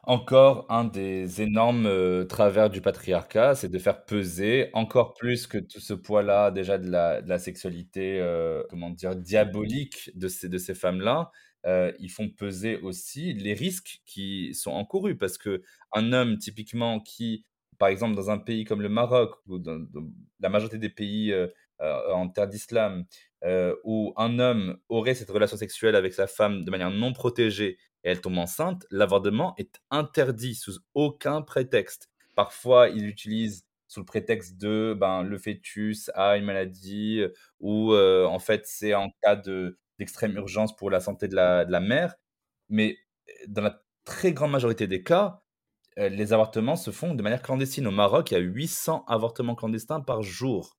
encore 0.07 0.67
un 0.71 0.85
des 0.85 1.43
énormes, 1.43 1.87
heu, 1.87 2.27
travers 2.29 2.71
du 2.71 2.81
patriarcat, 2.81 3.55
c'est 3.57 3.69
de 3.69 3.79
faire 3.79 4.05
peser 4.05 4.71
encore 4.73 5.15
plus 5.15 5.47
que 5.47 5.59
tout 5.59 5.81
ce 5.81 5.95
poids-là, 5.95 6.51
déjà 6.51 6.79
de 6.79 6.89
la 6.91 7.39
sexualité, 7.39 8.19
heu, 8.21 8.65
comment 8.71 8.91
dire? 8.91 9.17
Diabolique 9.17 10.11
de 10.15 10.29
ces 10.29 10.49
de 10.49 10.59
ces 10.59 10.75
femmes-là, 10.75 11.31
heu, 11.67 11.95
ils 12.01 12.11
font 12.11 12.29
peser 12.31 12.79
aussi 12.79 13.33
les 13.35 13.55
risques 13.55 14.01
qui 14.07 14.55
sont 14.55 14.71
encourus. 14.73 15.17
Parce 15.19 15.39
qu'un 15.39 16.13
homme 16.13 16.39
typiquement 16.39 17.01
qui, 17.01 17.45
par 17.79 17.89
exemple, 17.89 18.15
dans 18.17 18.31
un 18.31 18.39
pays 18.39 18.65
comme 18.65 18.83
le 18.83 18.89
Maroc 18.89 19.35
ou 19.47 19.59
dans 19.59 19.79
dans 19.79 20.07
la 20.41 20.49
majorité 20.49 20.79
des 20.79 20.91
pays, 20.91 21.35
en 21.81 22.29
terre 22.29 22.49
d'islam, 22.49 23.05
heu, 23.45 23.79
où 23.85 24.13
un 24.17 24.39
homme 24.39 24.79
aurait 24.89 25.15
cette 25.15 25.31
relation 25.31 25.57
sexuelle 25.57 25.97
avec 25.97 26.15
sa 26.15 26.27
femme 26.27 26.65
de 26.65 26.71
manière 26.71 26.91
non 26.91 27.13
protégée 27.13 27.79
et 28.05 28.11
elle 28.11 28.21
tombe 28.21 28.39
enceinte, 28.39 28.87
l'avortement 28.91 29.55
est 29.59 29.81
interdit 29.91 30.55
sous 30.55 30.79
aucun 30.95 31.43
prétexte. 31.43 32.09
Parfois, 32.37 32.89
ils 32.89 33.03
l'utilisent 33.03 33.67
sous 33.89 34.01
le 34.01 34.07
prétexte 34.07 34.57
de 34.59 34.97
ben, 34.99 35.23
le 35.23 35.39
fœtus 35.39 36.11
a 36.15 36.37
une 36.37 36.45
maladie 36.45 37.21
euh, 37.21 37.33
ou 37.61 37.93
euh, 37.93 38.27
en 38.27 38.39
fait 38.39 38.63
c'est 38.67 38.95
en 38.95 39.11
cas 39.23 39.37
de, 39.37 39.79
d'extrême 39.99 40.37
urgence 40.37 40.75
pour 40.75 40.91
la 40.91 41.01
santé 41.01 41.29
de 41.29 41.37
la, 41.37 41.65
de 41.65 41.73
la 41.73 41.81
mère. 41.81 42.15
Mais 42.69 42.97
euh, 43.29 43.33
dans 43.49 43.63
la 43.63 43.83
très 44.05 44.33
grande 44.33 44.53
majorité 44.53 44.87
des 44.87 45.03
cas, 45.03 45.43
les 45.97 46.35
avortements 46.35 46.77
se 46.77 46.91
font 46.91 47.15
de 47.15 47.23
manière 47.23 47.41
clandestine. 47.43 47.87
Au 47.87 47.91
Maroc, 47.91 48.31
il 48.31 48.35
y 48.35 48.37
a 48.37 48.41
800 48.41 49.05
avortements 49.09 49.55
clandestins 49.55 50.01
par 50.01 50.23
jour. 50.23 50.77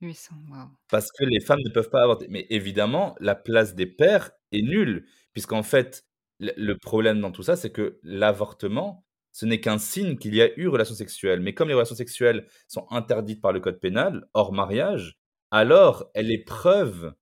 800, 0.00 0.34
waouh. 0.50 0.68
Parce 0.90 1.10
que 1.12 1.24
les 1.24 1.40
femmes 1.40 1.60
ne 1.64 1.70
peuvent 1.70 1.90
pas 1.90 2.02
avorter. 2.02 2.26
Mais 2.28 2.46
évidemment, 2.50 3.14
la 3.20 3.34
place 3.34 3.74
des 3.74 3.86
pères 3.86 4.30
est 4.52 4.62
nulle, 4.62 5.06
puisqu'en 5.32 5.62
fait, 5.62 6.04
le 6.38 6.74
problème 6.74 7.20
dans 7.20 7.32
tout 7.32 7.42
ça, 7.42 7.56
c'est 7.56 7.70
que 7.70 7.98
l'avortement, 8.02 9.04
ce 9.32 9.46
n'est 9.46 9.60
qu'un 9.60 9.78
signe 9.78 10.16
qu'il 10.16 10.34
y 10.34 10.42
a 10.42 10.48
eu 10.58 10.68
relation 10.68 10.94
sexuelle. 10.94 11.40
Mais 11.40 11.54
comme 11.54 11.68
les 11.68 11.74
relations 11.74 11.94
sexuelles 11.94 12.46
sont 12.68 12.86
interdites 12.90 13.40
par 13.40 13.52
le 13.52 13.60
code 13.60 13.80
pénal, 13.80 14.26
hors 14.34 14.52
mariage, 14.52 15.18
alors 15.50 16.10
elle 16.14 16.30
est 16.30 16.44
preuve 16.44 17.14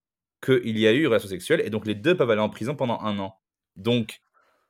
qu'il 0.45 0.79
y 0.79 0.87
a 0.87 0.93
eu 0.93 1.07
relation 1.07 1.29
sexuelle 1.29 1.61
et 1.65 1.71
donc 1.71 1.87
les 1.87 1.95
deux 1.95 2.17
peuvent 2.17 2.31
aller 2.31 2.41
en 2.41 2.51
prison 2.51 2.75
pendant 2.77 3.01
un 3.01 3.19
an. 3.19 3.37
Donc 3.77 4.21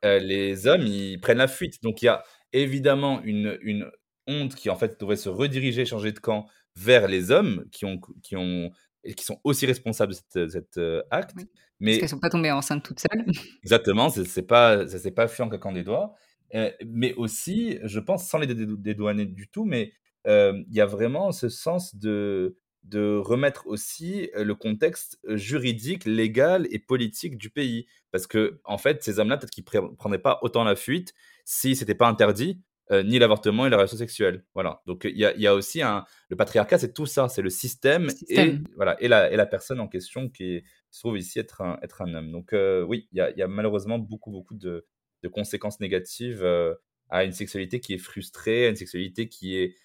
euh, 0.04 0.18
les 0.18 0.66
hommes, 0.66 0.86
ils 0.86 1.20
prennent 1.20 1.38
la 1.38 1.48
fuite. 1.48 1.82
Donc 1.82 2.02
il 2.02 2.06
y 2.06 2.08
a 2.08 2.22
évidemment 2.52 3.22
une 3.22 3.90
honte 4.26 4.54
qui 4.54 4.70
en 4.70 4.76
fait 4.76 4.98
devrait 5.00 5.16
se 5.16 5.28
rediriger, 5.28 5.84
changer 5.84 6.12
de 6.12 6.18
camp 6.18 6.46
vers 6.76 7.08
les 7.08 7.30
hommes 7.30 7.64
qui 7.70 7.84
ont, 7.84 8.00
qui 8.22 8.36
ont 8.36 8.70
qui 9.12 9.24
sont 9.24 9.38
aussi 9.44 9.66
responsables 9.66 10.14
de 10.34 10.48
cet, 10.48 10.78
euh, 10.78 11.02
acte. 11.10 11.36
Mais 11.80 11.92
Parce 11.92 11.98
qu'elles 11.98 12.04
ne 12.04 12.08
sont 12.08 12.18
pas 12.20 12.30
tombées 12.30 12.50
enceintes 12.50 12.82
toutes 12.82 13.00
seules. 13.00 13.24
Exactement, 13.62 14.08
c'est 14.08 14.42
pas, 14.42 14.86
ça 14.88 14.94
ne 14.94 15.02
s'est 15.02 15.10
pas 15.10 15.28
fait 15.28 15.42
en 15.42 15.48
claquant 15.48 15.72
des 15.72 15.82
doigts. 15.82 16.14
Euh, 16.54 16.70
mais 16.86 17.12
aussi, 17.14 17.78
je 17.82 18.00
pense, 18.00 18.26
sans 18.26 18.38
les 18.38 18.46
dédouaner 18.46 19.26
du 19.26 19.48
tout, 19.48 19.64
mais 19.64 19.92
euh, 20.26 20.62
il 20.68 20.74
y 20.74 20.80
a 20.80 20.86
vraiment 20.86 21.32
ce 21.32 21.48
sens 21.48 21.96
de, 21.96 22.56
de 22.84 23.16
remettre 23.16 23.66
aussi 23.66 24.30
le 24.34 24.54
contexte 24.54 25.18
juridique, 25.28 26.04
légal 26.04 26.66
et 26.70 26.78
politique 26.78 27.36
du 27.36 27.50
pays. 27.50 27.86
Parce 28.12 28.26
que, 28.26 28.60
en 28.64 28.78
fait, 28.78 29.02
ces 29.02 29.18
hommes-là, 29.18 29.36
peut-être 29.36 29.50
qu'ils 29.50 29.64
ne 29.74 29.94
prendraient 29.96 30.18
pas 30.18 30.38
autant 30.42 30.64
la 30.64 30.76
fuite 30.76 31.12
si 31.44 31.74
ce 31.74 31.82
n'était 31.82 31.94
pas 31.94 32.08
interdit, 32.08 32.62
euh, 32.90 33.02
ni 33.02 33.18
l'avortement 33.18 33.66
et 33.66 33.70
la 33.70 33.78
relation 33.78 33.96
sexuelle. 33.96 34.44
Voilà. 34.52 34.82
Donc 34.86 35.04
il 35.04 35.16
y 35.16 35.24
a, 35.24 35.34
y 35.36 35.46
a, 35.46 35.54
aussi 35.54 35.80
un 35.80 36.04
le 36.28 36.36
patriarcat, 36.36 36.76
c'est 36.76 36.92
tout 36.92 37.06
ça, 37.06 37.28
c'est 37.30 37.40
le 37.40 37.48
système, 37.48 38.08
et 38.28 38.58
voilà 38.76 39.00
et 39.00 39.08
la 39.08 39.32
et 39.32 39.36
la 39.36 39.46
personne 39.46 39.80
en 39.80 39.88
question 39.88 40.28
qui 40.28 40.62
se 40.90 41.00
trouve 41.00 41.16
ici 41.16 41.38
être 41.38 41.62
un 41.62 41.78
être 41.82 42.02
un 42.02 42.12
homme. 42.12 42.30
Donc 42.30 42.52
euh, 42.52 42.82
oui, 42.82 43.08
il 43.12 43.18
y 43.18 43.20
a, 43.22 43.30
y 43.30 43.40
a, 43.40 43.48
malheureusement 43.48 43.98
beaucoup 43.98 44.30
beaucoup 44.30 44.54
de, 44.54 44.86
de 45.22 45.28
conséquences 45.28 45.80
négatives 45.80 46.44
euh, 46.44 46.74
à 47.08 47.24
une 47.24 47.32
sexualité 47.32 47.80
qui 47.80 47.94
est 47.94 47.98
frustrée, 47.98 48.66
à 48.66 48.68
une 48.68 48.76
sexualité 48.76 49.28
qui 49.28 49.56
est 49.56 49.76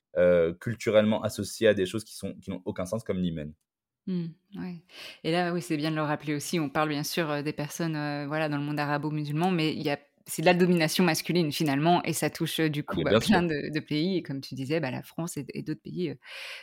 culturellement 0.59 1.21
associée 1.23 1.69
à 1.69 1.73
des 1.73 1.85
choses 1.85 2.03
qui 2.03 2.17
sont 2.17 2.33
qui 2.41 2.49
n'ont 2.49 2.61
aucun 2.65 2.85
sens 2.85 3.05
comme 3.05 3.19
l'hymen. 3.19 3.53
Mmh, 4.07 4.25
ouais. 4.57 4.83
Et 5.23 5.31
là, 5.31 5.53
oui, 5.53 5.61
c'est 5.61 5.77
bien 5.77 5.91
de 5.91 5.95
le 5.95 6.01
rappeler 6.01 6.33
aussi. 6.33 6.59
On 6.59 6.67
parle 6.67 6.89
bien 6.89 7.03
sûr 7.03 7.43
des 7.43 7.53
personnes, 7.53 7.93
voilà, 8.27 8.49
dans 8.49 8.57
le 8.57 8.63
monde 8.63 8.79
arabo-musulman, 8.79 9.51
mais 9.51 9.71
il 9.71 9.83
y 9.83 9.89
a 9.89 9.99
c'est 10.29 10.41
de 10.41 10.45
la 10.45 10.53
domination 10.53 11.03
masculine 11.03 11.51
finalement, 11.51 12.03
et 12.03 12.13
ça 12.13 12.29
touche 12.29 12.59
du 12.59 12.83
coup 12.83 13.01
bah, 13.03 13.19
plein 13.19 13.41
de, 13.43 13.79
pays, 13.79 14.17
et 14.17 14.23
comme 14.23 14.41
tu 14.41 14.55
disais, 14.55 14.79
bah, 14.79 14.91
la 14.91 15.01
France 15.01 15.37
et, 15.37 15.61
d'autres 15.63 15.81
pays. 15.81 16.13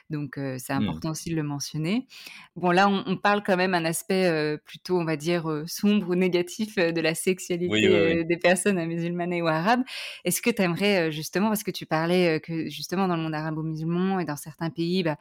donc 0.08 0.38
c'est 0.58 0.72
mmh. 0.72 0.82
important 0.82 1.10
aussi 1.10 1.30
de 1.30 1.36
le 1.36 1.42
mentionner. 1.42 2.06
Bon, 2.54 2.70
là, 2.70 2.88
on, 2.88 3.16
parle 3.16 3.42
quand 3.42 3.56
même 3.56 3.74
un 3.74 3.84
aspect 3.84 4.58
plutôt, 4.64 4.98
on 4.98 5.04
va 5.04 5.16
dire, 5.16 5.64
sombre 5.66 6.10
ou 6.10 6.14
négatif 6.14 6.76
de 6.76 7.00
la 7.00 7.14
sexualité 7.14 8.24
des 8.24 8.36
personnes 8.36 8.82
musulmanes 8.86 9.34
ou 9.34 9.48
arabes. 9.48 9.82
Est-ce 10.24 10.40
que 10.40 10.50
tu 10.50 10.62
aimerais 10.62 11.10
justement, 11.10 11.48
parce 11.48 11.64
que 11.64 11.70
tu 11.70 11.86
parlais 11.86 12.40
que 12.40 12.68
justement 12.68 13.08
dans 13.08 13.16
le 13.16 13.22
monde 13.22 13.34
arabo-musulman 13.34 14.20
et 14.20 14.24
dans 14.24 14.36
certains 14.36 14.70
pays, 14.70 15.02
bah, 15.02 15.18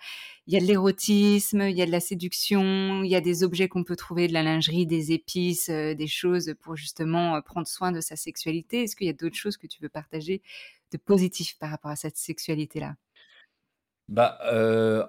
il 0.48 0.54
y 0.54 0.58
a 0.58 0.60
de 0.60 0.66
l'érotisme, 0.66 1.62
il 1.62 1.76
y 1.76 1.82
a 1.82 1.88
de 1.88 1.92
la 1.92 2.00
séduction, 2.00 3.02
il 3.04 3.10
y 3.10 3.16
a 3.16 3.22
des 3.22 3.44
objets 3.44 3.68
qu'on 3.68 3.84
peut 3.84 3.96
trouver, 3.96 4.28
de 4.28 4.34
la 4.34 4.44
lingerie, 4.44 4.86
des 4.86 5.12
épices, 5.12 5.70
des 5.70 6.08
choses 6.08 6.54
pour 6.62 6.76
justement 6.76 7.42
prendre 7.42 7.68
soin 7.68 7.92
de 7.92 8.02
sa 8.02 8.16
sexualité. 8.16 8.35
Est-ce 8.36 8.96
qu'il 8.96 9.08
y 9.08 9.10
a 9.10 9.14
d'autres 9.14 9.36
choses 9.36 9.58
que 9.58 9.68
tu 9.68 9.82
veux 9.82 9.90
partager 9.90 10.42
de 10.92 10.98
positif 10.98 11.58
par 11.60 11.70
rapport 11.70 11.92
à 11.92 11.96
cette 11.96 12.18
sexualité-là? 12.18 12.96
Bah, 14.08 14.38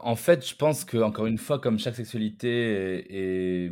en 0.00 0.16
fait, 0.16 0.46
je 0.48 0.54
pense 0.56 0.84
que 0.84 0.96
encore 0.98 1.26
une 1.26 1.38
fois, 1.38 1.58
comme 1.58 1.78
chaque 1.78 1.96
sexualité 1.96 3.04
est, 3.10 3.70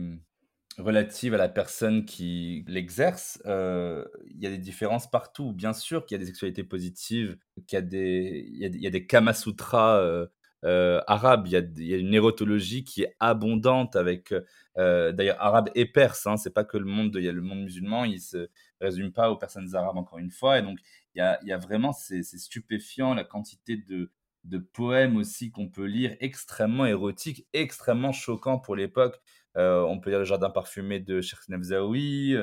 relative 0.77 1.35
à 1.35 1.39
la 1.39 1.49
personne 1.49 2.05
qui 2.05 2.65
l'exerce, 2.67 3.41
il 3.47 4.41
y 4.41 4.47
a 4.47 4.51
des 4.51 4.59
différences 4.59 5.11
partout. 5.11 5.53
Bien 5.53 5.73
sûr 5.73 6.05
qu'il 6.05 6.17
y 6.17 6.17
a 6.17 6.19
des 6.19 6.27
sexualités 6.27 6.65
positives, 6.65 7.39
qu'il 7.67 7.77
y 7.77 7.79
a 7.79 7.83
des, 7.83 8.45
il 8.51 8.59
y 8.59 8.65
a, 8.65 8.69
il 8.69 8.81
y 8.81 8.87
a 8.87 8.91
des 8.91 9.07
kamasutras 9.07 10.29
euh, 10.65 11.01
arabe. 11.07 11.47
Il 11.47 11.53
y, 11.53 11.95
a, 11.95 11.97
une 11.99 12.15
érotologie 12.15 12.85
qui 12.85 13.03
est 13.03 13.15
abondante 13.21 13.97
avec, 13.97 14.35
euh, 14.79 15.13
d'ailleurs, 15.13 15.37
arabe 15.41 15.69
et 15.75 15.85
perse. 15.85 16.27
Hein, 16.27 16.37
c'est 16.37 16.55
pas 16.55 16.65
que 16.65 16.79
le 16.79 16.87
monde, 16.87 17.15
il 17.17 17.25
y 17.25 17.29
a 17.29 17.33
le 17.33 17.43
monde 17.43 17.61
musulman, 17.65 18.05
il 18.05 18.21
se 18.21 18.49
résume 18.85 19.13
pas 19.13 19.31
aux 19.31 19.37
personnes 19.37 19.75
arabes 19.75 19.97
encore 19.97 20.19
une 20.19 20.31
fois. 20.31 20.59
Et 20.59 20.63
donc, 20.63 20.79
il 21.15 21.19
y 21.19 21.23
a, 21.23 21.39
y 21.45 21.53
a 21.53 21.59
vraiment, 21.59 21.93
c'est 21.93 22.23
stupéfiant 22.23 23.15
la 23.15 23.25
quantité 23.25 23.77
de, 23.77 24.11
de 24.45 24.59
poèmes 24.59 25.17
aussi 25.17 25.51
qu'on 25.51 25.69
peut 25.69 25.87
lire, 25.87 26.17
extrêmement 26.21 26.87
érotiques, 26.87 27.47
extrêmement 27.53 28.13
choquants 28.13 28.59
pour 28.59 28.77
l'époque. 28.77 29.21
Euh, 29.57 29.83
on 29.83 30.01
peut 30.01 30.11
lire 30.11 30.19
Le 30.19 30.25
Jardin 30.25 30.51
parfumé 30.51 31.01
de 31.01 31.21
Cheikh 31.21 31.49
Nefzaoui. 31.49 32.37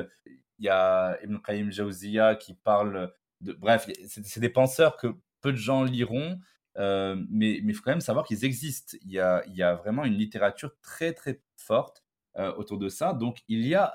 Il 0.59 0.65
y 0.65 0.69
a 0.69 1.17
Ibn 1.23 1.37
Qayyim 1.45 1.71
Jawziya 1.71 2.35
qui 2.35 2.53
parle 2.53 3.13
de. 3.41 3.53
Bref, 3.53 3.87
c'est 4.05 4.39
des 4.39 4.49
penseurs 4.49 4.97
que 4.97 5.07
peu 5.41 5.51
de 5.51 5.57
gens 5.57 5.83
liront, 5.83 6.39
euh, 6.77 7.21
mais 7.29 7.57
il 7.57 7.73
faut 7.73 7.83
quand 7.83 7.91
même 7.91 8.01
savoir 8.01 8.25
qu'ils 8.25 8.45
existent. 8.45 8.97
Il 9.01 9.11
y, 9.11 9.19
a, 9.19 9.43
il 9.47 9.55
y 9.55 9.63
a 9.63 9.75
vraiment 9.75 10.05
une 10.05 10.13
littérature 10.13 10.71
très 10.81 11.13
très 11.13 11.41
forte 11.57 12.03
euh, 12.37 12.53
autour 12.55 12.77
de 12.77 12.89
ça. 12.89 13.13
Donc 13.13 13.39
il 13.47 13.67
y 13.67 13.75
a 13.75 13.93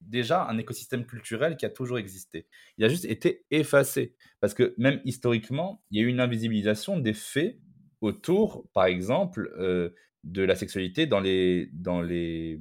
déjà 0.00 0.46
un 0.46 0.58
écosystème 0.58 1.04
culturel 1.06 1.56
qui 1.56 1.66
a 1.66 1.70
toujours 1.70 1.98
existé. 1.98 2.46
Il 2.78 2.84
a 2.84 2.88
juste 2.88 3.04
été 3.04 3.44
effacé. 3.50 4.14
Parce 4.40 4.54
que 4.54 4.74
même 4.78 5.00
historiquement, 5.04 5.82
il 5.90 5.98
y 5.98 6.04
a 6.04 6.06
eu 6.06 6.08
une 6.08 6.20
invisibilisation 6.20 6.98
des 6.98 7.14
faits 7.14 7.58
autour, 8.00 8.66
par 8.72 8.84
exemple, 8.84 9.52
euh, 9.58 9.90
de 10.24 10.42
la 10.42 10.54
sexualité 10.56 11.06
dans 11.06 11.20
les, 11.20 11.70
dans, 11.72 12.02
les, 12.02 12.60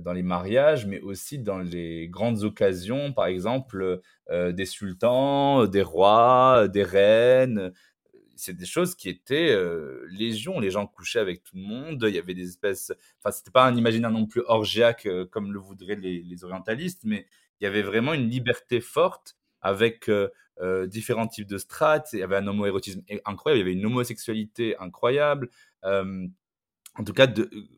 dans 0.00 0.12
les 0.12 0.22
mariages, 0.22 0.86
mais 0.86 1.00
aussi 1.00 1.38
dans 1.38 1.58
les 1.58 2.08
grandes 2.08 2.44
occasions, 2.44 3.12
par 3.12 3.26
exemple, 3.26 4.00
des 4.30 4.64
sultans, 4.64 5.66
des 5.66 5.82
rois, 5.82 6.68
des 6.68 6.84
reines, 6.84 7.72
c'est 8.36 8.56
des 8.56 8.66
choses 8.66 8.94
qui 8.94 9.08
étaient 9.08 9.50
euh, 9.50 10.06
légion. 10.10 10.60
Les 10.60 10.70
gens 10.70 10.86
couchaient 10.86 11.18
avec 11.18 11.42
tout 11.42 11.56
le 11.56 11.62
monde. 11.62 12.04
Il 12.08 12.14
y 12.14 12.18
avait 12.18 12.34
des 12.34 12.48
espèces. 12.48 12.92
Enfin, 13.18 13.32
c'était 13.32 13.50
pas 13.50 13.64
un 13.66 13.76
imaginaire 13.76 14.10
non 14.10 14.26
plus 14.26 14.42
orgiaque 14.46 15.08
comme 15.30 15.52
le 15.52 15.58
voudraient 15.58 15.96
les, 15.96 16.44
orientalistes, 16.44 17.02
mais 17.04 17.26
il 17.60 17.64
y 17.64 17.66
avait 17.66 17.82
vraiment 17.82 18.12
une 18.14 18.28
liberté 18.28 18.80
forte 18.80 19.36
avec 19.60 20.10
différents 20.86 21.26
types 21.26 21.48
de 21.48 21.58
strates. 21.58 22.10
Il 22.12 22.20
y 22.20 22.22
avait 22.22 22.36
un 22.36 22.46
homoérotisme 22.46 23.02
incroyable. 23.24 23.58
Il 23.58 23.66
y 23.66 23.70
avait 23.70 23.78
une 23.80 23.86
homosexualité 23.86 24.76
incroyable. 24.78 25.50
en 25.82 27.04
tout 27.04 27.12
cas, 27.12 27.26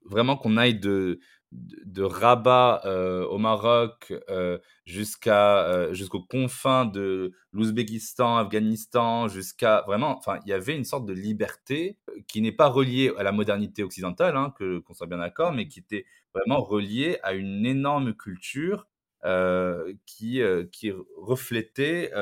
vraiment 0.05 0.37
qu'on 0.37 0.57
aille 0.57 0.79
de, 0.79 1.21
de, 1.53 2.03
Rabat 2.03 2.83
euh, 2.85 3.25
au 3.27 3.39
Maroc 3.39 4.13
euh, 4.29 4.59
jusqu'à 4.85 5.67
euh, 5.67 5.95
jusqu'aux 5.95 6.23
confins 6.23 6.85
de 6.85 7.33
l'Ouzbékistan, 7.53 8.37
Afghanistan, 8.37 9.29
jusqu'à 9.29 9.83
vraiment, 9.87 10.17
enfin, 10.17 10.39
il 10.45 10.51
y 10.51 10.53
avait 10.53 10.77
une 10.77 10.85
sorte 10.85 11.07
de 11.07 11.13
liberté 11.13 11.97
qui 12.27 12.41
n'est 12.41 12.53
pas 12.53 12.69
reliée 12.69 13.13
à 13.19 13.23
la 13.23 13.33
modernité 13.33 13.83
occidentale, 13.83 14.37
hein, 14.37 14.53
que 14.59 14.79
qu'on 14.81 14.95
soit 14.95 15.07
bien 15.07 15.19
d'accord, 15.19 15.53
mais 15.53 15.69
qui 15.69 15.81
était 15.81 16.05
vraiment 16.35 16.61
reliée 16.63 17.19
à 17.23 17.33
une 17.33 17.67
énorme 17.67 18.15
culture 18.15 18.87
qui 20.07 20.41
qui 20.73 20.93
reflétait 21.17 22.13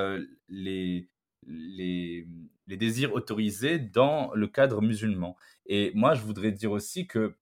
les 0.49 1.09
les, 1.49 2.27
les 2.67 2.77
désirs 2.77 3.15
autorisés 3.15 3.79
dans 3.79 4.33
le 4.35 4.49
cadre 4.49 4.83
musulman. 4.83 5.37
Et 5.67 5.93
moi, 5.95 6.15
je 6.15 6.23
voudrais 6.23 6.51
dire 6.51 6.73
aussi 6.73 7.07
que 7.07 7.37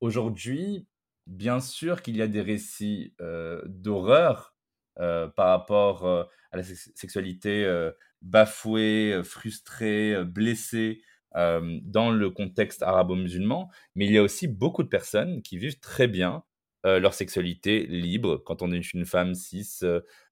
aujourd'hui, 0.00 0.86
bien 1.26 1.60
sûr 1.60 2.02
qu'il 2.02 2.16
y 2.16 2.22
a 2.22 2.28
des 2.28 2.40
récits 2.42 3.14
d'horreur 3.66 4.54
par 4.96 5.48
rapport 5.48 6.06
à 6.06 6.56
la 6.56 6.62
sexualité 6.64 7.90
bafouée, 8.22 9.20
frustrée, 9.24 10.24
blessée 10.24 11.02
dans 11.34 12.10
le 12.10 12.30
contexte 12.30 12.82
arabo-musulman, 12.82 13.70
mais 13.94 14.06
il 14.06 14.12
y 14.12 14.18
a 14.18 14.22
aussi 14.22 14.48
beaucoup 14.48 14.82
de 14.82 14.88
personnes 14.88 15.42
qui 15.42 15.58
vivent 15.58 15.78
très 15.80 16.08
bien 16.08 16.42
leur 16.84 17.14
sexualité 17.14 17.86
libre 17.86 18.42
quand 18.44 18.62
on 18.62 18.72
est 18.72 18.92
une 18.92 19.04
femme 19.06 19.34
cis 19.34 19.80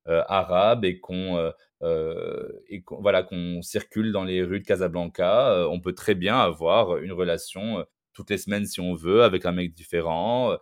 arabe 0.07 0.85
et 0.85 0.99
qu'on 0.99 1.53
voilà 1.81 3.23
qu'on 3.23 3.63
circule 3.63 4.13
dans 4.13 4.25
les 4.25 4.43
rues 4.43 4.61
de 4.61 4.65
Casablanca, 4.67 5.69
on 5.71 5.81
peut 5.81 5.95
très 5.95 6.15
bien 6.15 6.39
avoir 6.39 6.99
une 6.99 7.13
relation 7.13 7.85
toutes 8.19 8.31
les 8.31 8.39
semaines 8.39 8.67
si 8.67 8.81
on 8.81 8.95
veut 8.95 9.23
avec 9.23 9.47
un 9.47 9.53
mec 9.53 9.73
différent. 9.73 10.59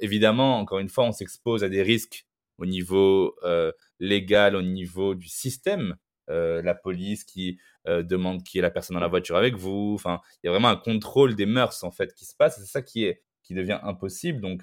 évidemment, 0.00 0.58
encore 0.58 0.78
une 0.78 0.90
fois, 0.90 1.04
on 1.04 1.12
s'expose 1.12 1.64
à 1.64 1.70
des 1.70 1.82
risques 1.82 2.26
au 2.58 2.66
niveau 2.66 3.34
légal, 3.98 4.54
au 4.54 4.62
niveau 4.62 5.14
du 5.14 5.28
système. 5.28 5.96
la 6.28 6.74
police 6.74 7.24
qui 7.24 7.58
demande 7.86 8.42
qui 8.42 8.58
est 8.58 8.62
la 8.62 8.70
personne 8.70 8.94
dans 8.94 9.00
la 9.00 9.08
voiture 9.08 9.36
avec 9.36 9.56
vous. 9.56 9.92
Enfin, 9.94 10.20
il 10.42 10.46
y 10.46 10.48
a 10.48 10.52
vraiment 10.52 10.68
un 10.68 10.76
contrôle 10.76 11.34
des 11.34 11.46
mœurs 11.46 11.82
en 11.84 11.90
fait 11.90 12.14
qui 12.14 12.24
se 12.26 12.34
passe. 12.36 12.58
C'est 12.58 12.66
ça 12.66 12.82
qui 12.82 13.04
est 13.04 13.22
qui 13.42 13.54
devient 13.54 13.80
impossible. 13.82 14.40
Donc, 14.40 14.62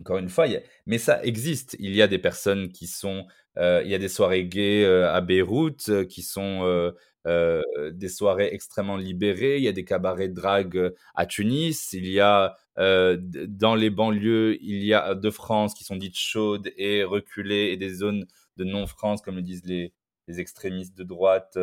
encore 0.00 0.18
une 0.18 0.28
fois, 0.28 0.46
mais 0.86 0.98
ça 0.98 1.22
existe. 1.24 1.76
Il 1.78 1.94
y 1.94 2.02
a 2.02 2.08
des 2.08 2.18
personnes 2.18 2.70
qui 2.70 2.86
sont, 2.86 3.26
il 3.56 3.86
y 3.86 3.94
a 3.94 3.98
des 3.98 4.08
soirées 4.08 4.46
gays 4.46 4.84
à 4.86 5.20
Beyrouth 5.20 6.06
qui 6.08 6.22
sont 6.22 6.92
des 7.26 8.08
soirées 8.08 8.50
extrêmement 8.52 8.96
libérées. 8.96 9.56
Il 9.56 9.62
y 9.62 9.68
a 9.68 9.72
des 9.72 9.84
cabarets 9.84 10.28
de 10.28 10.34
drague 10.34 10.94
à 11.14 11.26
Tunis. 11.26 11.92
Il 11.92 12.06
y 12.06 12.20
a 12.20 12.56
dans 12.76 13.74
les 13.74 13.90
banlieues, 13.90 14.58
il 14.62 14.82
y 14.84 14.94
a 14.94 15.14
de 15.14 15.30
France 15.30 15.74
qui 15.74 15.84
sont 15.84 15.96
dites 15.96 16.18
chaudes 16.18 16.70
et 16.76 17.04
reculées 17.04 17.70
et 17.72 17.76
des 17.76 17.94
zones 17.94 18.26
de 18.56 18.64
non-France, 18.64 19.22
comme 19.22 19.36
le 19.36 19.42
disent 19.42 19.64
les, 19.64 19.92
extrémistes 20.28 20.96
de 20.96 21.04
droite. 21.04 21.58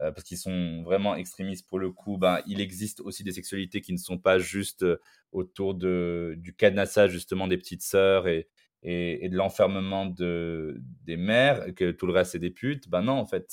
Euh, 0.00 0.12
parce 0.12 0.22
qu'ils 0.22 0.38
sont 0.38 0.82
vraiment 0.84 1.16
extrémistes 1.16 1.66
pour 1.66 1.78
le 1.80 1.90
coup, 1.90 2.18
ben, 2.18 2.40
il 2.46 2.60
existe 2.60 3.00
aussi 3.00 3.24
des 3.24 3.32
sexualités 3.32 3.80
qui 3.80 3.92
ne 3.92 3.98
sont 3.98 4.18
pas 4.18 4.38
juste 4.38 4.84
euh, 4.84 5.00
autour 5.32 5.74
de, 5.74 6.34
du 6.38 6.54
cadenassage 6.54 7.10
justement 7.10 7.48
des 7.48 7.58
petites 7.58 7.82
sœurs 7.82 8.28
et, 8.28 8.48
et, 8.82 9.28
de 9.28 9.36
l'enfermement 9.36 10.06
de, 10.06 10.80
des 11.04 11.16
mères, 11.16 11.74
que 11.74 11.90
tout 11.90 12.06
le 12.06 12.12
reste 12.12 12.32
c'est 12.32 12.38
des 12.38 12.50
putes. 12.50 12.88
Ben 12.88 13.02
non, 13.02 13.14
en 13.14 13.26
fait, 13.26 13.46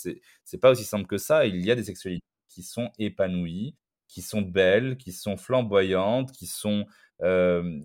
c'est, 0.44 0.58
pas 0.60 0.72
aussi 0.72 0.84
simple 0.84 1.08
que 1.08 1.18
ça. 1.18 1.46
Il 1.46 1.66
y 1.66 1.72
a 1.72 1.76
des 1.76 1.84
sexualités 1.84 2.26
qui 2.48 2.64
sont 2.64 2.92
épanouies, 3.00 3.76
qui 4.08 4.22
sont 4.22 4.42
belles, 4.42 4.98
qui 4.98 5.12
sont 5.12 5.38
flamboyantes, 5.38 6.32
qui 6.32 6.46
sont 6.46 6.86
euh, 7.22 7.80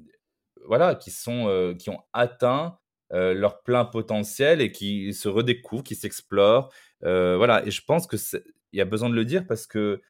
voilà, 0.66 0.95
qui 0.95 1.11
sont 1.11 1.74
qui 1.78 1.91
ont 1.91 2.03
atteint 2.12 2.78
leur 3.11 3.62
plein 3.62 3.84
potentiel 3.84 4.61
et 4.61 4.70
qui 4.72 5.14
se 5.14 5.28
redécouvrent, 5.28 5.82
qui 5.82 5.97
s'explorent 5.97 6.70
voilà, 7.03 7.66
et 7.66 7.70
je 7.70 7.82
pense 7.84 8.07
que 8.07 8.16
il 8.72 8.78
y 8.78 8.80
a 8.82 8.84
besoin 8.84 9.11
de 9.11 9.14
le 9.14 9.24
dire 9.24 9.47
parce 9.47 9.66
que 9.66 10.01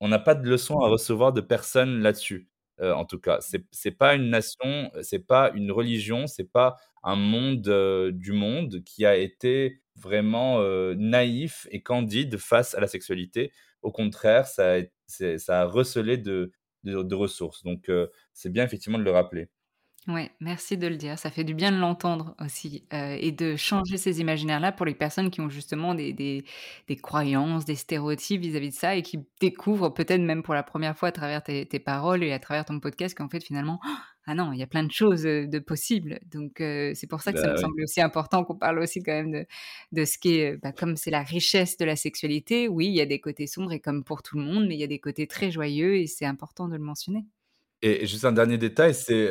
on 0.00 0.08
n'a 0.08 0.18
pas 0.18 0.34
de 0.34 0.48
leçons 0.48 0.80
à 0.80 0.88
recevoir 0.88 1.32
de 1.32 1.40
personne 1.40 2.00
là-dessus. 2.02 2.48
En 2.80 3.04
tout 3.04 3.18
cas, 3.20 3.40
c'est 3.40 3.64
c'est 3.70 3.90
pas 3.92 4.14
une 4.14 4.30
nation, 4.30 4.90
c'est 5.02 5.26
pas 5.26 5.52
une 5.54 5.70
religion, 5.72 6.26
c'est 6.26 6.50
pas 6.50 6.76
un 7.02 7.16
monde 7.16 8.10
du 8.12 8.32
monde 8.32 8.82
qui 8.84 9.06
a 9.06 9.16
été 9.16 9.80
vraiment 9.96 10.60
naïf 10.94 11.68
et 11.70 11.82
candide 11.82 12.36
face 12.38 12.74
à 12.74 12.80
la 12.80 12.86
sexualité. 12.88 13.52
Au 13.82 13.92
contraire, 13.92 14.46
ça 14.46 14.76
a, 14.78 15.38
ça 15.38 15.60
a 15.62 15.64
recelé 15.66 16.16
de, 16.18 16.52
de 16.84 17.14
ressources. 17.14 17.62
Donc, 17.62 17.90
c'est 18.32 18.50
bien 18.52 18.64
effectivement 18.64 18.98
de 18.98 19.04
le 19.04 19.10
rappeler. 19.12 19.48
Ouais, 20.06 20.30
merci 20.38 20.76
de 20.76 20.86
le 20.86 20.96
dire. 20.96 21.18
Ça 21.18 21.30
fait 21.30 21.44
du 21.44 21.54
bien 21.54 21.72
de 21.72 21.78
l'entendre 21.78 22.34
aussi, 22.38 22.86
heu 22.92 23.16
et 23.18 23.32
de 23.32 23.56
changer 23.56 23.96
ces 23.96 24.20
imaginaires-là 24.20 24.70
pour 24.70 24.84
les 24.84 24.94
personnes 24.94 25.30
qui 25.30 25.40
ont 25.40 25.48
justement 25.48 25.94
des 25.94 26.12
des 26.12 26.44
des 26.88 26.96
croyances, 26.96 27.64
des 27.64 27.74
stéréotypes 27.74 28.42
vis-à-vis 28.42 28.68
de 28.68 28.74
ça 28.74 28.96
et 28.96 29.02
qui 29.02 29.20
découvrent 29.40 29.88
peut-être 29.88 30.20
même 30.20 30.42
pour 30.42 30.52
la 30.52 30.62
première 30.62 30.94
fois 30.98 31.08
à 31.08 31.12
travers 31.12 31.42
tes 31.42 31.64
tes 31.64 31.78
paroles 31.78 32.22
et 32.22 32.32
à 32.32 32.38
travers 32.38 32.66
ton 32.66 32.80
podcast 32.80 33.16
qu'en 33.16 33.30
fait 33.30 33.42
finalement, 33.42 33.80
ah 34.26 34.34
non, 34.34 34.52
il 34.52 34.58
y 34.58 34.62
a 34.62 34.66
plein 34.66 34.82
de 34.84 34.92
choses, 34.92 35.22
de 35.22 35.58
possibles. 35.58 36.20
Donc 36.30 36.60
heu, 36.60 36.92
c'est 36.94 37.06
pour 37.06 37.22
ça 37.22 37.32
que 37.32 37.40
ça 37.40 37.48
me 37.48 37.56
bah 37.56 37.64
semble 37.64 37.82
aussi 37.82 38.02
important 38.02 38.44
qu'on 38.44 38.56
parle 38.56 38.80
aussi 38.80 39.02
quand 39.02 39.12
même 39.12 39.30
de 39.32 39.46
de 39.92 40.04
ce 40.04 40.18
qui 40.18 40.34
est, 40.36 40.58
bah, 40.58 40.72
comme 40.72 40.96
c'est 40.96 41.10
la 41.10 41.22
richesse 41.22 41.78
de 41.78 41.86
la 41.86 41.96
sexualité, 41.96 42.68
oui, 42.68 42.88
il 42.88 42.94
y 42.94 43.00
a 43.00 43.06
des 43.06 43.20
côtés 43.20 43.46
sombres 43.46 43.72
et 43.72 43.80
comme 43.80 44.04
pour 44.04 44.22
tout 44.22 44.36
le 44.36 44.44
monde, 44.44 44.66
mais 44.68 44.74
il 44.74 44.80
y 44.80 44.84
a 44.84 44.86
des 44.86 44.98
côtés 45.00 45.26
très 45.26 45.50
joyeux 45.50 45.96
et 45.96 46.06
c'est 46.06 46.26
important 46.26 46.68
de 46.68 46.74
le 46.76 46.82
mentionner. 46.84 47.24
Et 47.86 48.06
juste 48.06 48.24
un 48.24 48.32
dernier 48.32 48.56
détail, 48.56 48.94
c'est, 48.94 49.28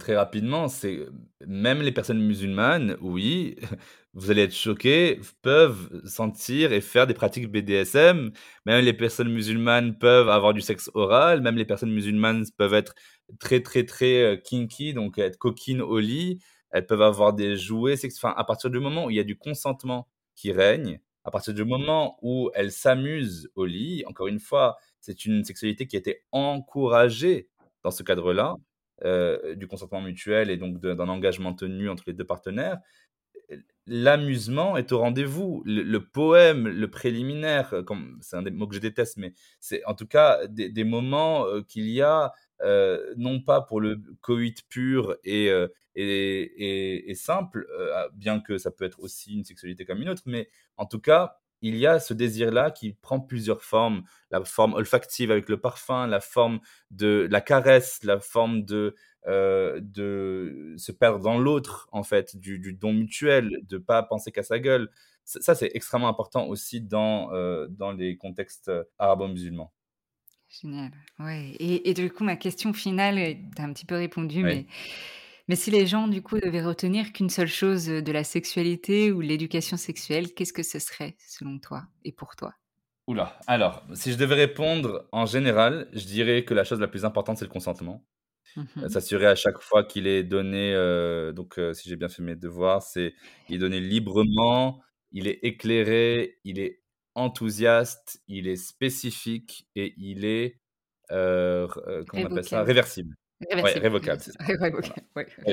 très 0.00 0.16
rapidement, 0.16 0.66
c'est 0.66 1.06
même 1.46 1.82
les 1.82 1.92
personnes 1.92 2.20
musulmanes, 2.20 2.96
oui, 3.00 3.54
vous 4.14 4.32
allez 4.32 4.42
être 4.42 4.54
choqués, 4.54 5.20
peuvent 5.42 5.88
sentir 6.04 6.72
et 6.72 6.80
faire 6.80 7.06
des 7.06 7.14
pratiques 7.14 7.46
BDSM. 7.48 8.32
Même 8.66 8.84
les 8.84 8.92
personnes 8.92 9.32
musulmanes 9.32 9.96
peuvent 9.96 10.28
avoir 10.28 10.52
du 10.52 10.60
sexe 10.60 10.90
oral, 10.94 11.42
même 11.42 11.56
les 11.56 11.64
personnes 11.64 11.92
musulmanes 11.92 12.44
peuvent 12.58 12.74
être 12.74 12.92
très, 13.38 13.60
très, 13.62 13.84
très, 13.86 14.42
kinky, 14.44 14.92
donc 14.92 15.18
être 15.18 15.38
coquines 15.38 15.80
au 15.80 16.00
lit. 16.00 16.40
Elles 16.72 16.86
peuvent 16.86 17.02
avoir 17.02 17.34
des 17.34 17.56
jouets 17.56 17.96
sex 17.96 18.16
enfin, 18.16 18.34
à 18.36 18.42
partir 18.42 18.70
du 18.70 18.80
moment 18.80 19.04
où 19.06 19.10
il 19.10 19.16
y 19.16 19.20
a 19.20 19.24
du 19.24 19.36
consentement 19.36 20.08
qui 20.34 20.50
règne, 20.50 21.00
à 21.24 21.30
partir 21.30 21.54
du 21.54 21.64
moment 21.64 22.18
où 22.22 22.50
elles 22.54 22.72
s'amusent 22.72 23.48
au 23.54 23.64
lit, 23.64 24.02
encore 24.06 24.26
une 24.26 24.40
fois, 24.40 24.76
c'est 25.00 25.24
une 25.24 25.44
sexualité 25.44 25.86
qui 25.86 25.94
a 25.96 26.00
été 26.00 26.24
encouragée 26.32 27.49
dans 27.82 27.90
ce 27.90 28.02
cadre-là, 28.02 28.56
euh, 29.04 29.54
du 29.54 29.66
consentement 29.66 30.02
mutuel 30.02 30.50
et 30.50 30.58
donc 30.58 30.78
d'un 30.78 31.08
engagement 31.08 31.54
tenu 31.54 31.88
entre 31.88 32.04
les 32.06 32.12
deux 32.12 32.26
partenaires, 32.26 32.78
l'amusement 33.86 34.76
est 34.76 34.92
au 34.92 34.98
rendez-vous. 34.98 35.62
Le, 35.64 35.98
poème, 35.98 36.68
le 36.68 36.90
préliminaire, 36.90 37.72
euh, 37.72 37.82
c'est 38.20 38.36
un 38.36 38.42
des 38.42 38.50
mots 38.50 38.68
que 38.68 38.74
je 38.74 38.80
déteste, 38.80 39.16
mais 39.16 39.32
c'est 39.58 39.82
en 39.86 39.94
tout 39.94 40.06
cas 40.06 40.46
des, 40.48 40.84
moments 40.84 41.46
euh, 41.46 41.62
qu'il 41.62 41.88
y 41.88 42.02
a, 42.02 42.32
non 43.16 43.40
pas 43.40 43.62
pour 43.62 43.80
le 43.80 44.02
coït 44.20 44.68
pur 44.68 45.16
et, 45.24 45.50
et, 45.94 47.10
et, 47.10 47.14
simple, 47.14 47.66
bien 48.12 48.40
que 48.40 48.58
ça 48.58 48.70
peut 48.70 48.84
être 48.84 49.00
aussi 49.00 49.32
une 49.34 49.44
sexualité 49.44 49.86
comme 49.86 50.02
une 50.02 50.10
autre, 50.10 50.24
mais 50.26 50.50
en 50.76 50.84
tout 50.84 51.00
cas 51.00 51.39
il 51.62 51.76
y 51.76 51.86
a 51.86 51.98
ce 51.98 52.14
désir-là 52.14 52.70
qui 52.70 52.92
prend 52.92 53.20
plusieurs 53.20 53.62
formes. 53.62 54.02
La 54.30 54.42
forme 54.44 54.74
olfactive 54.74 55.30
avec 55.30 55.48
le 55.48 55.60
parfum, 55.60 56.06
la 56.06 56.20
forme 56.20 56.60
de 56.90 57.28
la 57.30 57.40
caresse, 57.40 58.02
la 58.02 58.20
forme 58.20 58.64
de, 58.64 58.94
euh, 59.26 59.80
de 59.82 60.74
se 60.78 60.92
perdre 60.92 61.20
dans 61.20 61.38
l'autre, 61.38 61.88
en 61.92 62.02
fait, 62.02 62.36
du, 62.36 62.72
don 62.72 62.92
mutuel, 62.92 63.60
de 63.68 63.78
pas 63.78 64.02
penser 64.02 64.32
qu'à 64.32 64.42
sa 64.42 64.58
gueule. 64.58 64.90
Ça, 65.24 65.54
c'est 65.54 65.70
extrêmement 65.74 66.08
important 66.08 66.46
aussi 66.46 66.80
dans, 66.80 67.32
euh, 67.32 67.68
dans 67.68 67.92
les 67.92 68.16
contextes 68.16 68.68
euh, 68.68 68.84
arabo-musulmans. 68.98 69.72
Génial. 70.48 70.90
Ouais. 71.18 71.54
Et, 71.60 71.94
du 71.94 72.10
coup, 72.10 72.24
ma 72.24 72.34
question 72.34 72.72
finale, 72.72 73.36
tu 73.54 73.62
as 73.62 73.64
un 73.64 73.72
petit 73.72 73.86
peu 73.86 73.94
répondu, 73.94 74.42
mais 74.42 74.66
mais 75.50 75.56
si 75.56 75.72
les 75.72 75.84
gens, 75.84 76.06
du 76.06 76.22
coup, 76.22 76.38
devaient 76.38 76.62
retenir 76.62 77.12
qu'une 77.12 77.28
seule 77.28 77.48
chose 77.48 77.86
de 77.86 78.12
la 78.12 78.22
sexualité 78.22 79.10
ou 79.10 79.20
l'éducation 79.20 79.76
sexuelle, 79.76 80.32
qu'est-ce 80.32 80.52
que 80.52 80.62
ce 80.62 80.78
serait, 80.78 81.16
selon 81.18 81.58
toi 81.58 81.88
et 82.04 82.12
pour 82.12 82.36
toi? 82.36 82.54
Oula. 83.08 83.36
Alors, 83.48 83.82
si 83.94 84.12
je 84.12 84.16
devais 84.16 84.36
répondre 84.36 85.08
en 85.10 85.26
général, 85.26 85.88
je 85.92 86.06
dirais 86.06 86.44
que 86.44 86.54
la 86.54 86.62
chose 86.62 86.78
la 86.78 86.86
plus 86.86 87.04
importante, 87.04 87.38
c'est 87.38 87.46
le 87.46 87.50
consentement. 87.50 88.06
Mmh 88.54 88.88
s'assurer 88.90 89.26
à 89.26 89.34
chaque 89.34 89.60
fois 89.60 89.82
qu'il 89.82 90.06
est 90.06 90.22
donné, 90.22 90.72
donc 91.34 91.58
si 91.72 91.88
j'ai 91.88 91.96
bien 91.96 92.08
fait 92.08 92.22
mes 92.22 92.36
devoirs, 92.36 92.82
c'est 92.82 93.12
il 93.48 93.56
est 93.56 93.58
donné 93.58 93.80
librement, 93.80 94.80
il 95.10 95.26
est 95.26 95.40
éclairé, 95.42 96.38
il 96.44 96.60
est 96.60 96.80
enthousiaste, 97.16 98.22
il 98.28 98.46
est 98.46 98.54
spécifique 98.54 99.68
et 99.74 99.94
il 99.96 100.24
est, 100.24 100.60
comment 101.08 101.66
on 102.14 102.24
appelle 102.26 102.44
ça? 102.44 102.62
Réversible. 102.62 103.16
Révocable. 103.48 104.20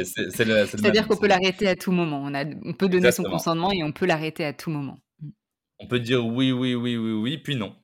C'est-à-dire 0.03 1.07
qu'on 1.07 1.17
peut 1.17 1.27
l'arrêter 1.27 1.67
à 1.67 1.75
tout 1.75 1.91
moment. 1.91 2.21
On, 2.23 2.33
a, 2.33 2.45
on 2.65 2.73
peut 2.73 2.89
donner 2.89 3.11
son 3.11 3.23
consentement 3.23 3.71
et 3.71 3.83
on 3.83 3.91
peut 3.91 4.05
l'arrêter 4.05 4.43
à 4.45 4.53
tout 4.53 4.69
moment. 4.69 4.99
Mmh. 5.21 5.29
On 5.79 5.87
peut 5.87 5.99
dire 5.99 6.25
oui, 6.25 6.51
oui, 6.51 6.75
oui, 6.75 6.97
oui, 6.97 7.11
oui, 7.13 7.37
puis 7.37 7.55
non. 7.55 7.75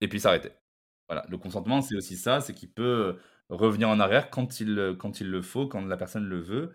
Et 0.00 0.08
puis 0.08 0.20
s'arrêter. 0.20 0.50
Voilà, 1.08 1.24
le 1.28 1.38
consentement, 1.38 1.80
c'est 1.80 1.96
aussi 1.96 2.16
ça, 2.16 2.40
c'est 2.40 2.52
qu'il 2.52 2.70
peut 2.70 3.16
revenir 3.48 3.88
en 3.88 4.00
arrière 4.00 4.28
quand 4.28 4.60
il, 4.60 4.96
quand 4.98 5.20
il 5.20 5.30
le 5.30 5.40
faut, 5.40 5.68
quand 5.68 5.84
la 5.84 5.96
personne 5.96 6.24
le 6.24 6.40
veut. 6.40 6.72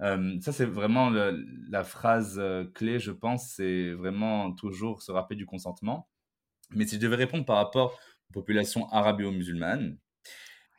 ça, 0.00 0.52
c'est 0.52 0.64
vraiment 0.64 1.10
la 1.10 1.84
phrase 1.84 2.42
clé, 2.74 2.98
je 2.98 3.12
pense, 3.12 3.50
c'est 3.50 3.92
vraiment 3.92 4.52
toujours 4.52 5.02
se 5.02 5.12
rappeler 5.12 5.36
du 5.36 5.46
consentement. 5.46 6.08
Mais 6.70 6.86
si 6.86 6.96
je 6.96 7.00
devais 7.00 7.16
répondre 7.16 7.44
par 7.44 7.56
rapport 7.56 7.98
aux 8.30 8.32
populations 8.32 8.88
arabo-musulmanes, 8.90 9.98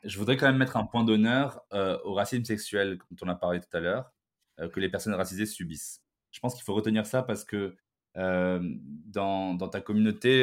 je 0.06 0.18
voudrais 0.18 0.36
quand 0.36 0.46
même 0.46 0.56
mettre 0.56 0.76
un 0.76 0.84
point 0.84 1.04
d'honneur 1.04 1.62
au 2.04 2.14
racisme 2.14 2.44
sexuel 2.44 2.98
dont 3.10 3.26
on 3.26 3.28
a 3.28 3.34
parlé 3.34 3.60
tout 3.60 3.76
à 3.76 3.80
l'heure, 3.80 4.12
que 4.72 4.80
les 4.80 4.88
personnes 4.88 5.14
racisées 5.14 5.46
subissent. 5.46 6.02
Je 6.30 6.40
pense 6.40 6.54
qu'il 6.54 6.64
faut 6.64 6.74
retenir 6.74 7.06
ça 7.06 7.22
parce 7.22 7.44
que 7.44 7.76
dans, 8.14 9.54
dans, 9.54 9.68
ta 9.68 9.80
communauté 9.80 10.42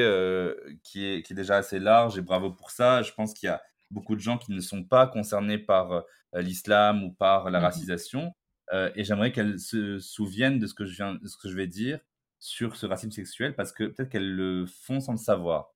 qui, 0.84 1.06
est, 1.06 1.24
qui 1.24 1.34
est 1.34 1.36
déjà 1.36 1.58
assez 1.58 1.80
large, 1.80 2.18
et 2.18 2.22
bravo 2.22 2.52
pour 2.52 2.72
ça, 2.72 3.02
je 3.02 3.12
pense 3.14 3.34
qu'il 3.34 3.48
y 3.48 3.50
a 3.50 3.62
beaucoup 3.90 4.16
de 4.16 4.22
gens 4.22 4.38
qui 4.38 4.52
ne 4.52 4.62
sont 4.62 4.84
pas 4.84 5.08
concernés 5.08 5.58
par 5.58 6.04
l'islam 6.34 7.04
ou 7.04 7.12
par 7.12 7.50
la 7.50 7.60
mmh 7.60 7.64
racisation. 7.64 8.36
et 8.72 9.04
j'aimerais 9.04 9.32
qu'elles 9.32 9.60
se 9.60 10.00
souviennent 10.00 10.60
de 10.60 10.68
ce, 10.68 10.74
que 10.74 10.86
je 10.86 10.96
viens, 10.96 11.16
de 11.16 11.28
ce 11.28 11.38
que 11.38 11.50
je 11.50 11.56
vais 11.56 11.68
dire 11.68 12.00
sur 12.40 12.76
ce 12.76 12.86
racisme 12.86 13.12
sexuel 13.12 13.56
parce 13.56 13.72
que 13.72 13.86
peut-être 13.86 14.10
qu'elles 14.10 14.36
le 14.36 14.66
font 14.66 15.00
sans 15.00 15.14
le 15.14 15.18
savoir. 15.18 15.74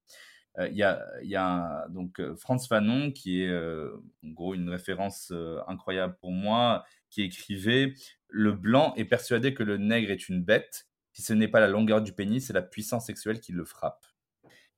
Il 0.59 0.75
y 0.75 0.83
a, 0.83 1.87
donc 1.89 2.21
Franz 2.35 2.67
Fanon 2.67 3.11
qui 3.11 3.43
est 3.43 3.55
en 3.55 4.29
gros 4.29 4.55
une 4.55 4.69
référence 4.69 5.31
incroyable 5.67 6.17
pour 6.19 6.31
moi, 6.31 6.83
qui 7.09 7.21
écrivait 7.21 7.93
Le 8.27 8.51
blanc 8.53 8.93
est 8.95 9.05
persuadé 9.05 9.53
que 9.53 9.63
le 9.63 9.77
nègre 9.77 10.11
est 10.11 10.29
une 10.29 10.43
bête. 10.43 10.87
Si 11.13 11.21
ce 11.21 11.33
n'est 11.33 11.47
pas 11.47 11.59
la 11.59 11.67
longueur 11.67 12.01
du 12.01 12.13
pénis, 12.13 12.45
c'est 12.45 12.53
la 12.53 12.61
puissance 12.61 13.05
sexuelle 13.05 13.39
qui 13.39 13.51
le 13.51 13.65
frappe. 13.65 14.05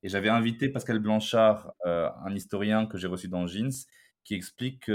Et 0.02 0.08
j'avais 0.08 0.30
invité 0.30 0.68
Pascal 0.70 0.98
Blanchard, 0.98 1.72
un 1.84 2.34
historien 2.34 2.86
que 2.86 2.96
j'ai 2.96 3.06
reçu 3.06 3.28
dans 3.28 3.46
Jeans, 3.46 3.70
qui 4.24 4.34
explique 4.34 4.90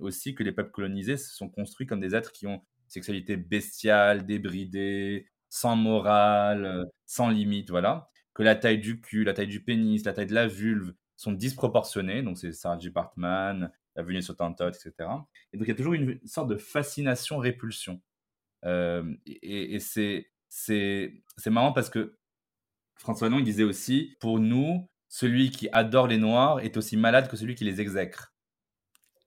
aussi 0.00 0.34
que 0.34 0.42
les 0.42 0.52
peuples 0.52 0.70
colonisés 0.70 1.16
se 1.16 1.34
sont 1.34 1.48
construits 1.48 1.86
comme 1.86 2.00
des 2.00 2.14
êtres 2.14 2.32
qui 2.32 2.46
ont 2.46 2.54
une 2.54 2.88
sexualité 2.88 3.36
bestiale, 3.36 4.26
débridée, 4.26 5.26
sans 5.48 5.76
morale, 5.76 6.84
sans 7.06 7.28
limite, 7.28 7.70
voilà. 7.70 8.09
Que 8.34 8.42
la 8.42 8.54
taille 8.54 8.78
du 8.78 9.00
cul, 9.00 9.24
la 9.24 9.34
taille 9.34 9.48
du 9.48 9.62
pénis, 9.62 10.04
la 10.04 10.12
taille 10.12 10.26
de 10.26 10.34
la 10.34 10.46
vulve 10.46 10.92
sont 11.16 11.32
disproportionnées. 11.32 12.22
Donc, 12.22 12.38
c'est 12.38 12.52
Sarah 12.52 12.78
J. 12.78 12.90
Partman, 12.90 13.70
la 13.96 14.02
venue 14.02 14.22
sur 14.22 14.36
Tantot, 14.36 14.68
etc. 14.68 14.92
Et 15.52 15.58
donc, 15.58 15.66
il 15.66 15.68
y 15.68 15.72
a 15.72 15.74
toujours 15.74 15.94
une 15.94 16.18
sorte 16.24 16.48
de 16.48 16.56
fascination-répulsion. 16.56 18.00
et, 18.64 19.74
et 19.74 19.78
c'est 19.80 20.30
marrant 21.46 21.72
parce 21.72 21.90
que 21.90 22.16
François 23.00 23.28
il 23.28 23.44
disait 23.44 23.64
aussi, 23.64 24.14
pour 24.20 24.38
nous, 24.38 24.86
celui 25.08 25.50
qui 25.50 25.68
adore 25.72 26.06
les 26.06 26.18
Noirs 26.18 26.60
est 26.60 26.76
aussi 26.76 26.98
malade 26.98 27.28
que 27.28 27.36
celui 27.36 27.54
qui 27.54 27.64
les 27.64 27.80
exècre. 27.80 28.29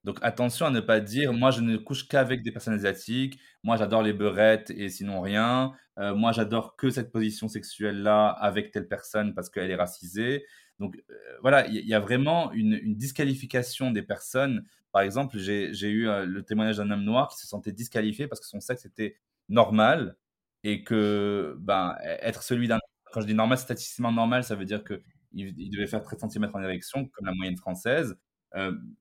Donc 0.04 0.20
attention 0.22 0.66
à 0.66 0.70
ne 0.70 0.82
pas 0.82 1.00
dire, 1.00 1.32
moi 1.32 1.52
je 1.52 1.62
ne 1.62 1.78
couche 1.78 2.08
qu'avec 2.08 2.44
des 2.44 2.52
personnes 2.52 2.74
asiatiques, 2.74 3.40
moi 3.64 3.78
j'adore 3.78 4.02
les 4.02 4.12
beurettes 4.12 4.70
et 4.72 4.90
sinon 4.90 5.22
rien, 5.22 5.72
euh, 5.98 6.14
moi 6.14 6.34
j'adore 6.34 6.76
que 6.76 6.90
cette 6.90 7.12
position 7.12 7.48
sexuelle-là 7.48 8.28
avec 8.28 8.72
telle 8.72 8.88
personne 8.88 9.34
parce 9.34 9.50
qu'elle 9.50 9.72
est 9.72 9.76
racisée. 9.76 10.46
Donc 10.80 10.98
euh, 11.10 11.16
voilà, 11.42 11.68
il 11.68 11.88
y, 11.88 11.94
a 11.94 12.00
vraiment 12.02 12.52
une, 12.52 12.96
disqualification 12.96 13.92
des 13.92 14.02
personnes. 14.02 14.66
Par 14.92 15.04
exemple, 15.04 15.38
j'ai 15.38 15.72
eu 15.90 16.10
euh, 16.10 16.26
le 16.26 16.44
témoignage 16.44 16.78
d'un 16.78 16.92
homme 16.92 17.04
noir 17.04 17.30
qui 17.30 17.38
se 17.38 17.48
sentait 17.48 17.72
disqualifié 17.72 18.28
parce 18.28 18.42
que 18.42 18.48
son 18.48 18.60
sexe 18.60 18.86
était 18.86 19.16
normal 19.48 20.18
et 20.64 20.84
que 20.84 21.56
ben, 21.60 21.96
e-, 22.04 22.18
être 22.22 22.44
celui 22.44 22.68
d'un... 22.68 22.80
Quand 23.14 23.22
je 23.22 23.28
dis 23.28 23.34
normal, 23.36 23.58
statistiquement 23.58 24.12
normal, 24.12 24.44
ça 24.44 24.56
veut 24.56 24.66
dire 24.66 24.84
qu'il 24.84 25.02
il 25.34 25.70
devait 25.70 25.88
faire 25.88 26.04
13 26.04 26.20
cm 26.32 26.50
en 26.54 26.62
érection, 26.62 27.08
comme 27.08 27.26
la 27.28 27.34
moyenne 27.34 27.58
française. 27.58 28.18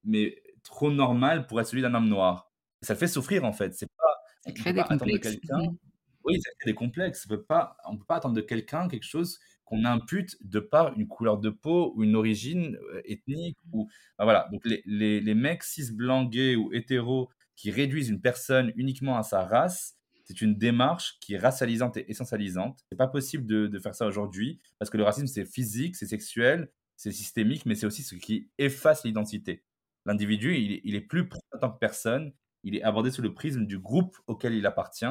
mais 0.05 0.37
trop 0.63 0.91
normal 0.91 1.47
pour 1.47 1.61
être 1.61 1.67
celui 1.67 1.83
d'un 1.83 1.95
homme 1.95 2.09
noir. 2.09 2.51
ça 2.83 2.95
le 2.95 2.99
fait 2.99 3.09
souffrir 3.09 3.45
en 3.45 3.53
fait. 3.53 3.75
C'est 3.75 3.89
pas, 3.97 4.23
ça 4.45 4.53
crée 4.53 4.73
des 4.73 4.83
complexes. 4.83 5.31
quelqu'un. 5.31 5.59
Mmh. 5.59 5.77
Oui, 6.25 6.41
ça 6.41 6.51
crée 6.59 6.71
des 6.71 6.75
complexes. 6.75 7.27
On 7.27 7.29
peut 7.31 7.43
pas, 7.43 7.77
on 7.87 7.97
peut 7.97 8.05
pas 8.05 8.17
attendre 8.17 8.35
de 8.35 8.41
quelqu'un 8.41 8.89
quelque 8.89 9.07
chose 9.07 9.39
qu'on 9.65 9.85
impute 9.85 10.37
de 10.43 10.61
par 10.61 10.97
une 10.99 11.09
couleur 11.09 11.39
de 11.39 11.51
peau 11.51 11.93
ou 11.97 12.05
une 12.05 12.15
origine 12.15 12.77
euh, 12.95 13.01
ethnique 13.05 13.57
ou 13.73 13.89
voilà. 14.19 14.49
Donc 14.53 14.65
les, 14.65 14.83
les, 14.87 15.21
les, 15.21 15.35
mecs 15.35 15.63
cis 15.63 15.93
blancs 15.93 16.31
gays 16.31 16.57
ou 16.57 16.73
hétéros 16.73 17.31
qui 17.57 17.71
réduisent 17.71 18.09
une 18.09 18.21
personne 18.21 18.73
uniquement 18.77 19.17
à 19.17 19.23
sa 19.23 19.45
race, 19.45 19.97
c'est 20.25 20.41
une 20.41 20.57
démarche 20.57 21.19
qui 21.21 21.35
est 21.35 21.39
racialisante 21.39 21.97
et 21.97 22.11
essentialisante. 22.11 22.81
C'est 22.91 22.99
pas 22.99 23.09
possible 23.09 23.47
de, 23.47 23.67
de 23.67 23.79
faire 23.79 23.95
ça 23.95 24.07
aujourd'hui 24.07 24.61
parce 24.79 24.91
que 24.91 24.97
le 24.97 25.05
racisme 25.05 25.27
c'est 25.27 25.45
physique, 25.45 25.97
c'est 25.97 26.07
sexuel, 26.07 26.71
c'est 26.97 27.13
systémique, 27.13 27.67
mais 27.67 27.75
c'est 27.75 27.87
aussi 27.87 28.03
ce 28.03 28.15
qui 28.15 28.49
efface 28.59 29.05
l'identité. 29.05 29.63
L'individu, 30.05 30.57
il, 30.57 30.95
est 30.95 31.01
plus 31.01 31.29
pris 31.29 31.41
en 31.55 31.59
tant 31.59 31.71
que 31.71 31.79
personne, 31.79 32.33
il 32.65 32.77
est 32.77 32.83
abordé 32.83 33.11
sous 33.11 33.23
le 33.23 33.35
prisme 33.35 33.67
du 33.67 33.79
groupe 33.79 34.17
auquel 34.27 34.55
il 34.55 34.67
appartient. 34.67 35.07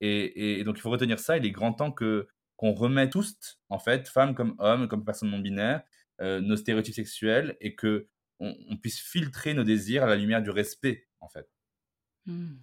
Et, 0.00 0.64
donc, 0.64 0.78
il 0.78 0.80
faut 0.80 0.90
retenir 0.90 1.18
ça. 1.18 1.36
Il 1.36 1.44
est 1.44 1.50
grand 1.50 1.72
temps 1.72 1.92
que 1.92 2.28
qu'on 2.56 2.72
remette 2.72 3.12
tous, 3.12 3.58
en 3.70 3.78
fait, 3.78 4.06
femmes 4.06 4.34
comme 4.34 4.54
hommes, 4.58 4.86
comme 4.86 5.02
personnes 5.02 5.30
non 5.30 5.38
binaires, 5.38 5.82
euh, 6.20 6.42
nos 6.42 6.56
stéréotypes 6.56 6.94
sexuels 6.94 7.56
et 7.62 7.74
que 7.74 8.06
on, 8.38 8.76
puisse 8.76 9.00
filtrer 9.00 9.54
nos 9.54 9.64
désirs 9.64 10.02
à 10.02 10.06
la 10.06 10.16
lumière 10.16 10.42
du 10.42 10.50
respect, 10.50 11.08
en 11.20 11.28
fait. 11.28 11.48
Mmh. 12.26 12.56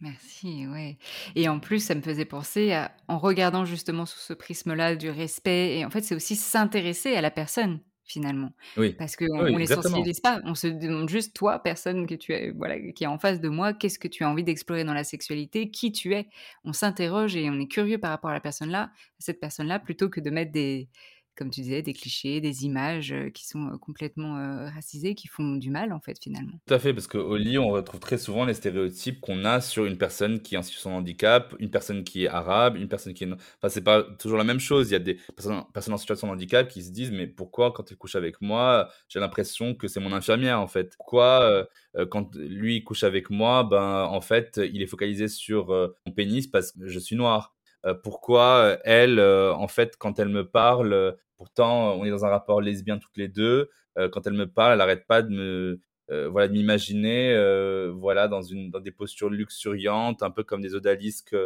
Merci, 0.00 0.66
ouais. 0.66 0.98
Et 1.36 1.48
en 1.48 1.58
plus, 1.60 1.80
ça 1.80 1.94
me 1.94 2.02
faisait 2.02 2.24
penser 2.24 2.86
en 3.08 3.18
regardant 3.18 3.64
justement 3.64 4.04
sous 4.04 4.18
ce 4.18 4.32
prisme-là 4.32 4.94
du 4.94 5.10
respect, 5.10 5.78
et 5.78 5.84
en 5.84 5.90
fait, 5.90 6.02
c'est 6.02 6.14
aussi 6.14 6.36
s'intéresser 6.36 7.14
à 7.14 7.20
la 7.20 7.30
personne 7.30 7.80
finalement. 8.06 8.52
Oui. 8.76 8.92
Parce 8.92 9.16
qu'on 9.16 9.42
ne 9.42 9.58
les 9.58 9.66
sensibilise 9.66 10.20
pas, 10.20 10.40
on 10.44 10.54
se 10.54 10.68
demande 10.68 11.08
juste, 11.08 11.34
toi, 11.34 11.58
personne 11.58 12.06
que 12.06 12.14
tu 12.14 12.32
es, 12.32 12.52
voilà, 12.52 12.78
qui 12.92 13.04
est 13.04 13.08
en 13.08 13.18
face 13.18 13.40
de 13.40 13.48
moi, 13.48 13.72
qu'est-ce 13.72 13.98
que 13.98 14.08
tu 14.08 14.24
as 14.24 14.30
envie 14.30 14.44
d'explorer 14.44 14.84
dans 14.84 14.94
la 14.94 15.04
sexualité, 15.04 15.70
qui 15.70 15.92
tu 15.92 16.14
es? 16.14 16.28
On 16.64 16.72
s'interroge 16.72 17.36
et 17.36 17.50
on 17.50 17.58
est 17.58 17.68
curieux 17.68 17.98
par 17.98 18.10
rapport 18.10 18.30
à 18.30 18.34
la 18.34 18.40
personne-là, 18.40 18.90
cette 19.18 19.40
personne-là, 19.40 19.78
plutôt 19.78 20.08
que 20.08 20.20
de 20.20 20.30
mettre 20.30 20.52
des, 20.52 20.88
comme 21.36 21.50
tu 21.50 21.60
disais, 21.60 21.82
des 21.82 21.92
clichés, 21.92 22.40
des 22.40 22.64
images 22.64 23.14
qui 23.34 23.46
sont 23.46 23.78
complètement 23.78 24.34
racisées, 24.74 25.14
qui 25.14 25.28
font 25.28 25.56
du 25.56 25.70
mal, 25.70 25.92
en 25.92 26.00
fait, 26.00 26.16
finalement. 26.22 26.58
Tout 26.66 26.74
à 26.74 26.78
fait, 26.78 26.94
parce 26.94 27.06
qu'au 27.06 27.36
lit, 27.36 27.58
on 27.58 27.68
retrouve 27.68 28.00
très 28.00 28.18
souvent 28.18 28.44
les 28.44 28.54
stéréotypes 28.54 29.20
qu'on 29.20 29.44
a 29.44 29.60
sur 29.60 29.84
une 29.84 29.98
personne 29.98 30.40
qui 30.40 30.54
est 30.54 30.58
en 30.58 30.62
situation 30.62 30.90
de 30.90 30.96
handicap, 30.96 31.54
une 31.58 31.70
personne 31.70 32.04
qui 32.04 32.24
est 32.24 32.28
arabe, 32.28 32.76
une 32.76 32.88
personne 32.88 33.14
qui 33.14 33.24
est. 33.24 33.32
Enfin, 33.32 33.68
c'est 33.68 33.84
pas 33.84 34.02
toujours 34.18 34.38
la 34.38 34.44
même 34.44 34.60
chose. 34.60 34.90
Il 34.90 34.92
y 34.92 34.96
a 34.96 35.00
des 35.00 35.14
personnes, 35.34 35.62
en 35.94 35.96
situation 35.98 36.26
de 36.28 36.32
handicap 36.32 36.68
qui 36.68 36.82
se 36.82 36.90
disent 36.90 37.10
Mais 37.10 37.26
pourquoi, 37.26 37.72
quand 37.72 37.90
il 37.90 37.96
couche 37.96 38.16
avec 38.16 38.40
moi, 38.40 38.88
j'ai 39.08 39.20
l'impression 39.20 39.74
que 39.74 39.88
c'est 39.88 40.00
mon 40.00 40.12
infirmière, 40.12 40.60
en 40.60 40.66
fait? 40.66 40.94
Pourquoi, 40.96 41.68
quand 42.10 42.34
lui 42.34 42.82
couche 42.84 43.04
avec 43.04 43.30
moi, 43.30 43.64
ben, 43.64 44.04
en 44.04 44.20
fait, 44.20 44.60
il 44.72 44.82
est 44.82 44.86
focalisé 44.86 45.28
sur 45.28 45.68
mon 46.06 46.12
pénis 46.12 46.46
parce 46.46 46.72
que 46.72 46.88
je 46.88 46.98
suis 46.98 47.16
noir? 47.16 47.54
Pourquoi 48.02 48.78
elle, 48.84 49.20
en 49.20 49.68
fait, 49.68 49.96
quand 49.96 50.18
elle 50.18 50.28
me 50.28 50.48
parle, 50.48 51.16
Pourtant, 51.36 51.94
on 51.94 52.04
est 52.04 52.10
dans 52.10 52.24
un 52.24 52.28
rapport 52.28 52.60
lesbien 52.60 52.98
toutes 52.98 53.16
les 53.16 53.28
deux. 53.28 53.70
Euh, 53.98 54.08
quand 54.08 54.26
elle 54.26 54.34
me 54.34 54.46
parle, 54.46 54.72
elle 54.72 54.78
n'arrête 54.78 55.06
pas 55.06 55.22
de 55.22 55.30
me, 55.30 55.80
euh, 56.10 56.28
voilà, 56.28 56.48
de 56.48 56.52
m'imaginer, 56.52 57.32
euh, 57.34 57.92
voilà, 57.94 58.28
dans 58.28 58.42
une, 58.42 58.70
dans 58.70 58.80
des 58.80 58.90
postures 58.90 59.30
luxuriantes, 59.30 60.22
un 60.22 60.30
peu 60.30 60.44
comme 60.44 60.60
des 60.60 60.74
odalisques 60.74 61.36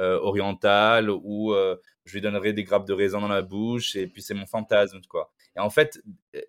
orientales, 0.00 1.10
où 1.10 1.52
je 2.04 2.12
lui 2.12 2.20
donnerai 2.20 2.52
des 2.52 2.62
grappes 2.62 2.86
de 2.86 2.92
raisin 2.92 3.20
dans 3.20 3.26
la 3.26 3.42
bouche, 3.42 3.96
et 3.96 4.06
puis 4.06 4.22
c'est 4.22 4.32
mon 4.32 4.46
fantasme, 4.46 5.00
quoi. 5.08 5.32
Et 5.56 5.58
en 5.58 5.70
fait, 5.70 6.00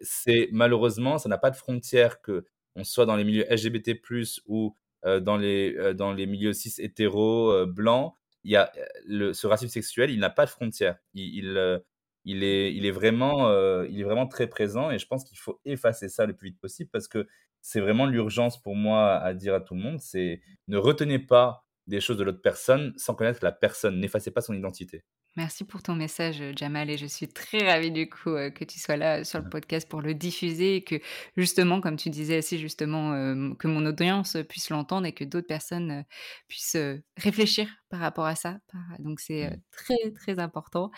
c'est 0.01 0.49
malheureusement, 0.51 1.17
ça 1.17 1.29
n'a 1.29 1.39
pas 1.39 1.49
de 1.49 1.55
frontière 1.55 2.21
que 2.21 2.45
on 2.75 2.83
soit 2.83 3.07
dans 3.07 3.15
les 3.15 3.23
milieux 3.23 3.45
LGBT+ 3.49 3.99
ou 4.45 4.75
dans 5.03 5.35
les 5.35 5.95
dans 5.95 6.13
les 6.13 6.27
milieux 6.27 6.53
cis 6.53 6.75
hétéros 6.77 7.65
blancs. 7.65 8.13
Il 8.43 8.51
y 8.51 8.55
a 8.55 8.71
ce 9.07 9.47
racisme 9.47 9.71
sexuel, 9.71 10.11
il 10.11 10.19
n'a 10.19 10.29
pas 10.29 10.45
de 10.45 10.51
frontière. 10.51 10.97
il 11.15 11.81
est, 12.26 12.74
il 12.74 12.86
est, 12.86 12.91
vraiment, 12.91 13.49
euh, 13.49 13.88
il 13.89 13.99
est 13.99 14.03
vraiment 14.03 14.28
très 14.28 14.47
présent 14.47 14.91
et 14.91 14.99
je 14.99 15.07
pense 15.07 15.24
qu'il 15.24 15.38
faut 15.38 15.59
effacer 15.65 16.09
ça 16.09 16.26
le 16.26 16.36
plus 16.36 16.49
vite 16.49 16.59
possible 16.59 16.89
parce 16.91 17.07
que 17.07 17.28
c'est 17.61 17.82
vraiment 17.82 18.05
l'urgence 18.05 18.61
pour 18.61 18.76
moi 18.76 19.15
à 19.15 19.34
dire 19.34 19.53
à 19.55 19.61
tout 19.61 19.76
le 19.76 19.82
monde, 19.82 19.99
c'est 19.99 20.41
ne 20.67 20.78
retenez 20.78 21.20
pas 21.20 21.65
des 21.88 21.99
choses 22.01 22.17
de 22.17 22.24
l'autre 22.24 22.41
personne 22.41 22.93
sans 22.97 23.15
connaître 23.15 23.39
la 23.43 23.51
personne, 23.51 23.99
n'effacez 23.99 24.32
pas 24.32 24.41
son 24.41 24.53
identité. 24.53 25.03
Merci 25.36 25.63
pour 25.63 25.84
ton 25.84 25.93
message, 25.93 26.41
Jamal, 26.55 26.89
et 26.89 26.97
je 26.97 27.05
suis 27.05 27.27
très 27.27 27.59
ravie 27.59 27.91
du 27.91 28.09
coup 28.09 28.32
euh, 28.32 28.49
que 28.49 28.65
tu 28.65 28.80
sois 28.80 28.97
là 28.97 29.23
sur 29.23 29.39
le 29.39 29.47
podcast 29.47 29.88
pour 29.88 30.01
le 30.01 30.15
diffuser 30.15 30.77
et 30.77 30.84
que 30.84 30.95
justement, 31.38 31.82
comme 31.82 31.97
tu 31.97 32.09
disais 32.09 32.38
assez 32.38 32.57
justement, 32.57 33.13
euh, 33.13 33.53
que 33.59 33.67
mon 33.67 33.86
audience 33.86 34.38
puisse 34.49 34.71
l'entendre 34.71 35.05
et 35.05 35.13
que 35.13 35.23
d'autres 35.23 35.47
personnes 35.47 35.91
euh, 35.91 36.01
puissent 36.47 36.77
réfléchir 37.15 37.69
par 37.89 37.99
rapport 37.99 38.25
à 38.25 38.36
ça. 38.36 38.57
Donc 38.99 39.19
c'est 39.19 39.59
très 39.71 40.11
très 40.11 40.39
important. 40.39 40.91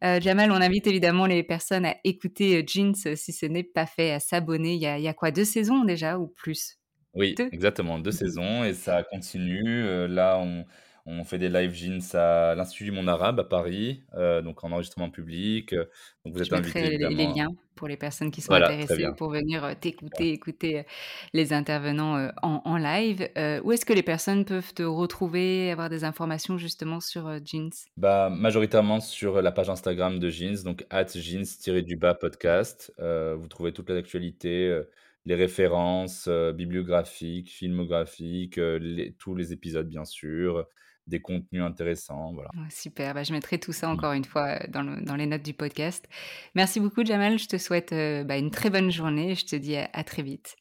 Jamal, 0.00 0.50
on 0.50 0.56
invite 0.56 0.86
évidemment 0.86 1.26
les 1.26 1.42
personnes 1.42 1.84
à 1.84 1.96
écouter 2.04 2.64
Jeans 2.66 2.94
si 2.94 3.32
ce 3.32 3.46
n'est 3.46 3.62
pas 3.62 3.86
fait, 3.86 4.12
à 4.12 4.20
s'abonner. 4.20 4.74
Il 4.74 4.80
y, 4.80 4.86
a, 4.86 4.98
il 4.98 5.04
y 5.04 5.08
a 5.08 5.14
quoi, 5.14 5.30
deux 5.30 5.44
saisons 5.44 5.84
déjà 5.84 6.18
ou 6.18 6.28
plus? 6.28 6.78
Oui, 7.14 7.34
exactement, 7.52 7.98
deux 7.98 8.10
saisons 8.10 8.64
et 8.64 8.74
ça 8.74 9.04
continue. 9.04 10.08
là, 10.08 10.38
on 10.38 10.64
On 11.04 11.24
fait 11.24 11.38
des 11.38 11.48
live 11.48 11.72
jeans 11.74 12.00
à 12.14 12.54
l'Institut 12.54 12.84
du 12.84 12.92
monde 12.92 13.08
arabe 13.08 13.40
à 13.40 13.44
Paris, 13.44 14.04
euh, 14.14 14.40
donc 14.40 14.62
en 14.62 14.70
enregistrement 14.70 15.10
public. 15.10 15.72
Euh, 15.72 15.84
donc 16.24 16.34
vous 16.34 16.40
êtes 16.40 16.48
Je 16.48 16.54
invité 16.54 16.82
mettrai 16.82 17.08
les, 17.14 17.26
liens 17.26 17.48
pour 17.74 17.88
les 17.88 17.96
personnes 17.96 18.30
qui 18.30 18.40
sont 18.40 18.52
Voilà, 18.52 18.66
intéressées 18.68 19.06
pour 19.16 19.30
venir 19.30 19.64
euh, 19.64 19.72
t'écouter, 19.74 20.30
écouter 20.30 20.84
les 21.32 21.52
intervenants 21.52 22.28
en, 22.42 22.62
en 22.64 22.76
live. 22.76 23.28
Euh, 23.36 23.60
où 23.64 23.72
est-ce 23.72 23.84
que 23.84 23.92
les 23.92 24.04
personnes 24.04 24.44
peuvent 24.44 24.72
te 24.74 24.84
retrouver, 24.84 25.72
avoir 25.72 25.90
des 25.90 26.04
informations 26.04 26.56
justement 26.56 27.00
sur 27.00 27.28
Jeans? 27.44 27.70
Bah, 27.96 28.30
majoritairement 28.30 29.00
sur 29.00 29.42
la 29.42 29.50
page 29.50 29.70
Instagram 29.70 30.20
de 30.20 30.28
Jeans, 30.28 30.62
donc 30.64 30.86
at 30.90 31.06
jeans-du-bas 31.06 32.14
podcast. 32.14 32.92
Euh, 33.00 33.34
vous 33.36 33.48
trouvez 33.48 33.72
toute 33.72 33.90
l'actualité, 33.90 34.80
les 35.24 35.34
références 35.34 36.26
euh, 36.28 36.52
bibliographiques, 36.52 37.50
filmographiques, 37.50 38.58
euh, 38.58 38.78
les- 38.78 39.12
tous 39.14 39.34
les 39.34 39.52
épisodes 39.52 39.88
bien 39.88 40.04
sûr, 40.04 40.66
des 41.06 41.20
contenus 41.20 41.62
intéressants, 41.62 42.32
voilà. 42.32 42.50
Super, 42.70 43.14
bah, 43.14 43.22
je 43.24 43.32
mettrai 43.32 43.58
tout 43.58 43.72
ça 43.72 43.88
Mm. 43.88 43.90
encore 43.92 44.12
une 44.12 44.24
fois 44.24 44.60
euh, 44.62 44.66
dans, 44.68 44.82
le- 44.82 45.00
dans 45.02 45.16
les 45.16 45.26
notes 45.26 45.42
du 45.42 45.52
podcast. 45.54 46.08
Merci 46.54 46.78
beaucoup, 46.80 47.04
Jamal. 47.04 47.38
Je 47.38 47.48
te 47.48 47.58
souhaite 47.58 47.92
euh, 47.92 48.24
bah, 48.24 48.36
une 48.38 48.50
très 48.50 48.70
bonne 48.70 48.90
journée 48.90 49.32
et 49.32 49.34
je 49.34 49.44
te 49.46 49.56
dis 49.56 49.76
à 49.76 49.88
à 49.92 50.04
très 50.04 50.22
vite. 50.22 50.56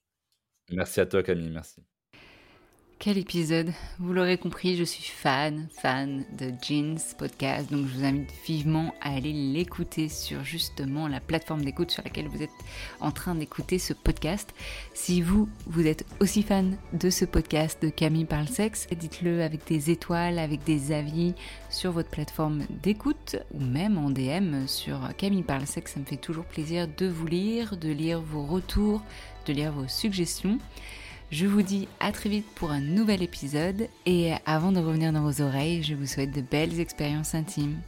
Merci 0.71 0.99
à 1.01 1.05
toi 1.05 1.21
Camille, 1.23 1.49
merci. 1.51 1.83
Quel 3.03 3.17
épisode 3.17 3.73
Vous 3.97 4.13
l'aurez 4.13 4.37
compris, 4.37 4.77
je 4.77 4.83
suis 4.83 5.01
fan, 5.03 5.67
fan 5.71 6.23
de 6.37 6.51
Jeans 6.61 6.99
Podcast, 7.17 7.71
donc 7.71 7.87
je 7.87 7.97
vous 7.97 8.05
invite 8.05 8.29
vivement 8.45 8.93
à 9.01 9.15
aller 9.15 9.33
l'écouter 9.33 10.07
sur 10.07 10.43
justement 10.43 11.07
la 11.07 11.19
plateforme 11.19 11.65
d'écoute 11.65 11.89
sur 11.89 12.03
laquelle 12.03 12.27
vous 12.27 12.43
êtes 12.43 12.51
en 12.99 13.09
train 13.09 13.33
d'écouter 13.33 13.79
ce 13.79 13.93
podcast. 13.93 14.53
Si 14.93 15.23
vous, 15.23 15.49
vous 15.65 15.87
êtes 15.87 16.05
aussi 16.19 16.43
fan 16.43 16.77
de 16.93 17.09
ce 17.09 17.25
podcast 17.25 17.81
de 17.81 17.89
Camille 17.89 18.25
Parle 18.25 18.47
Sexe, 18.47 18.87
dites-le 18.95 19.41
avec 19.41 19.65
des 19.65 19.89
étoiles, 19.89 20.37
avec 20.37 20.63
des 20.63 20.91
avis 20.91 21.33
sur 21.71 21.91
votre 21.93 22.11
plateforme 22.11 22.67
d'écoute 22.83 23.35
ou 23.51 23.61
même 23.61 23.97
en 23.97 24.11
DM 24.11 24.67
sur 24.67 24.99
Camille 25.17 25.41
Parle 25.41 25.65
Sexe. 25.65 25.93
Ça 25.95 25.99
me 25.99 26.05
fait 26.05 26.17
toujours 26.17 26.45
plaisir 26.45 26.87
de 26.87 27.07
vous 27.07 27.25
lire, 27.25 27.77
de 27.77 27.89
lire 27.89 28.21
vos 28.21 28.45
retours, 28.45 29.01
de 29.47 29.53
lire 29.53 29.71
vos 29.71 29.87
suggestions. 29.87 30.59
Je 31.31 31.45
vous 31.45 31.61
dis 31.61 31.87
à 32.01 32.11
très 32.11 32.29
vite 32.29 32.45
pour 32.55 32.71
un 32.71 32.81
nouvel 32.81 33.23
épisode 33.23 33.87
et 34.05 34.33
avant 34.45 34.73
de 34.73 34.79
revenir 34.81 35.13
dans 35.13 35.21
vos 35.21 35.41
oreilles, 35.41 35.81
je 35.81 35.95
vous 35.95 36.05
souhaite 36.05 36.35
de 36.35 36.41
belles 36.41 36.81
expériences 36.81 37.35
intimes. 37.35 37.79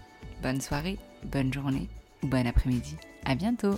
Bonne 0.41 0.61
soirée, 0.61 0.97
bonne 1.25 1.51
journée 1.51 1.89
ou 2.23 2.27
bon 2.27 2.47
après-midi. 2.47 2.95
À 3.25 3.35
bientôt. 3.35 3.77